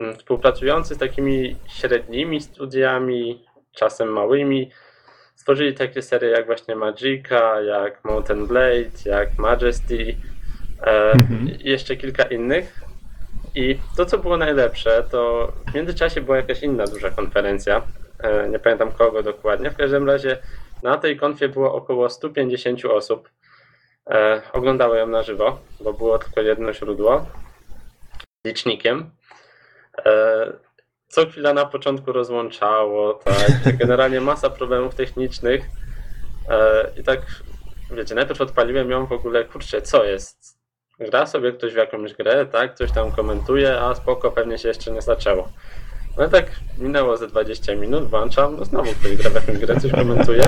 m, 0.01 0.17
współpracujący 0.17 0.95
z 0.95 0.99
takimi 0.99 1.57
średnimi 1.69 2.41
studiami, 2.41 3.45
czasem 3.73 4.09
małymi. 4.09 4.71
Stworzyli 5.35 5.75
takie 5.75 6.03
serie 6.03 6.31
jak 6.31 6.47
właśnie 6.47 6.77
Magica, 6.77 7.61
jak 7.61 8.05
Mountain 8.05 8.47
Blade, 8.47 8.91
jak 9.05 9.39
Majesty, 9.39 10.17
Mhm. 10.83 11.49
i 11.61 11.71
jeszcze 11.71 11.97
kilka 11.97 12.23
innych. 12.23 12.81
I 13.55 13.79
to, 13.97 14.07
co 14.07 14.19
było 14.19 14.37
najlepsze, 14.37 15.05
to 15.11 15.53
w 15.71 15.75
międzyczasie 15.75 16.21
była 16.21 16.37
jakaś 16.37 16.63
inna 16.63 16.85
duża 16.87 17.11
konferencja. 17.11 17.83
E, 18.19 18.49
Nie 18.49 18.59
pamiętam 18.59 18.93
kogo 18.93 19.23
dokładnie. 19.23 19.71
W 19.71 19.77
każdym 19.77 20.07
razie 20.07 20.39
na 20.83 20.99
tej 20.99 21.17
konfie 21.17 21.49
było 21.49 21.75
około 21.75 22.11
150 22.11 22.85
osób. 22.85 23.29
E, 24.11 24.43
Oglądały 24.53 24.99
ją 24.99 25.07
na 25.07 25.23
żywo, 25.23 25.59
bo 25.81 25.93
było 25.93 26.19
tylko 26.19 26.41
jedno 26.41 26.73
źródło 26.73 27.27
licznikiem. 28.47 29.11
E, 30.07 30.53
Co 31.09 31.27
chwila 31.27 31.55
na 31.55 31.65
początku 31.67 32.13
rozłączało, 32.13 33.15
tak. 33.15 33.77
Generalnie 33.81 34.21
masa 34.21 34.51
problemów 34.51 34.95
technicznych. 34.95 35.65
E, 36.51 36.91
I 37.01 37.03
tak, 37.05 37.21
wiecie, 37.91 38.15
najpierw 38.15 38.41
odpaliłem 38.41 38.91
ją 38.91 39.07
w 39.07 39.13
ogóle, 39.13 39.45
kurczę, 39.45 39.83
co 39.83 40.05
jest? 40.05 40.56
Gra 40.99 41.27
sobie 41.27 41.53
ktoś 41.53 41.73
w 41.73 41.77
jakąś 41.77 42.15
grę, 42.15 42.47
tak? 42.47 42.75
Coś 42.75 42.93
tam 42.93 43.13
komentuje, 43.13 43.81
a 43.81 43.95
spoko, 43.95 44.31
pewnie 44.31 44.59
się 44.59 44.69
jeszcze 44.69 44.91
nie 44.91 45.03
zaczęło. 45.03 45.49
No 46.17 46.27
i 46.27 46.31
tak 46.31 46.47
minęło 46.79 47.17
ze 47.17 47.27
20 47.27 47.77
minut, 47.77 48.11
włączam, 48.11 48.57
no 48.57 48.65
znowu 48.65 48.93
ktoś 48.93 49.17
gra 49.17 49.31
w 49.31 49.35
jakąś 49.35 49.59
grę, 49.59 49.81
coś 49.81 49.93
komentuje. 49.93 50.43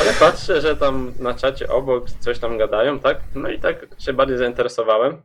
Ale 0.00 0.12
patrzę, 0.20 0.60
że 0.60 0.76
tam 0.76 1.12
na 1.18 1.34
czacie 1.34 1.68
obok 1.68 2.10
coś 2.10 2.38
tam 2.38 2.58
gadają, 2.58 2.98
tak? 2.98 3.20
No 3.34 3.48
i 3.48 3.58
tak 3.58 3.86
się 3.98 4.12
bardziej 4.12 4.38
zainteresowałem. 4.38 5.22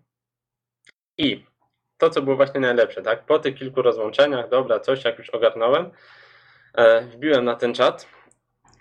I 1.18 1.46
to, 1.98 2.10
co 2.10 2.22
było 2.22 2.36
właśnie 2.36 2.60
najlepsze, 2.60 3.02
tak? 3.02 3.26
Po 3.26 3.40
tych 3.40 3.56
kilku 3.56 3.82
rozłączeniach, 3.82 4.50
dobra, 4.50 4.80
coś 4.80 5.06
jak 5.06 5.18
już 5.18 5.30
ogarnąłem, 5.30 5.90
e, 6.74 7.02
wbiłem 7.02 7.46
na 7.46 7.56
ten 7.56 7.74
czat. 7.74 8.08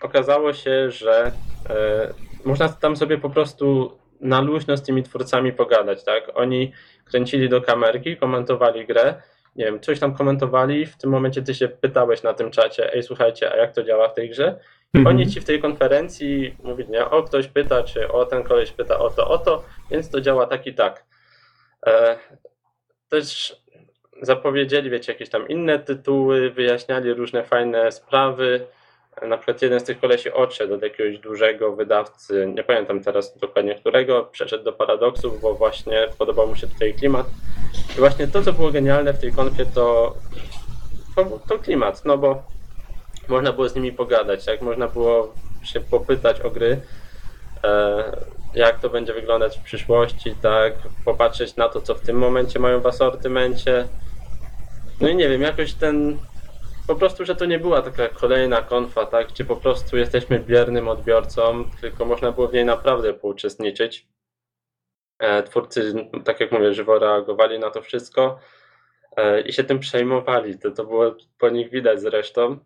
Okazało 0.01 0.53
się, 0.53 0.91
że 0.91 1.31
e, 1.69 2.13
można 2.45 2.69
tam 2.69 2.97
sobie 2.97 3.17
po 3.17 3.29
prostu 3.29 3.97
na 4.23 4.41
luźno 4.41 4.77
z 4.77 4.83
tymi 4.83 5.03
twórcami 5.03 5.53
pogadać, 5.53 6.03
tak? 6.03 6.31
Oni 6.33 6.71
kręcili 7.05 7.49
do 7.49 7.61
kamerki, 7.61 8.17
komentowali 8.17 8.85
grę, 8.85 9.15
nie 9.55 9.65
wiem, 9.65 9.79
coś 9.79 9.99
tam 9.99 10.13
komentowali, 10.15 10.85
w 10.85 10.97
tym 10.97 11.09
momencie 11.09 11.41
ty 11.41 11.55
się 11.55 11.67
pytałeś 11.67 12.23
na 12.23 12.33
tym 12.33 12.51
czacie, 12.51 12.93
ej, 12.93 13.03
słuchajcie, 13.03 13.51
a 13.53 13.57
jak 13.57 13.73
to 13.75 13.83
działa 13.83 14.09
w 14.09 14.13
tej 14.13 14.29
grze? 14.29 14.59
I 14.93 14.97
Mhm. 14.97 15.15
oni 15.15 15.27
ci 15.27 15.41
w 15.41 15.45
tej 15.45 15.61
konferencji 15.61 16.55
mówili, 16.63 16.89
nie, 16.89 17.05
o, 17.05 17.23
ktoś 17.23 17.47
pyta, 17.47 17.83
czy 17.83 18.11
o, 18.11 18.25
ten 18.25 18.43
koleś 18.43 18.71
pyta 18.71 18.99
o 18.99 19.09
to, 19.09 19.27
o 19.27 19.37
to, 19.37 19.63
więc 19.91 20.09
to 20.09 20.21
działa 20.21 20.45
tak 20.45 20.67
i 20.67 20.73
tak. 20.73 21.05
E, 21.85 22.17
też 23.09 23.55
zapowiedzieli, 24.21 24.89
wiecie, 24.89 25.11
jakieś 25.13 25.29
tam 25.29 25.47
inne 25.47 25.79
tytuły, 25.79 26.49
wyjaśniali 26.49 27.13
różne 27.13 27.43
fajne 27.43 27.91
sprawy. 27.91 28.65
Na 29.21 29.37
przykład 29.37 29.61
jeden 29.61 29.79
z 29.79 29.83
tych 29.83 29.99
kolesi 29.99 30.31
odszedł 30.31 30.73
od 30.73 30.81
jakiegoś 30.81 31.19
dużego 31.19 31.75
wydawcy, 31.75 32.51
nie 32.55 32.63
pamiętam 32.63 33.03
teraz 33.03 33.37
dokładnie 33.37 33.75
którego, 33.75 34.23
przeszedł 34.31 34.63
do 34.63 34.73
Paradoxów, 34.73 35.41
bo 35.41 35.53
właśnie 35.53 36.07
podobał 36.17 36.47
mu 36.47 36.55
się 36.55 36.67
tutaj 36.67 36.93
klimat. 36.93 37.25
I 37.97 37.99
właśnie 37.99 38.27
to, 38.27 38.41
co 38.41 38.53
było 38.53 38.71
genialne 38.71 39.13
w 39.13 39.19
tej 39.19 39.31
konfie, 39.31 39.65
to, 39.65 40.15
to, 41.15 41.39
to 41.49 41.59
klimat, 41.59 42.05
no 42.05 42.17
bo 42.17 42.43
można 43.27 43.53
było 43.53 43.69
z 43.69 43.75
nimi 43.75 43.91
pogadać, 43.91 44.47
jak 44.47 44.61
można 44.61 44.87
było 44.87 45.33
się 45.63 45.79
popytać 45.79 46.41
o 46.41 46.49
gry, 46.49 46.81
e, 47.63 48.03
jak 48.55 48.79
to 48.79 48.89
będzie 48.89 49.13
wyglądać 49.13 49.57
w 49.57 49.63
przyszłości, 49.63 50.35
tak, 50.41 50.73
popatrzeć 51.05 51.55
na 51.55 51.69
to, 51.69 51.81
co 51.81 51.95
w 51.95 52.01
tym 52.01 52.17
momencie 52.17 52.59
mają 52.59 52.81
w 52.81 52.87
asortymencie. 52.87 53.87
No 55.01 55.07
i 55.07 55.15
nie 55.15 55.29
wiem, 55.29 55.41
jakoś 55.41 55.73
ten, 55.73 56.17
po 56.87 56.95
prostu, 56.95 57.25
że 57.25 57.35
to 57.35 57.45
nie 57.45 57.59
była 57.59 57.81
taka 57.81 58.09
kolejna 58.09 58.61
konfa, 58.61 59.05
tak, 59.05 59.27
gdzie 59.27 59.45
po 59.45 59.55
prostu 59.55 59.97
jesteśmy 59.97 60.39
biernym 60.39 60.87
odbiorcą, 60.87 61.69
tylko 61.81 62.05
można 62.05 62.31
było 62.31 62.47
w 62.47 62.53
niej 62.53 62.65
naprawdę 62.65 63.13
pouczestniczyć. 63.13 64.07
E, 65.19 65.43
Twórcy, 65.43 66.09
tak 66.25 66.39
jak 66.39 66.51
mówię, 66.51 66.73
żywo 66.73 66.99
reagowali 66.99 67.59
na 67.59 67.69
to 67.69 67.81
wszystko 67.81 68.39
e, 69.17 69.41
i 69.41 69.53
się 69.53 69.63
tym 69.63 69.79
przejmowali. 69.79 70.59
To, 70.59 70.71
to 70.71 70.85
było 70.85 71.15
po 71.39 71.49
nich 71.49 71.69
widać 71.69 72.01
zresztą. 72.01 72.57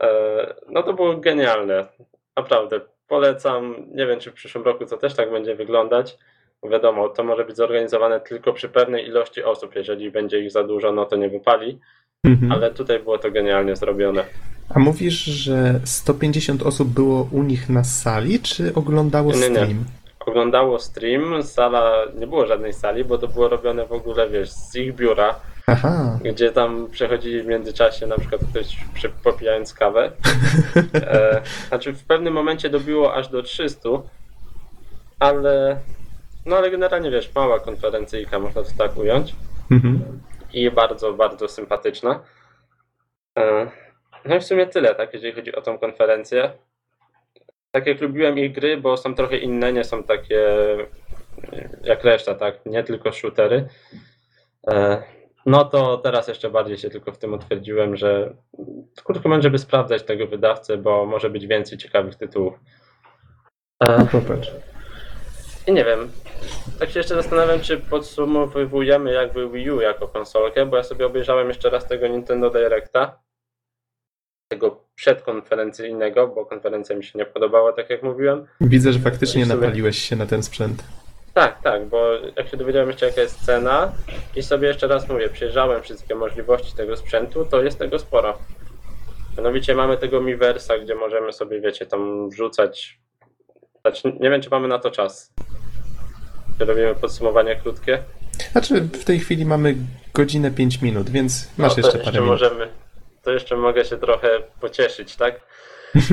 E, 0.00 0.54
No 0.68 0.82
to 0.82 0.92
było 0.92 1.16
genialne. 1.16 1.88
Naprawdę. 2.36 2.80
Polecam. 3.08 3.86
Nie 3.88 4.06
wiem, 4.06 4.20
czy 4.20 4.30
w 4.30 4.34
przyszłym 4.34 4.64
roku 4.64 4.86
to 4.86 4.96
też 4.96 5.14
tak 5.14 5.30
będzie 5.30 5.54
wyglądać. 5.54 6.18
Wiadomo, 6.62 7.08
to 7.08 7.24
może 7.24 7.44
być 7.44 7.56
zorganizowane 7.56 8.20
tylko 8.20 8.52
przy 8.52 8.68
pewnej 8.68 9.06
ilości 9.06 9.42
osób. 9.42 9.74
Jeżeli 9.74 10.10
będzie 10.10 10.40
ich 10.40 10.50
za 10.50 10.64
dużo, 10.64 10.92
no 10.92 11.04
to 11.06 11.16
nie 11.16 11.28
wypali. 11.28 11.80
Mhm. 12.24 12.52
Ale 12.52 12.70
tutaj 12.70 12.98
było 13.02 13.18
to 13.18 13.30
genialnie 13.30 13.76
zrobione. 13.76 14.24
A 14.68 14.78
mówisz, 14.78 15.24
że 15.24 15.80
150 15.84 16.62
osób 16.62 16.88
było 16.88 17.28
u 17.32 17.42
nich 17.42 17.68
na 17.68 17.84
sali, 17.84 18.40
czy 18.40 18.74
oglądało 18.74 19.32
Nie, 19.32 19.38
nie, 19.40 19.48
nie. 19.48 19.54
stream? 19.54 19.84
Oglądało 20.26 20.78
stream, 20.78 21.42
sala, 21.42 21.92
nie 22.18 22.26
było 22.26 22.46
żadnej 22.46 22.72
sali, 22.72 23.04
bo 23.04 23.18
to 23.18 23.28
było 23.28 23.48
robione 23.48 23.86
w 23.86 23.92
ogóle, 23.92 24.30
wiesz, 24.30 24.50
z 24.50 24.76
ich 24.76 24.94
biura, 24.94 25.34
Aha. 25.66 26.18
gdzie 26.24 26.52
tam 26.52 26.86
przechodzili 26.90 27.42
w 27.42 27.46
międzyczasie 27.46 28.06
na 28.06 28.18
przykład 28.18 28.40
ktoś 28.50 28.76
przy, 28.94 29.08
popijając 29.08 29.74
kawę. 29.74 30.10
E, 30.94 31.42
znaczy 31.68 31.92
w 31.92 32.04
pewnym 32.04 32.34
momencie 32.34 32.70
dobiło 32.70 33.14
aż 33.14 33.28
do 33.28 33.42
300, 33.42 33.88
ale 35.18 35.76
no 36.46 36.56
ale 36.56 36.70
generalnie 36.70 37.10
wiesz, 37.10 37.30
mała 37.34 37.60
konferencyjka, 37.60 38.38
można 38.38 38.62
to 38.62 38.68
tak 38.78 38.96
ująć 38.96 39.34
Mhm. 39.70 40.20
I 40.56 40.70
bardzo, 40.70 41.12
bardzo 41.12 41.48
sympatyczna. 41.48 42.22
E, 43.38 43.70
No 44.24 44.36
i 44.36 44.40
w 44.40 44.44
sumie 44.44 44.66
tyle, 44.66 44.94
tak, 44.94 45.14
jeżeli 45.14 45.32
chodzi 45.32 45.54
o 45.54 45.62
tą 45.62 45.78
konferencję. 45.78 46.52
Tak 47.70 47.86
jak 47.86 48.00
lubiłem 48.00 48.38
ich 48.38 48.52
gry, 48.52 48.76
bo 48.76 48.96
są 48.96 49.14
trochę 49.14 49.36
inne, 49.36 49.72
nie 49.72 49.84
są 49.84 50.02
takie 50.02 50.48
e, 51.52 51.68
jak 51.82 52.04
reszta, 52.04 52.34
tak, 52.34 52.66
nie 52.66 52.84
tylko 52.84 53.12
shootery. 53.12 53.68
E, 54.70 55.02
No 55.46 55.64
to 55.64 55.98
teraz 55.98 56.28
jeszcze 56.28 56.50
bardziej 56.50 56.78
się 56.78 56.90
tylko 56.90 57.12
w 57.12 57.18
tym 57.18 57.32
utwierdziłem, 57.34 57.96
że 57.96 58.34
krótko 59.04 59.28
mówiąc, 59.28 59.42
żeby 59.44 59.58
sprawdzać 59.58 60.02
tego 60.02 60.26
wydawcę, 60.26 60.76
bo 60.76 61.06
może 61.06 61.30
być 61.30 61.46
więcej 61.46 61.78
ciekawych 61.78 62.14
tytułów. 62.14 62.54
No 63.80 64.06
popatrz. 64.12 64.50
I 65.66 65.72
nie 65.72 65.84
wiem, 65.84 66.10
tak 66.78 66.90
się 66.90 67.00
jeszcze 67.00 67.14
zastanawiam, 67.14 67.60
czy 67.60 67.76
podsumowujemy 67.78 69.12
jakby 69.12 69.48
Wii 69.50 69.70
U 69.70 69.80
jako 69.80 70.08
konsolkę, 70.08 70.66
bo 70.66 70.76
ja 70.76 70.82
sobie 70.82 71.06
obejrzałem 71.06 71.48
jeszcze 71.48 71.70
raz 71.70 71.86
tego 71.88 72.06
Nintendo 72.08 72.50
Directa, 72.50 73.18
tego 74.48 74.84
przedkonferencyjnego, 74.94 76.28
bo 76.28 76.46
konferencja 76.46 76.96
mi 76.96 77.04
się 77.04 77.18
nie 77.18 77.24
podobała, 77.26 77.72
tak 77.72 77.90
jak 77.90 78.02
mówiłem. 78.02 78.46
Widzę, 78.60 78.92
że 78.92 78.98
faktycznie 78.98 79.46
sumie- 79.46 79.54
napaliłeś 79.60 79.98
się 79.98 80.16
na 80.16 80.26
ten 80.26 80.42
sprzęt. 80.42 80.84
Tak, 81.34 81.62
tak, 81.62 81.86
bo 81.86 82.10
jak 82.36 82.48
się 82.48 82.56
dowiedziałem 82.56 82.88
jeszcze 82.88 83.06
jaka 83.06 83.20
jest 83.20 83.44
cena 83.46 83.92
i 84.36 84.42
sobie 84.42 84.68
jeszcze 84.68 84.86
raz 84.86 85.08
mówię, 85.08 85.28
przejrzałem 85.28 85.82
wszystkie 85.82 86.14
możliwości 86.14 86.76
tego 86.76 86.96
sprzętu, 86.96 87.44
to 87.44 87.62
jest 87.62 87.78
tego 87.78 87.98
sporo. 87.98 88.38
Mianowicie 89.36 89.74
mamy 89.74 89.96
tego 89.98 90.20
Miiversa, 90.20 90.78
gdzie 90.78 90.94
możemy 90.94 91.32
sobie, 91.32 91.60
wiecie, 91.60 91.86
tam 91.86 92.30
wrzucać. 92.30 92.98
Znaczy, 93.86 94.12
nie 94.20 94.30
wiem, 94.30 94.42
czy 94.42 94.50
mamy 94.50 94.68
na 94.68 94.78
to 94.78 94.90
czas. 94.90 95.32
Czy 96.58 96.64
robimy 96.64 96.94
podsumowanie 96.94 97.56
krótkie? 97.56 97.98
Znaczy, 98.52 98.80
w 98.80 99.04
tej 99.04 99.20
chwili 99.20 99.44
mamy 99.46 99.74
godzinę 100.14 100.50
5 100.50 100.82
minut, 100.82 101.10
więc 101.10 101.48
No, 101.58 101.64
masz 101.64 101.74
to 101.74 101.80
jeszcze 101.80 101.98
parę 101.98 102.12
minut. 102.12 102.26
możemy. 102.28 102.68
To 103.22 103.30
jeszcze 103.32 103.56
mogę 103.56 103.84
się 103.84 103.96
trochę 103.96 104.28
pocieszyć, 104.60 105.16
tak? 105.16 105.34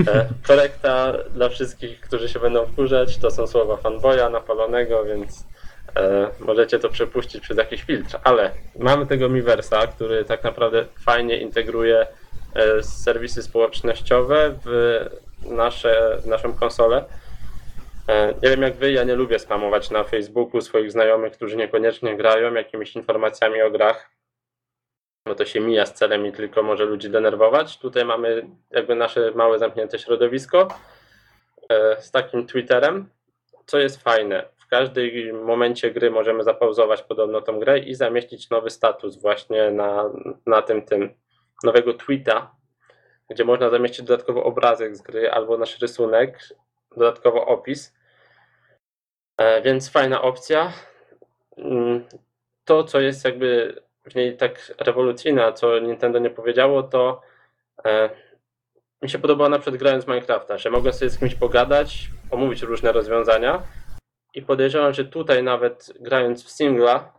E, 0.07 0.25
korekta 0.47 1.13
dla 1.35 1.49
wszystkich, 1.49 1.99
którzy 2.01 2.29
się 2.29 2.39
będą 2.39 2.65
wkurzać, 2.65 3.17
to 3.17 3.31
są 3.31 3.47
słowa 3.47 3.77
fanboya 3.77 4.29
napalonego, 4.31 5.05
więc 5.05 5.45
e, 5.95 6.27
możecie 6.39 6.79
to 6.79 6.89
przepuścić 6.89 7.43
przez 7.43 7.57
jakiś 7.57 7.83
filtr. 7.83 8.19
Ale 8.23 8.51
mamy 8.79 9.05
tego 9.07 9.29
Miiversa, 9.29 9.87
który 9.87 10.25
tak 10.25 10.43
naprawdę 10.43 10.85
fajnie 11.05 11.37
integruje 11.37 12.07
e, 12.55 12.83
serwisy 12.83 13.43
społecznościowe 13.43 14.53
w, 14.65 14.99
nasze, 15.45 16.17
w 16.23 16.25
naszą 16.27 16.53
konsolę. 16.53 17.05
E, 18.07 18.27
Nie 18.27 18.49
wiem 18.49 18.61
jak 18.61 18.75
wy, 18.75 18.91
ja 18.91 19.03
nie 19.03 19.15
lubię 19.15 19.39
spamować 19.39 19.91
na 19.91 20.03
Facebooku 20.03 20.61
swoich 20.61 20.91
znajomych, 20.91 21.33
którzy 21.33 21.57
niekoniecznie 21.57 22.17
grają 22.17 22.53
jakimiś 22.53 22.95
informacjami 22.95 23.61
o 23.61 23.71
grach 23.71 24.13
bo 25.25 25.35
to 25.35 25.45
się 25.45 25.59
mija 25.59 25.85
z 25.85 25.93
celem 25.93 26.25
i 26.25 26.31
tylko 26.31 26.63
może 26.63 26.85
ludzi 26.85 27.09
denerwować. 27.09 27.79
Tutaj 27.79 28.05
mamy 28.05 28.47
jakby 28.71 28.95
nasze 28.95 29.31
małe 29.31 29.59
zamknięte 29.59 29.99
środowisko 29.99 30.67
e, 31.69 32.01
z 32.01 32.11
takim 32.11 32.47
Twitterem, 32.47 33.09
co 33.65 33.79
jest 33.79 34.03
fajne. 34.03 34.45
W 34.57 34.67
każdym 34.67 35.43
momencie 35.43 35.91
gry 35.91 36.11
możemy 36.11 36.43
zapauzować 36.43 37.01
podobno 37.01 37.41
tą 37.41 37.59
grę 37.59 37.79
i 37.79 37.95
zamieścić 37.95 38.49
nowy 38.49 38.69
status 38.69 39.21
właśnie 39.21 39.71
na, 39.71 40.09
na 40.45 40.61
tym 40.61 40.81
tym 40.81 41.13
nowego 41.63 41.93
tweeta, 41.93 42.55
gdzie 43.29 43.45
można 43.45 43.69
zamieścić 43.69 44.05
dodatkowo 44.05 44.43
obrazek 44.43 44.95
z 44.95 45.01
gry 45.01 45.31
albo 45.31 45.57
nasz 45.57 45.79
rysunek, 45.79 46.39
dodatkowo 46.97 47.45
opis. 47.45 47.93
E, 49.37 49.61
Więc 49.61 49.89
fajna 49.89 50.21
opcja. 50.21 50.73
Mm, 51.57 52.03
To, 52.65 52.83
co 52.83 52.99
jest 53.01 53.25
jakby 53.25 53.81
w 54.05 54.15
niej 54.15 54.37
tak 54.37 54.73
rewolucyjne, 54.77 55.45
a 55.45 55.51
co 55.51 55.79
Nintendo 55.79 56.19
nie 56.19 56.29
powiedziało, 56.29 56.83
to 56.83 57.21
e, 57.85 58.09
mi 59.01 59.09
się 59.09 59.19
podobało 59.19 59.49
na 59.49 59.59
przykład 59.59 59.79
grając 59.79 60.07
Minecrafta, 60.07 60.57
że 60.57 60.69
mogę 60.69 60.93
sobie 60.93 61.09
z 61.09 61.19
kimś 61.19 61.35
pogadać, 61.35 62.09
omówić 62.31 62.61
różne 62.61 62.91
rozwiązania 62.91 63.63
i 64.33 64.41
podejrzewam, 64.41 64.93
że 64.93 65.05
tutaj 65.05 65.43
nawet 65.43 65.93
grając 65.99 66.43
w 66.45 66.51
singla, 66.51 67.13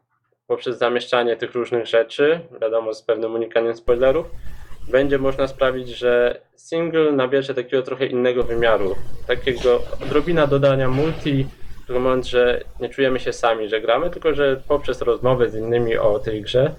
poprzez 0.47 0.79
zamieszczanie 0.79 1.37
tych 1.37 1.55
różnych 1.55 1.87
rzeczy, 1.87 2.41
wiadomo 2.61 2.95
z 2.95 3.03
pewnym 3.03 3.35
unikaniem 3.35 3.77
spoilerów, 3.77 4.27
będzie 4.89 5.19
można 5.19 5.49
sprawić, 5.49 5.89
że 5.89 6.41
single 6.57 7.13
nabierze 7.13 7.55
takiego 7.55 7.83
trochę 7.83 8.07
innego 8.07 8.43
wymiaru, 8.43 8.95
takiego 9.27 9.83
odrobina 10.03 10.47
dodania 10.47 10.89
multi, 10.89 11.47
w 11.89 11.93
moment, 11.93 12.27
że 12.27 12.65
nie 12.81 12.89
czujemy 12.89 13.21
się 13.21 13.33
sami, 13.33 13.69
że 13.69 13.81
gramy, 13.81 14.11
tylko 14.11 14.35
że 14.35 14.63
poprzez 14.69 15.03
rozmowę 15.03 15.49
z 15.49 15.55
innymi 15.55 15.97
o 15.97 16.19
tej 16.19 16.43
grze 16.43 16.75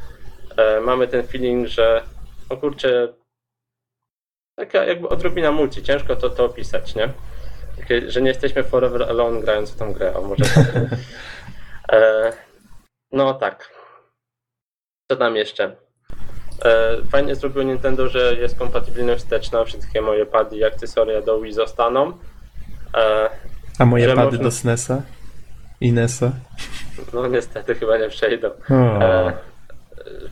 e, 0.58 0.82
mamy 0.82 1.08
ten 1.08 1.28
feeling, 1.28 1.68
że 1.68 2.04
o 2.50 2.58
kurczę, 2.58 3.14
taka 4.56 4.86
jakby 4.86 5.10
odrobina 5.10 5.52
multi, 5.52 5.84
ciężko 5.84 6.16
to, 6.16 6.30
to 6.30 6.46
opisać, 6.46 6.96
nie? 6.96 7.10
Takie, 7.78 8.12
że 8.12 8.22
nie 8.22 8.28
jesteśmy 8.28 8.64
forever 8.64 9.04
alone 9.04 9.42
grając 9.42 9.72
w 9.72 9.78
tą 9.78 9.94
grę, 9.94 10.16
o 10.16 10.22
może 10.22 10.44
tak. 10.44 10.66
e, 11.92 12.32
no 13.12 13.34
tak. 13.34 13.72
Co 15.12 15.18
tam 15.18 15.36
jeszcze? 15.36 15.85
E, 16.66 16.98
fajnie 17.12 17.36
zrobiło 17.36 17.64
Nintendo, 17.64 18.08
że 18.10 18.36
jest 18.36 18.58
kompatybilność 18.60 19.24
wsteczna, 19.24 19.64
wszystkie 19.66 20.02
moje 20.02 20.26
pady 20.26 20.58
i 20.58 20.64
akcesoria 20.64 21.22
do 21.22 21.42
Wii 21.42 21.54
zostaną. 21.54 22.12
E, 22.98 23.30
A 23.80 23.86
moje 23.86 24.08
pady 24.08 24.22
można- 24.26 24.44
do 24.44 24.52
SNESa? 24.52 25.02
I 25.82 25.92
NESa? 25.92 26.32
no 27.14 27.28
niestety 27.28 27.76
chyba 27.76 27.98
nie 27.98 28.10
przejdą. 28.10 28.48
O. 28.70 28.74
E, 28.74 29.34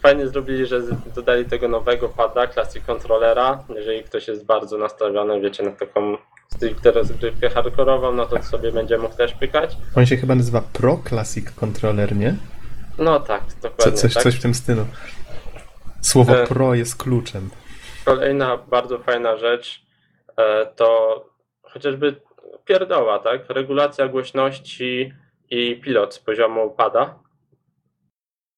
fajnie 0.02 0.28
zrobili, 0.28 0.66
że 0.66 0.82
dodali 1.16 1.46
tego 1.46 1.68
nowego 1.68 2.10
pada, 2.10 2.48
Classic 2.48 2.84
Controllera. 2.86 3.64
Jeżeli 3.76 4.04
ktoś 4.04 4.28
jest 4.28 4.46
bardzo 4.46 4.78
nastawiony, 4.78 5.42
wiecie, 5.42 5.64
na 5.64 5.72
taką 5.72 6.18
stricte 6.56 6.92
rozgrywkę 6.92 7.50
hardkorową, 7.50 8.12
no 8.14 8.26
to 8.26 8.44
sobie 8.44 8.72
będzie 8.72 8.98
mógł 8.98 9.16
też 9.16 9.34
pykać. 9.34 9.78
On 9.96 10.06
się 10.06 10.18
chyba 10.18 10.36
nazywa 10.36 10.62
Pro 10.74 11.00
Classic 11.10 11.52
Controller, 11.52 12.16
nie? 12.16 12.36
No 12.98 13.20
tak, 13.20 13.42
Co, 13.48 13.68
dokładnie 13.70 13.98
coś, 13.98 14.14
tak. 14.14 14.24
coś 14.24 14.36
w 14.36 14.42
tym 14.42 14.54
stylu. 14.54 14.86
Słowo 16.04 16.34
E. 16.34 16.48
Pro 16.48 16.74
jest 16.74 17.04
kluczem. 17.04 17.50
Kolejna 18.06 18.58
bardzo 18.58 19.00
fajna 19.00 19.38
rzecz 19.38 19.82
e, 20.38 20.66
to 20.66 21.20
chociażby 21.62 22.16
pierdoła, 22.66 23.20
tak? 23.20 23.50
Regulacja 23.50 24.08
głośności 24.08 25.14
i 25.50 25.82
pilot 25.84 26.14
z 26.14 26.20
poziomu 26.20 26.72
pada. 26.72 27.20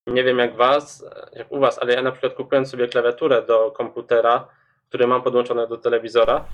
Nie 0.08 0.24
wiem 0.24 0.40
jak 0.40 0.56
was, 0.56 1.06
jak 1.34 1.52
u 1.52 1.60
was, 1.60 1.80
ale 1.80 1.94
ja 1.94 2.02
na 2.02 2.12
przykład 2.12 2.34
kupując 2.34 2.70
sobie 2.70 2.88
klawiaturę 2.88 3.42
do 3.42 3.72
komputera, 3.72 4.48
który 4.90 5.08
mam 5.08 5.22
podłączone 5.22 5.68
do 5.68 5.78
telewizora, 5.78 6.46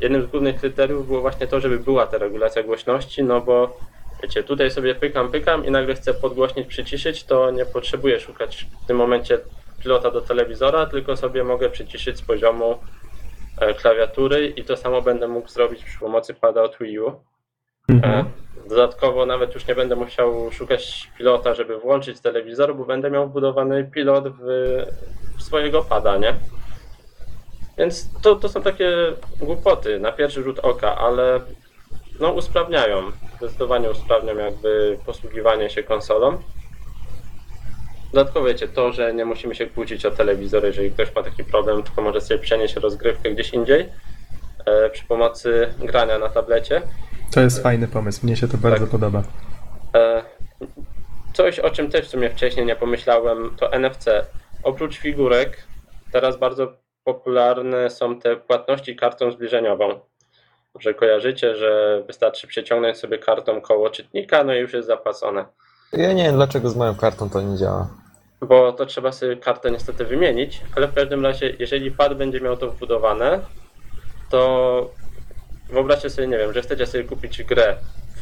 jednym 0.00 0.22
z 0.22 0.26
głównych 0.26 0.60
kryteriów 0.60 1.06
było 1.06 1.20
właśnie 1.20 1.46
to, 1.46 1.60
żeby 1.60 1.78
była 1.78 2.06
ta 2.06 2.18
regulacja 2.18 2.62
głośności, 2.62 3.24
no 3.24 3.40
bo 3.40 3.78
wiecie, 4.22 4.42
tutaj 4.42 4.70
sobie 4.70 4.94
pykam, 4.94 5.30
pykam 5.30 5.64
i 5.64 5.70
nagle 5.70 5.94
chcę 5.94 6.14
podgłośnić, 6.14 6.66
przyciszyć, 6.66 7.24
to 7.24 7.50
nie 7.50 7.66
potrzebuję 7.66 8.20
szukać 8.20 8.66
w 8.84 8.86
tym 8.86 8.96
momencie 8.96 9.38
pilota 9.82 10.10
do 10.10 10.20
telewizora, 10.20 10.86
tylko 10.86 11.16
sobie 11.16 11.44
mogę 11.44 11.70
przyciszyć 11.70 12.18
z 12.18 12.22
poziomu 12.22 12.78
e, 13.58 13.74
klawiatury 13.74 14.46
i 14.46 14.64
to 14.64 14.76
samo 14.76 15.02
będę 15.02 15.28
mógł 15.28 15.48
zrobić 15.48 15.84
przy 15.84 15.98
pomocy 15.98 16.34
pada 16.34 16.62
od 16.62 16.78
Wii 16.80 16.98
U. 16.98 17.08
E, 17.08 17.14
Mhm. 17.90 18.24
Dodatkowo 18.68 19.26
nawet 19.26 19.54
już 19.54 19.66
nie 19.66 19.74
będę 19.74 19.96
musiał 19.96 20.52
szukać 20.52 21.10
pilota, 21.18 21.54
żeby 21.54 21.78
włączyć 21.78 22.20
telewizor, 22.20 22.76
bo 22.76 22.84
będę 22.84 23.10
miał 23.10 23.28
wbudowany 23.28 23.90
pilot 23.94 24.28
w, 24.28 24.42
w 25.38 25.42
swojego 25.42 25.82
pada, 25.82 26.16
nie? 26.16 26.34
Więc 27.78 28.08
to, 28.22 28.36
to 28.36 28.48
są 28.48 28.62
takie 28.62 28.92
głupoty 29.40 30.00
na 30.00 30.12
pierwszy 30.12 30.42
rzut 30.42 30.58
oka, 30.58 30.98
ale 30.98 31.40
no 32.20 32.32
usprawniają, 32.32 33.02
zdecydowanie 33.36 33.90
usprawnią 33.90 34.36
jakby 34.36 34.98
posługiwanie 35.06 35.70
się 35.70 35.82
konsolą. 35.82 36.38
Dodatkowo 38.12 38.46
wiecie, 38.46 38.68
to, 38.68 38.92
że 38.92 39.14
nie 39.14 39.24
musimy 39.24 39.54
się 39.54 39.66
kłócić 39.66 40.06
o 40.06 40.10
telewizor, 40.10 40.64
jeżeli 40.64 40.90
ktoś 40.90 41.14
ma 41.14 41.22
taki 41.22 41.44
problem, 41.44 41.82
tylko 41.82 42.02
może 42.02 42.20
sobie 42.20 42.40
przenieść 42.40 42.74
rozgrywkę 42.76 43.30
gdzieś 43.30 43.52
indziej 43.52 43.88
e, 44.66 44.90
przy 44.90 45.04
pomocy 45.04 45.74
grania 45.78 46.18
na 46.18 46.28
tablecie. 46.28 46.82
To 47.34 47.40
jest 47.40 47.62
fajny 47.62 47.88
pomysł, 47.88 48.26
mnie 48.26 48.36
się 48.36 48.48
to 48.48 48.56
bardzo 48.56 48.80
Tak. 48.84 48.90
podoba. 48.90 49.22
E, 49.94 50.22
Coś, 51.32 51.58
o 51.58 51.70
czym 51.70 51.90
też 51.90 52.06
w 52.06 52.10
sumie 52.10 52.30
wcześniej 52.30 52.66
nie 52.66 52.76
pomyślałem, 52.76 53.56
to 53.56 53.72
NFC. 53.72 54.04
Oprócz 54.62 54.96
figurek, 54.98 55.64
teraz 56.12 56.36
bardzo 56.36 56.72
popularne 57.04 57.90
są 57.90 58.20
te 58.20 58.36
płatności 58.36 58.96
kartą 58.96 59.30
zbliżeniową. 59.32 60.00
Że 60.80 60.94
kojarzycie, 60.94 61.56
że 61.56 62.02
wystarczy 62.06 62.46
przeciągnąć 62.46 62.96
sobie 62.98 63.18
kartą 63.18 63.60
koło 63.60 63.90
czytnika, 63.90 64.44
no 64.44 64.54
i 64.54 64.58
już 64.58 64.72
jest 64.72 64.88
zapłacone. 64.88 65.44
Ja 65.92 66.12
nie 66.12 66.24
wiem, 66.24 66.34
dlaczego 66.34 66.68
z 66.68 66.76
moją 66.76 66.94
kartą 66.94 67.30
to 67.30 67.40
nie 67.40 67.56
działa. 67.56 67.88
Bo 68.40 68.72
to 68.72 68.86
trzeba 68.86 69.12
sobie 69.12 69.36
kartę 69.36 69.70
niestety 69.70 70.04
wymienić, 70.04 70.60
ale 70.76 70.88
w 70.88 70.94
każdym 70.94 71.26
razie, 71.26 71.56
jeżeli 71.58 71.90
pad 71.90 72.14
będzie 72.14 72.40
miał 72.40 72.56
to 72.56 72.70
wbudowane, 72.70 73.40
to 74.30 74.90
wyobraźcie 75.68 76.10
sobie, 76.10 76.28
nie 76.28 76.38
wiem, 76.38 76.52
że 76.52 76.62
chcecie 76.62 76.86
sobie 76.86 77.04
kupić 77.04 77.42
grę 77.42 77.76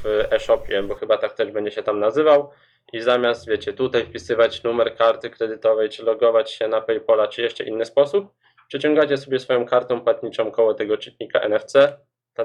w 0.04 0.24
e-shopie, 0.30 0.82
bo 0.82 0.94
chyba 0.94 1.18
tak 1.18 1.32
też 1.32 1.52
będzie 1.52 1.70
się 1.70 1.82
tam 1.82 2.00
nazywał 2.00 2.50
i 2.92 3.00
zamiast, 3.00 3.48
wiecie, 3.48 3.72
tutaj 3.72 4.06
wpisywać 4.06 4.62
numer 4.62 4.96
karty 4.96 5.30
kredytowej, 5.30 5.88
czy 5.88 6.02
logować 6.02 6.50
się 6.50 6.68
na 6.68 6.80
Paypola, 6.80 7.28
czy 7.28 7.42
jeszcze 7.42 7.64
inny 7.64 7.84
sposób, 7.84 8.34
przeciągacie 8.68 9.16
sobie 9.16 9.38
swoją 9.38 9.66
kartą 9.66 10.00
płatniczą 10.00 10.50
koło 10.50 10.74
tego 10.74 10.96
czytnika 10.96 11.40
NFC, 11.40 11.72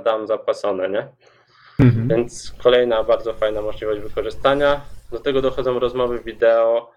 dam 0.05 0.27
zapłacone, 0.27 0.89
nie? 0.89 1.07
Mhm. 1.79 2.07
Więc 2.07 2.53
kolejna 2.63 3.03
bardzo 3.03 3.33
fajna 3.33 3.61
możliwość 3.61 4.01
wykorzystania. 4.01 4.81
Do 5.13 5.19
tego 5.19 5.41
dochodzą 5.41 5.79
rozmowy 5.79 6.19
wideo, 6.19 6.91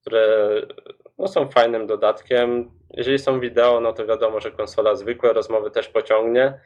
które 0.00 0.48
no, 1.18 1.28
są 1.28 1.48
fajnym 1.48 1.86
dodatkiem. 1.86 2.70
Jeżeli 2.90 3.18
są 3.18 3.40
wideo, 3.40 3.80
no 3.80 3.92
to 3.92 4.06
wiadomo, 4.06 4.40
że 4.40 4.50
konsola 4.50 4.94
zwykłe 4.94 5.32
rozmowy 5.32 5.70
też 5.70 5.88
pociągnie. 5.88 6.60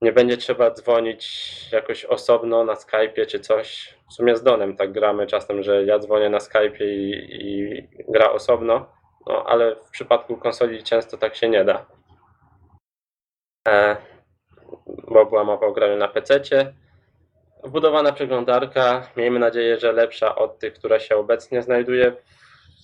nie 0.00 0.12
będzie 0.12 0.36
trzeba 0.36 0.70
dzwonić 0.70 1.48
jakoś 1.72 2.04
osobno 2.04 2.64
na 2.64 2.74
Skype'ie 2.74 3.26
czy 3.26 3.40
coś. 3.40 3.94
W 4.10 4.12
sumie 4.12 4.36
z 4.36 4.42
Donem 4.42 4.76
tak 4.76 4.92
gramy 4.92 5.26
czasem, 5.26 5.62
że 5.62 5.84
ja 5.84 5.98
dzwonię 5.98 6.28
na 6.28 6.38
Skype'ie 6.38 6.84
i, 6.84 7.10
i 7.30 7.88
gra 8.08 8.30
osobno, 8.30 8.92
no 9.26 9.44
ale 9.46 9.76
w 9.76 9.90
przypadku 9.90 10.36
konsoli 10.36 10.82
często 10.82 11.16
tak 11.18 11.34
się 11.34 11.48
nie 11.48 11.64
da. 11.64 11.86
E, 13.68 13.96
bo 15.08 15.26
była 15.26 15.44
mowa 15.44 15.66
o 15.66 15.72
graniu 15.72 15.96
na 15.96 16.08
PC-cie. 16.08 16.74
Wbudowana 17.64 18.12
przeglądarka, 18.12 19.08
miejmy 19.16 19.38
nadzieję, 19.38 19.78
że 19.78 19.92
lepsza 19.92 20.34
od 20.34 20.58
tych, 20.58 20.74
która 20.74 21.00
się 21.00 21.16
obecnie 21.16 21.62
znajduje 21.62 22.12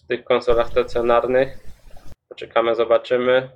w 0.04 0.06
tych 0.08 0.24
konsolach 0.24 0.68
stacjonarnych. 0.68 1.58
Poczekamy, 2.28 2.74
zobaczymy. 2.74 3.48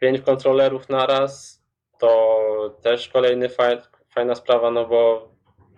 Pięć 0.00 0.20
kontrolerów 0.20 0.88
naraz 0.88 1.62
to 1.98 2.76
też 2.82 3.08
kolejny 3.08 3.48
faj, 3.48 3.78
fajna 4.14 4.34
sprawa, 4.34 4.70
no 4.70 4.84
bo 4.84 5.28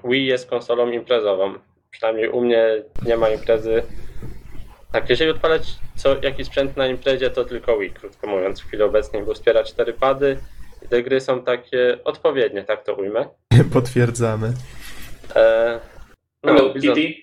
Wii 0.04 0.26
jest 0.26 0.50
konsolą 0.50 0.90
imprezową. 0.90 1.54
Przynajmniej 1.90 2.28
u 2.28 2.40
mnie 2.40 2.66
nie 3.06 3.16
ma 3.16 3.28
imprezy. 3.28 3.82
Tak, 4.92 5.10
jeżeli 5.10 5.30
odpalać 5.30 5.62
co, 5.96 6.16
jakiś 6.22 6.46
sprzęt 6.46 6.76
na 6.76 6.86
imprezie, 6.86 7.30
to 7.30 7.44
tylko 7.44 7.78
Wii, 7.78 7.90
krótko 7.90 8.26
mówiąc, 8.26 8.60
w 8.60 8.66
chwili 8.66 8.82
obecnej, 8.82 9.22
bo 9.22 9.34
wspiera 9.34 9.64
cztery 9.64 9.92
pady 9.92 10.38
te 10.88 11.02
gry 11.02 11.20
są 11.20 11.42
takie 11.42 11.98
odpowiednie, 12.04 12.64
tak 12.64 12.84
to 12.84 12.94
ujmę. 12.94 13.26
Potwierdzamy. 13.72 14.52
E, 15.36 15.80
Hello 16.46 16.74
Bizon- 16.74 16.80
Kitty. 16.94 17.14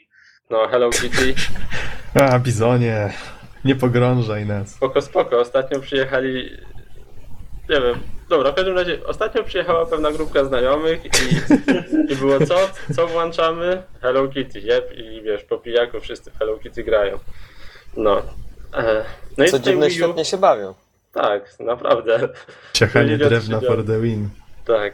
No, 0.50 0.68
Hello 0.68 0.90
Kitty. 0.90 1.34
A, 2.32 2.40
Bizonie, 2.40 3.14
nie 3.66 3.76
pogrążaj 3.76 4.46
nas. 4.46 4.70
Spoko, 4.76 5.02
spoko. 5.02 5.40
Ostatnio 5.40 5.80
przyjechali. 5.80 6.58
Nie 7.70 7.82
wiem. 7.82 8.00
Dobra, 8.30 8.52
w 8.52 8.56
każdym 8.56 8.76
razie 8.78 9.06
ostatnio 9.06 9.44
przyjechała 9.44 9.86
pewna 9.86 10.12
grupka 10.12 10.44
znajomych 10.46 11.06
i, 11.06 11.10
i 12.14 12.16
było 12.16 12.46
co? 12.46 12.56
Co 12.96 13.08
włączamy? 13.08 13.84
Hello 14.02 14.28
Kitty, 14.28 14.60
jep. 14.60 14.92
I 14.98 15.22
wiesz, 15.22 15.44
po 15.44 15.58
pijaku 15.58 16.00
wszyscy 16.00 16.32
Hello 16.40 16.58
Kitty 16.58 16.84
grają. 16.84 17.20
No. 17.98 18.22
E, 18.74 19.04
no 19.38 19.46
i 19.46 19.50
Co 19.50 19.60
dziwne, 19.60 19.92
świetnie 19.92 20.26
się 20.26 20.38
bawią. 20.38 20.74
Tak, 21.18 21.60
naprawdę. 21.60 22.30
Ciachanie 22.73 23.18
drewna 23.18 23.61
for 23.61 23.85
the 23.85 23.99
win. 24.02 24.30
Tak. 24.65 24.94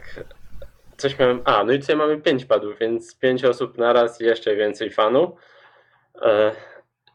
Coś 0.97 1.19
miałem. 1.19 1.41
A, 1.45 1.63
no 1.63 1.73
i 1.73 1.79
tutaj 1.79 1.95
mamy 1.95 2.21
pięć 2.21 2.45
padów, 2.45 2.79
więc 2.79 3.19
pięć 3.19 3.45
osób 3.45 3.77
naraz 3.77 4.21
i 4.21 4.23
jeszcze 4.23 4.55
więcej 4.55 4.89
fanów. 4.89 5.29
E, 6.21 6.51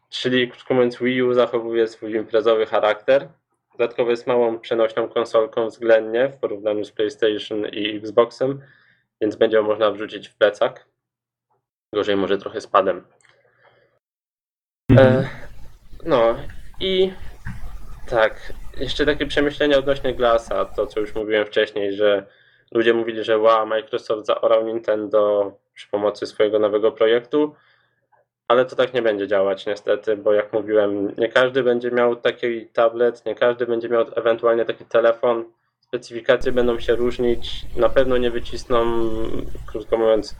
czyli, 0.08 0.50
krótko 0.50 0.74
mówiąc, 0.74 0.98
Wii 0.98 1.22
U 1.22 1.34
zachowuje 1.34 1.88
swój 1.88 2.14
imprezowy 2.14 2.66
charakter. 2.66 3.28
Dodatkowo 3.72 4.10
jest 4.10 4.26
małą 4.26 4.58
przenośną 4.58 5.08
konsolką 5.08 5.68
względnie 5.68 6.28
w 6.28 6.36
porównaniu 6.36 6.84
z 6.84 6.92
PlayStation 6.92 7.66
i 7.66 7.96
Xboxem, 7.96 8.60
więc 9.20 9.36
będzie 9.36 9.56
ją 9.56 9.62
można 9.62 9.90
wrzucić 9.90 10.28
w 10.28 10.36
plecak. 10.36 10.86
Gorzej 11.94 12.16
może 12.16 12.38
trochę 12.38 12.60
z 12.60 12.66
padem. 12.66 13.04
Mhm. 14.90 15.16
E, 15.16 15.28
no 16.04 16.36
i 16.80 17.12
tak, 18.10 18.52
jeszcze 18.80 19.06
takie 19.06 19.26
przemyślenia 19.26 19.78
odnośnie 19.78 20.14
Glassa, 20.14 20.64
to 20.64 20.86
co 20.86 21.00
już 21.00 21.14
mówiłem 21.14 21.46
wcześniej, 21.46 21.92
że 21.92 22.26
ludzie 22.72 22.94
mówili, 22.94 23.24
że 23.24 23.38
wow, 23.38 23.66
Microsoft 23.66 24.26
zaorał 24.26 24.66
Nintendo 24.66 25.52
przy 25.74 25.88
pomocy 25.88 26.26
swojego 26.26 26.58
nowego 26.58 26.92
projektu, 26.92 27.54
ale 28.48 28.64
to 28.64 28.76
tak 28.76 28.94
nie 28.94 29.02
będzie 29.02 29.28
działać 29.28 29.66
niestety, 29.66 30.16
bo 30.16 30.32
jak 30.32 30.52
mówiłem, 30.52 31.14
nie 31.18 31.28
każdy 31.28 31.62
będzie 31.62 31.90
miał 31.90 32.16
taki 32.16 32.66
tablet, 32.66 33.26
nie 33.26 33.34
każdy 33.34 33.66
będzie 33.66 33.88
miał 33.88 34.04
ewentualnie 34.16 34.64
taki 34.64 34.84
telefon, 34.84 35.44
specyfikacje 35.80 36.52
będą 36.52 36.80
się 36.80 36.94
różnić, 36.94 37.66
na 37.76 37.88
pewno 37.88 38.16
nie 38.16 38.30
wycisną, 38.30 38.84
krótko 39.66 39.96
mówiąc, 39.96 40.36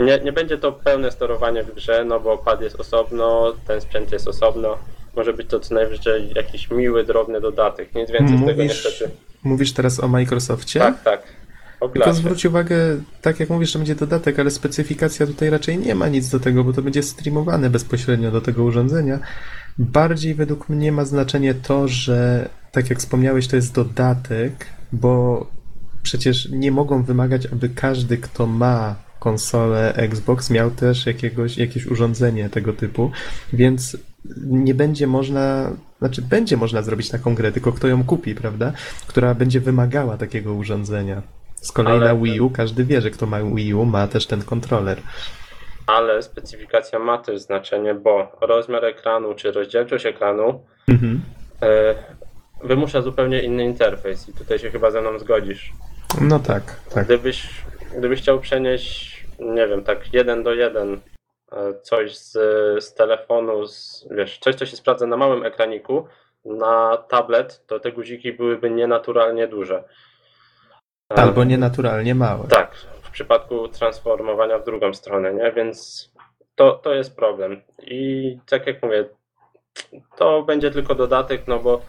nie, 0.00 0.18
nie 0.18 0.32
będzie 0.32 0.58
to 0.58 0.72
pełne 0.72 1.10
sterowanie 1.10 1.62
w 1.62 1.74
grze, 1.74 2.04
no 2.04 2.20
bo 2.20 2.38
pad 2.38 2.60
jest 2.60 2.80
osobno, 2.80 3.52
ten 3.66 3.80
sprzęt 3.80 4.12
jest 4.12 4.28
osobno. 4.28 4.78
Może 5.16 5.32
być 5.32 5.48
to 5.48 5.60
co 5.60 5.74
najwyżej 5.74 6.32
jakiś 6.36 6.70
miły, 6.70 7.04
drobny 7.04 7.40
dodatek. 7.40 7.94
Nic 7.94 8.10
więcej 8.10 8.38
z 8.38 8.40
tego 8.40 8.62
Mówisz, 8.62 8.84
niestety. 8.84 9.10
mówisz 9.44 9.72
teraz 9.72 10.00
o 10.00 10.08
Microsoftie? 10.08 10.80
Tak, 10.80 11.02
tak. 11.02 11.22
Tylko 11.92 12.14
zwróć 12.14 12.44
uwagę, 12.44 12.76
tak 13.22 13.40
jak 13.40 13.50
mówisz, 13.50 13.72
że 13.72 13.78
będzie 13.78 13.94
dodatek, 13.94 14.38
ale 14.38 14.50
specyfikacja 14.50 15.26
tutaj 15.26 15.50
raczej 15.50 15.78
nie 15.78 15.94
ma 15.94 16.08
nic 16.08 16.28
do 16.28 16.40
tego, 16.40 16.64
bo 16.64 16.72
to 16.72 16.82
będzie 16.82 17.02
streamowane 17.02 17.70
bezpośrednio 17.70 18.30
do 18.30 18.40
tego 18.40 18.64
urządzenia. 18.64 19.18
Bardziej 19.78 20.34
według 20.34 20.68
mnie 20.68 20.92
ma 20.92 21.04
znaczenie 21.04 21.54
to, 21.54 21.88
że 21.88 22.48
tak 22.72 22.90
jak 22.90 22.98
wspomniałeś, 22.98 23.48
to 23.48 23.56
jest 23.56 23.74
dodatek, 23.74 24.66
bo 24.92 25.46
przecież 26.02 26.48
nie 26.48 26.72
mogą 26.72 27.02
wymagać, 27.02 27.46
aby 27.46 27.68
każdy, 27.68 28.18
kto 28.18 28.46
ma 28.46 28.94
konsolę 29.18 29.94
Xbox, 29.94 30.50
miał 30.50 30.70
też 30.70 31.06
jakiegoś, 31.06 31.58
jakieś 31.58 31.86
urządzenie 31.86 32.50
tego 32.50 32.72
typu, 32.72 33.10
więc 33.52 33.96
nie 34.46 34.74
będzie 34.74 35.06
można, 35.06 35.72
znaczy 35.98 36.22
będzie 36.22 36.56
można 36.56 36.82
zrobić 36.82 37.10
taką 37.10 37.34
grę, 37.34 37.52
tylko 37.52 37.72
kto 37.72 37.88
ją 37.88 38.04
kupi, 38.04 38.34
prawda? 38.34 38.72
Która 39.06 39.34
będzie 39.34 39.60
wymagała 39.60 40.16
takiego 40.16 40.54
urządzenia. 40.54 41.22
Z 41.54 41.72
kolei 41.72 41.92
Ale- 41.96 42.06
na 42.14 42.14
Wii 42.20 42.40
U 42.40 42.50
każdy 42.50 42.84
wie, 42.84 43.00
że 43.00 43.10
kto 43.10 43.26
ma 43.26 43.42
Wii 43.42 43.74
U 43.74 43.84
ma 43.84 44.06
też 44.06 44.26
ten 44.26 44.42
kontroler. 44.42 44.98
Ale 45.86 46.22
specyfikacja 46.22 46.98
ma 46.98 47.18
też 47.18 47.40
znaczenie, 47.40 47.94
bo 47.94 48.32
rozmiar 48.40 48.84
ekranu 48.84 49.34
czy 49.34 49.52
rozdzielczość 49.52 50.06
ekranu 50.06 50.60
Mhm. 50.88 51.20
e, 51.62 51.94
wymusza 52.64 53.02
zupełnie 53.02 53.42
inny 53.42 53.64
interfejs 53.64 54.28
i 54.28 54.32
tutaj 54.32 54.58
się 54.58 54.70
chyba 54.70 54.90
ze 54.90 55.00
mną 55.00 55.18
zgodzisz. 55.18 55.72
No 56.20 56.38
tak, 56.38 56.80
tak. 56.94 57.04
Gdybyś, 57.04 57.48
gdybyś 57.98 58.20
chciał 58.20 58.40
przenieść, 58.40 59.24
nie 59.40 59.66
wiem, 59.68 59.84
tak 59.84 60.12
jeden 60.14 60.42
do 60.42 60.54
jeden 60.54 61.00
coś 61.82 62.16
z, 62.18 62.32
z 62.84 62.94
telefonu, 62.94 63.66
z, 63.66 64.08
wiesz, 64.10 64.38
coś, 64.38 64.54
co 64.54 64.66
się 64.66 64.76
sprawdza 64.76 65.06
na 65.06 65.16
małym 65.16 65.44
ekraniku, 65.44 66.06
na 66.44 66.96
tablet, 67.08 67.66
to 67.66 67.80
te 67.80 67.92
guziki 67.92 68.32
byłyby 68.32 68.70
nienaturalnie 68.70 69.48
duże. 69.48 69.84
E, 71.12 71.18
Albo 71.18 71.44
nienaturalnie 71.44 72.14
małe. 72.14 72.48
Tak, 72.48 72.74
w 73.02 73.10
przypadku 73.10 73.68
transformowania 73.68 74.58
w 74.58 74.64
drugą 74.64 74.94
stronę, 74.94 75.34
nie? 75.34 75.52
Więc 75.52 76.10
to, 76.54 76.72
to 76.72 76.94
jest 76.94 77.16
problem. 77.16 77.62
I 77.82 78.38
tak 78.48 78.66
jak 78.66 78.82
mówię, 78.82 79.04
to 80.16 80.42
będzie 80.42 80.70
tylko 80.70 80.94
dodatek, 80.94 81.42
no 81.46 81.58
bo 81.58 81.80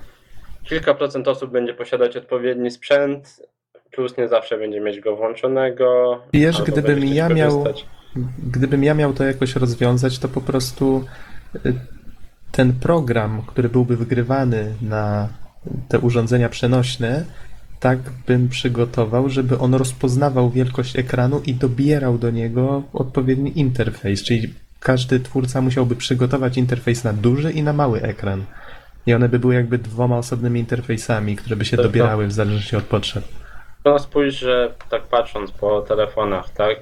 kilka 0.64 0.94
procent 0.94 1.28
osób 1.28 1.52
będzie 1.52 1.74
posiadać 1.74 2.18
odpowiedni 2.18 2.72
sprzęt, 2.72 3.48
plus 3.92 4.18
nie 4.18 4.28
zawsze 4.28 4.58
będzie 4.58 4.82
mieć 4.82 5.00
go 5.00 5.16
włączonego. 5.16 6.20
Wiesz, 6.34 6.62
gdybym 6.62 7.06
ja 7.06 7.30
miał- 7.30 7.64
korzystać. 7.64 7.86
Gdybym 8.52 8.84
ja 8.84 8.94
miał 8.94 9.14
to 9.14 9.24
jakoś 9.24 9.56
rozwiązać, 9.56 10.20
to 10.20 10.28
po 10.28 10.42
prostu 10.42 11.06
y, 11.66 11.74
ten 12.52 12.74
program, 12.74 13.42
który 13.48 13.70
byłby 13.70 13.98
wygrywany 13.98 14.74
na 14.82 15.30
te 15.88 16.00
urządzenia 16.00 16.50
przenośne, 16.50 17.26
tak 17.80 18.00
bym 18.28 18.50
przygotował, 18.50 19.30
żeby 19.30 19.58
on 19.60 19.74
rozpoznawał 19.74 20.50
wielkość 20.50 21.00
ekranu 21.00 21.42
i 21.46 21.54
dobierał 21.54 22.18
do 22.18 22.32
niego 22.32 22.84
odpowiedni 22.94 23.60
interfejs. 23.60 24.24
Czyli 24.24 24.54
każdy 24.80 25.20
twórca 25.20 25.62
musiałby 25.62 25.96
przygotować 25.96 26.58
interfejs 26.58 27.04
na 27.04 27.14
duży 27.14 27.52
i 27.52 27.64
na 27.64 27.74
mały 27.74 28.02
ekran. 28.02 28.44
I 29.06 29.14
one 29.14 29.30
by 29.30 29.40
były 29.40 29.54
jakby 29.54 29.78
dwoma 29.78 30.18
osobnymi 30.18 30.60
interfejsami, 30.60 31.36
które 31.36 31.56
by 31.56 31.66
się 31.66 31.78
Tylko- 31.78 31.90
dobierały 31.90 32.28
w 32.28 32.32
zależności 32.32 32.76
od 32.76 32.84
potrzeb. 32.84 33.24
No 33.86 34.00
spójrz, 34.00 34.40
że 34.40 34.72
tak 34.90 35.04
patrząc 35.04 35.52
po 35.52 35.82
telefonach, 35.82 36.50
tak? 36.50 36.78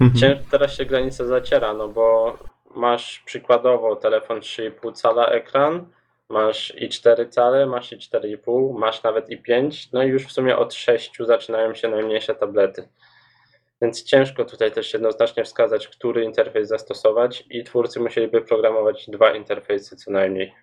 Mhm. 0.00 0.38
Teraz 0.50 0.72
się 0.72 0.84
granica 0.84 1.24
zaciera, 1.24 1.74
no 1.74 1.88
bo 1.88 2.38
masz 2.74 3.22
przykładowo 3.26 3.96
telefon 3.96 4.40
3,5 4.40 4.92
cala 4.92 5.26
ekran, 5.26 5.86
masz 6.28 6.74
i 6.76 6.88
4 6.88 7.28
cale, 7.28 7.66
masz 7.66 7.92
i 7.92 7.96
4,5, 7.96 8.78
masz 8.78 9.02
nawet 9.02 9.30
i 9.30 9.38
5, 9.38 9.92
no 9.92 10.02
i 10.02 10.08
już 10.08 10.26
w 10.26 10.32
sumie 10.32 10.56
od 10.56 10.74
6 10.74 11.16
zaczynają 11.20 11.74
się 11.74 11.88
najmniejsze 11.88 12.34
tablety. 12.34 12.88
Więc 13.82 14.04
ciężko 14.04 14.44
tutaj 14.44 14.72
też 14.72 14.92
jednoznacznie 14.92 15.44
wskazać, 15.44 15.88
który 15.88 16.24
interfejs 16.24 16.68
zastosować 16.68 17.44
i 17.50 17.64
twórcy 17.64 18.00
musieliby 18.00 18.40
programować 18.40 19.10
dwa 19.10 19.34
interfejsy 19.34 19.96
co 19.96 20.10
najmniej. 20.10 20.54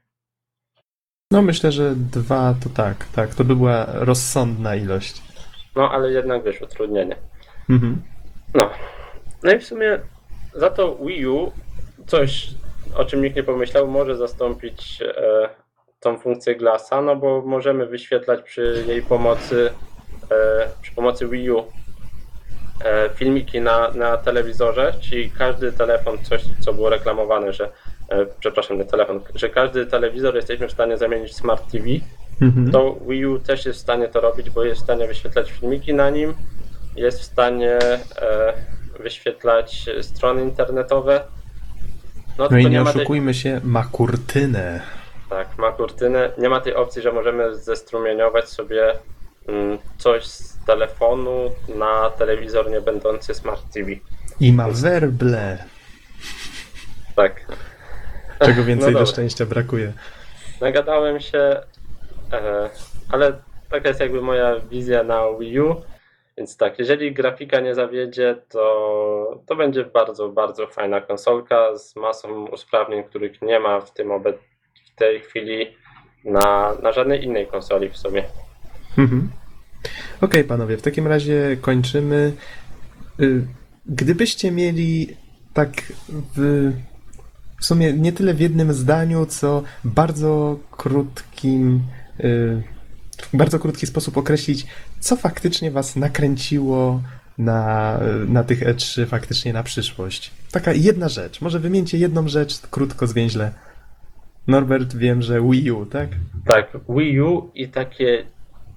No 1.31 1.41
myślę, 1.41 1.71
że 1.71 1.95
dwa 1.95 2.55
to 2.63 2.69
tak, 2.69 3.05
tak. 3.15 3.35
To 3.35 3.43
by 3.43 3.55
była 3.55 3.85
rozsądna 3.85 4.75
ilość. 4.75 5.21
No 5.75 5.91
ale 5.91 6.11
jednak 6.11 6.43
wiesz, 6.43 6.61
utrudnienie. 6.61 7.15
Mhm. 7.69 8.01
No. 8.53 8.69
No 9.43 9.51
i 9.51 9.59
w 9.59 9.65
sumie 9.65 9.99
za 10.53 10.69
to 10.69 10.95
Wii 10.95 11.27
U 11.27 11.51
coś, 12.07 12.47
o 12.95 13.05
czym 13.05 13.21
nikt 13.21 13.35
nie 13.35 13.43
pomyślał, 13.43 13.87
może 13.87 14.17
zastąpić 14.17 15.01
e, 15.01 15.49
tą 15.99 16.17
funkcję 16.17 16.55
Glassa, 16.55 17.01
no 17.01 17.15
bo 17.15 17.41
możemy 17.41 17.85
wyświetlać 17.85 18.41
przy 18.41 18.83
jej 18.87 19.01
pomocy, 19.01 19.69
e, 20.31 20.69
przy 20.81 20.95
pomocy 20.95 21.27
Wii 21.27 21.51
U 21.51 21.59
e, 22.85 23.09
filmiki 23.15 23.61
na, 23.61 23.91
na 23.91 24.17
telewizorze, 24.17 24.93
czyli 25.01 25.31
każdy 25.31 25.71
telefon, 25.71 26.17
coś 26.23 26.43
co 26.59 26.73
było 26.73 26.89
reklamowane, 26.89 27.53
że 27.53 27.69
e, 28.09 28.25
przepraszam, 28.39 28.77
nie 28.77 28.85
telefon, 28.85 29.19
że 29.35 29.49
każdy 29.49 29.85
telewizor 29.85 30.35
jesteśmy 30.35 30.67
w 30.67 30.71
stanie 30.71 30.97
zamienić 30.97 31.31
w 31.31 31.35
Smart 31.35 31.71
TV 31.71 31.85
Mhm. 32.41 32.71
To 32.71 32.97
Wii 33.07 33.25
U 33.25 33.39
też 33.39 33.65
jest 33.65 33.79
w 33.79 33.81
stanie 33.81 34.07
to 34.07 34.21
robić, 34.21 34.49
bo 34.49 34.63
jest 34.63 34.81
w 34.81 34.83
stanie 34.83 35.07
wyświetlać 35.07 35.51
filmiki 35.51 35.93
na 35.93 36.09
nim, 36.09 36.33
jest 36.95 37.19
w 37.19 37.23
stanie 37.23 37.79
e, 38.21 38.53
wyświetlać 38.99 39.89
strony 40.01 40.41
internetowe. 40.41 41.23
No 42.37 42.47
tylko 42.47 42.67
i 42.67 42.71
nie 42.71 42.81
ma 42.81 42.91
tej, 42.91 43.01
oszukujmy 43.01 43.33
się, 43.33 43.61
ma 43.63 43.83
kurtynę. 43.83 44.81
tak, 45.29 45.57
ma 45.57 45.71
kurtynę. 45.71 46.31
Nie 46.37 46.49
ma 46.49 46.61
tej 46.61 46.75
opcji, 46.75 47.01
że 47.01 47.11
możemy 47.11 47.55
zestrumieniować 47.55 48.49
sobie 48.49 48.93
mm, 49.47 49.77
coś 49.97 50.25
z 50.25 50.65
telefonu 50.65 51.51
na 51.75 52.09
telewizor 52.09 52.71
nie 52.71 52.81
będący 52.81 53.33
Smart 53.33 53.73
TV. 53.73 53.91
I 54.39 54.53
ma 54.53 54.67
werble. 54.69 55.63
Tak. 57.15 57.45
Czego 58.39 58.63
więcej 58.63 58.93
No 58.93 58.99
do 58.99 59.05
szczęścia 59.05 59.45
brakuje. 59.45 59.93
Nagadałem 60.61 61.19
się, 61.19 61.61
e, 62.33 62.69
ale 63.09 63.33
taka 63.69 63.87
jest 63.87 63.99
jakby 63.99 64.21
moja 64.21 64.59
wizja 64.59 65.03
na 65.03 65.21
Wii 65.39 65.59
U. 65.59 65.81
Więc 66.37 66.57
tak, 66.57 66.79
jeżeli 66.79 67.13
grafika 67.13 67.59
nie 67.59 67.75
zawiedzie, 67.75 68.35
to, 68.49 69.41
to 69.45 69.55
będzie 69.55 69.85
bardzo, 69.85 70.29
bardzo 70.29 70.67
fajna 70.67 71.01
konsolka 71.01 71.77
z 71.77 71.95
masą 71.95 72.45
usprawnień, 72.47 73.03
których 73.03 73.41
nie 73.41 73.59
ma 73.59 73.81
w 73.81 73.93
tym 73.93 74.07
obe- 74.07 74.33
w 74.85 74.95
tej 74.95 75.19
chwili 75.19 75.65
na, 76.25 76.75
na 76.81 76.91
żadnej 76.91 77.23
innej 77.23 77.47
konsoli 77.47 77.89
w 77.89 77.97
sumie. 77.97 78.23
Mhm. 78.97 79.31
Okej, 80.21 80.43
panowie, 80.43 80.77
w 80.77 80.81
takim 80.81 81.07
razie 81.07 81.57
kończymy. 81.61 82.33
Y, 83.19 83.47
Gdybyście 83.85 84.51
mieli 84.51 85.17
tak 85.53 85.69
w, 86.35 86.71
w 87.61 87.65
sumie 87.65 87.93
nie 87.93 88.13
tyle 88.13 88.33
w 88.33 88.39
jednym 88.39 88.73
zdaniu, 88.73 89.25
co 89.25 89.63
bardzo 89.83 90.59
krótkim, 90.71 91.81
y, 92.19 92.63
w 93.17 93.37
bardzo 93.37 93.59
krótki 93.59 93.87
sposób 93.87 94.17
określić, 94.17 94.65
co 95.03 95.15
faktycznie 95.15 95.71
was 95.71 95.95
nakręciło 95.95 97.01
na, 97.37 97.99
na 98.27 98.43
tych 98.43 98.61
E3 98.61 99.05
faktycznie 99.07 99.53
na 99.53 99.63
przyszłość. 99.63 100.31
Taka 100.51 100.73
jedna 100.73 101.09
rzecz. 101.09 101.41
Może 101.41 101.59
wymieńcie 101.59 101.97
jedną 101.97 102.27
rzecz 102.27 102.59
krótko, 102.71 103.07
zwięźle. 103.07 103.51
Norbert, 104.47 104.95
wiem, 104.95 105.21
że 105.21 105.41
Wii 105.41 105.71
U, 105.71 105.85
tak? 105.85 106.09
Tak, 106.45 106.77
Wii 106.89 107.21
U 107.21 107.51
i 107.55 107.67
takie, 107.69 108.25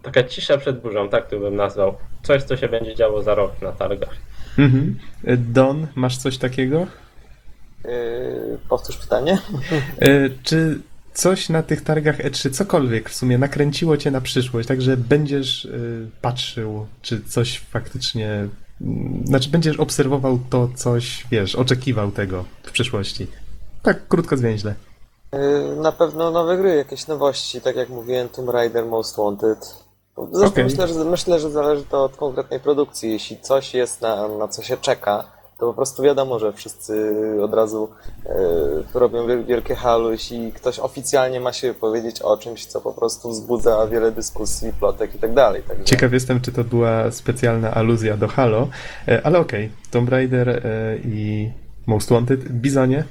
taka 0.03 0.24
cisza 0.24 0.59
przed 0.59 0.81
burzą, 0.81 1.09
tak 1.09 1.31
to 1.31 1.40
bym 1.40 1.57
nazwał. 1.57 1.94
Coś, 2.23 2.43
co 2.43 2.57
się 2.57 2.69
będzie 2.69 2.94
działo 2.94 3.23
za 3.23 3.35
rok 3.35 3.62
na 3.62 3.73
targach. 3.73 4.16
Mhm. 4.59 4.98
Don, 5.39 5.86
masz 5.94 6.16
coś 6.16 6.39
takiego? 6.39 6.86
Yy, 7.85 8.59
powtórz 8.69 8.97
pytanie. 8.97 9.39
E, 10.01 10.31
Czy 10.43 10.78
coś 11.16 11.48
na 11.48 11.62
tych 11.62 11.84
targach 11.84 12.18
E3, 12.18 12.51
cokolwiek 12.51 13.10
w 13.10 13.14
sumie 13.14 13.38
nakręciło 13.38 13.97
cię 13.97 14.10
na 14.10 14.20
przyszłość, 14.20 14.68
także 14.68 14.97
będziesz 14.97 15.66
e, 15.66 15.70
patrzył, 16.20 16.86
czy 17.02 17.24
coś 17.24 17.59
faktycznie, 17.59 18.48
mm, 18.80 19.26
znaczy 19.26 19.51
będziesz 19.51 19.80
obserwował 19.80 20.38
to 20.51 20.68
coś, 20.76 21.26
wiesz, 21.30 21.55
oczekiwał 21.55 22.10
tego 22.10 22.44
w 22.62 22.72
przyszłości. 22.72 23.26
Tak, 23.82 24.09
krótko 24.09 24.36
zwięźle. 24.36 24.74
Yy, 25.32 25.76
Na 25.76 25.93
pewno 25.93 26.30
nowe 26.30 26.59
gry, 26.59 26.76
jakieś 26.76 27.06
nowości, 27.06 27.60
tak 27.60 27.76
jak 27.76 27.88
mówiłem, 27.88 28.28
Tomb 28.28 28.48
Raider, 28.48 28.86
Most 28.86 29.16
Wanted. 29.16 29.59
Zresztą 30.32 30.52
Okej. 30.52 30.64
myślę, 30.64 30.88
że, 30.88 31.05
myślę, 31.05 31.40
że 31.40 31.51
zależy 31.51 31.84
to 31.84 32.05
od 32.05 32.16
konkretnej 32.16 32.60
produkcji. 32.60 33.12
Jeśli 33.12 33.40
coś 33.40 33.74
jest 33.74 34.02
na, 34.02 34.28
na 34.28 34.48
co 34.48 34.62
się 34.62 34.76
czeka, 34.76 35.35
to 35.58 35.66
po 35.66 35.74
prostu 35.74 36.02
wiadomo, 36.02 36.38
że 36.38 36.52
wszyscy 36.52 37.12
od 37.42 37.54
razu 37.54 37.90
yy, 38.24 39.00
robią 39.00 39.26
wiel- 39.26 39.44
wielkie 39.44 39.74
halu. 39.74 40.12
Jeśli 40.12 40.52
ktoś 40.52 40.78
oficjalnie 40.78 41.40
ma 41.40 41.52
się 41.52 41.74
powiedzieć 41.74 42.22
o 42.22 42.36
czymś, 42.36 42.66
co 42.66 42.80
po 42.80 42.92
prostu 42.92 43.30
wzbudza 43.30 43.86
wiele 43.86 44.12
dyskusji, 44.12 44.72
plotek 44.78 45.14
i 45.14 45.18
tak 45.18 45.34
dalej. 45.34 45.62
Także 45.62 45.84
Ciekaw 45.84 46.12
jestem, 46.12 46.40
czy 46.40 46.52
to 46.52 46.64
była 46.64 47.10
specjalna 47.10 47.74
aluzja 47.74 48.16
do 48.16 48.28
Halo, 48.28 48.68
e, 49.08 49.26
ale 49.26 49.38
okej, 49.38 49.70
Tomb 49.90 50.08
Raider 50.08 50.48
e, 50.48 50.60
i 51.04 51.50
Most 51.86 52.10
Wanted. 52.10 52.48
Bizonie? 52.52 53.04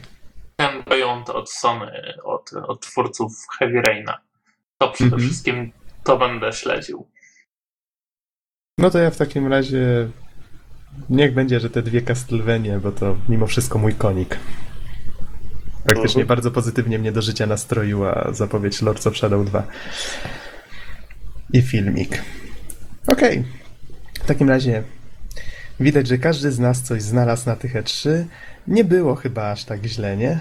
Ten 0.56 0.84
Beyond 0.84 1.30
od 1.30 1.52
Sony, 1.52 1.92
od, 2.24 2.52
od 2.68 2.82
twórców 2.82 3.32
Heavy 3.60 3.82
Raina. 3.82 4.18
To 4.78 4.92
przede 4.92 5.16
Mhm. 5.16 5.22
wszystkim 5.30 5.72
to 6.04 6.18
będę 6.18 6.54
śledził. 6.54 7.08
No 8.80 8.90
to 8.90 9.00
ja 9.00 9.10
w 9.12 9.18
takim 9.18 9.48
razie 9.48 10.10
niech 11.10 11.34
będzie, 11.34 11.60
że 11.60 11.70
te 11.70 11.82
dwie 11.82 12.02
Castlevanie, 12.02 12.80
bo 12.80 12.92
to 12.92 13.16
mimo 13.30 13.48
wszystko 13.48 13.80
mój 13.80 13.94
konik. 13.94 14.38
Praktycznie 15.84 16.22
Mhm. 16.22 16.28
bardzo 16.28 16.52
pozytywnie 16.52 17.00
mnie 17.00 17.12
do 17.12 17.22
życia 17.22 17.46
nastroiła 17.46 18.28
zapowiedź 18.32 18.82
Lords 18.82 19.08
of 19.08 19.18
Shadow 19.18 19.46
2. 19.46 19.64
I 21.54 21.62
filmik. 21.62 22.22
Okej. 23.08 23.44
W 24.24 24.28
takim 24.28 24.50
razie 24.50 24.84
widać, 25.80 26.08
że 26.08 26.18
każdy 26.18 26.52
z 26.52 26.60
nas 26.60 26.82
coś 26.82 27.02
znalazł 27.02 27.50
na 27.50 27.56
tych 27.56 27.74
E3. 27.76 28.26
Nie 28.68 28.84
było 28.84 29.16
chyba 29.16 29.52
aż 29.52 29.66
tak 29.66 29.86
źle, 29.86 30.18
nie? 30.18 30.40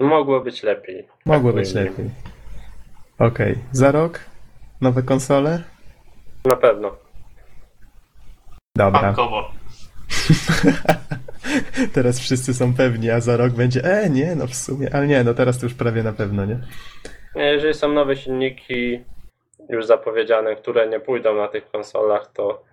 Mogło 0.00 0.40
być 0.40 0.62
lepiej. 0.62 1.06
Mogło 1.26 1.52
Tak 1.52 1.60
być 1.62 1.74
lepiej. 1.74 2.10
Okej. 3.18 3.58
Za 3.72 3.92
rok? 3.92 4.20
Nowe 4.80 5.02
konsole? 5.02 5.62
Na 6.44 6.56
pewno. 6.56 6.96
Dobra. 8.76 9.02
Bankowo. 9.02 9.50
Teraz 11.92 12.20
wszyscy 12.20 12.54
są 12.54 12.74
pewni, 12.74 13.10
a 13.10 13.20
za 13.20 13.36
rok 13.36 13.52
będzie, 13.52 13.84
e, 13.84 14.10
nie, 14.10 14.34
no 14.36 14.46
w 14.46 14.54
sumie, 14.54 14.94
ale 14.94 15.06
nie, 15.06 15.24
no 15.24 15.34
teraz 15.34 15.58
to 15.58 15.66
już 15.66 15.74
prawie 15.74 16.02
na 16.02 16.12
pewno, 16.12 16.44
nie? 16.44 16.58
Jeżeli 17.34 17.74
są 17.74 17.92
nowe 17.92 18.16
silniki 18.16 19.00
już 19.68 19.86
zapowiedziane, 19.86 20.56
które 20.56 20.88
nie 20.88 21.00
pójdą 21.00 21.34
na 21.36 21.48
tych 21.48 21.70
konsolach, 21.70 22.30
to 22.34 22.64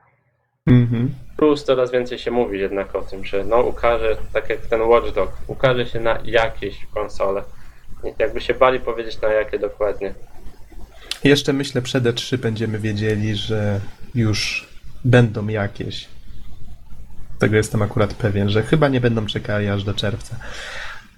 Mhm. 0.68 1.10
plus 1.38 1.64
coraz 1.64 1.92
więcej 1.92 2.18
się 2.20 2.32
mówi 2.32 2.60
jednak 2.60 2.96
o 2.96 3.02
tym, 3.02 3.26
że 3.26 3.44
no 3.46 3.62
ukaże, 3.62 4.18
tak 4.34 4.50
jak 4.50 4.60
ten 4.60 4.82
Watchdog, 4.82 5.32
ukaże 5.48 5.86
się 5.86 6.00
na 6.00 6.20
jakieś 6.24 6.86
konsole. 6.94 7.44
Jakby 8.20 8.42
się 8.42 8.54
bali 8.54 8.80
powiedzieć 8.80 9.22
na 9.22 9.28
jakie 9.28 9.60
dokładnie. 9.60 10.14
Jeszcze 11.24 11.54
myślę 11.54 11.82
przed 11.82 12.04
E3 12.04 12.38
będziemy 12.38 12.80
wiedzieli, 12.80 13.36
że 13.36 13.80
już 14.16 14.68
będą 15.06 15.48
jakieś. 15.48 16.08
Tego 17.40 17.56
jestem 17.56 17.82
akurat 17.82 18.14
pewien, 18.14 18.50
że 18.50 18.64
chyba 18.64 18.88
nie 18.88 19.02
będą 19.02 19.26
czekali 19.26 19.68
aż 19.68 19.84
do 19.84 19.94
czerwca. 19.94 20.36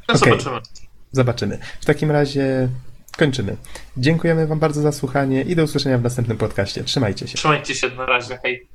No 0.07 0.15
Okej. 0.15 0.31
Zobaczymy. 0.31 0.61
Zobaczymy. 1.11 1.59
W 1.81 1.85
takim 1.85 2.11
razie 2.11 2.69
kończymy. 3.17 3.57
Dziękujemy 3.97 4.47
Wam 4.47 4.59
bardzo 4.59 4.81
za 4.81 4.91
słuchanie 4.91 5.41
i 5.41 5.55
do 5.55 5.63
usłyszenia 5.63 5.97
w 5.97 6.01
następnym 6.01 6.37
podcaście. 6.37 6.83
Trzymajcie 6.83 7.27
się. 7.27 7.37
Trzymajcie 7.37 7.75
się 7.75 7.89
na 7.89 8.05
razie. 8.05 8.39
Hej. 8.43 8.67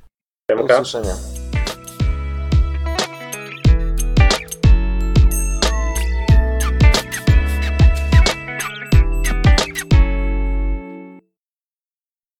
do 0.47 0.63
usłyszenia. 0.63 1.40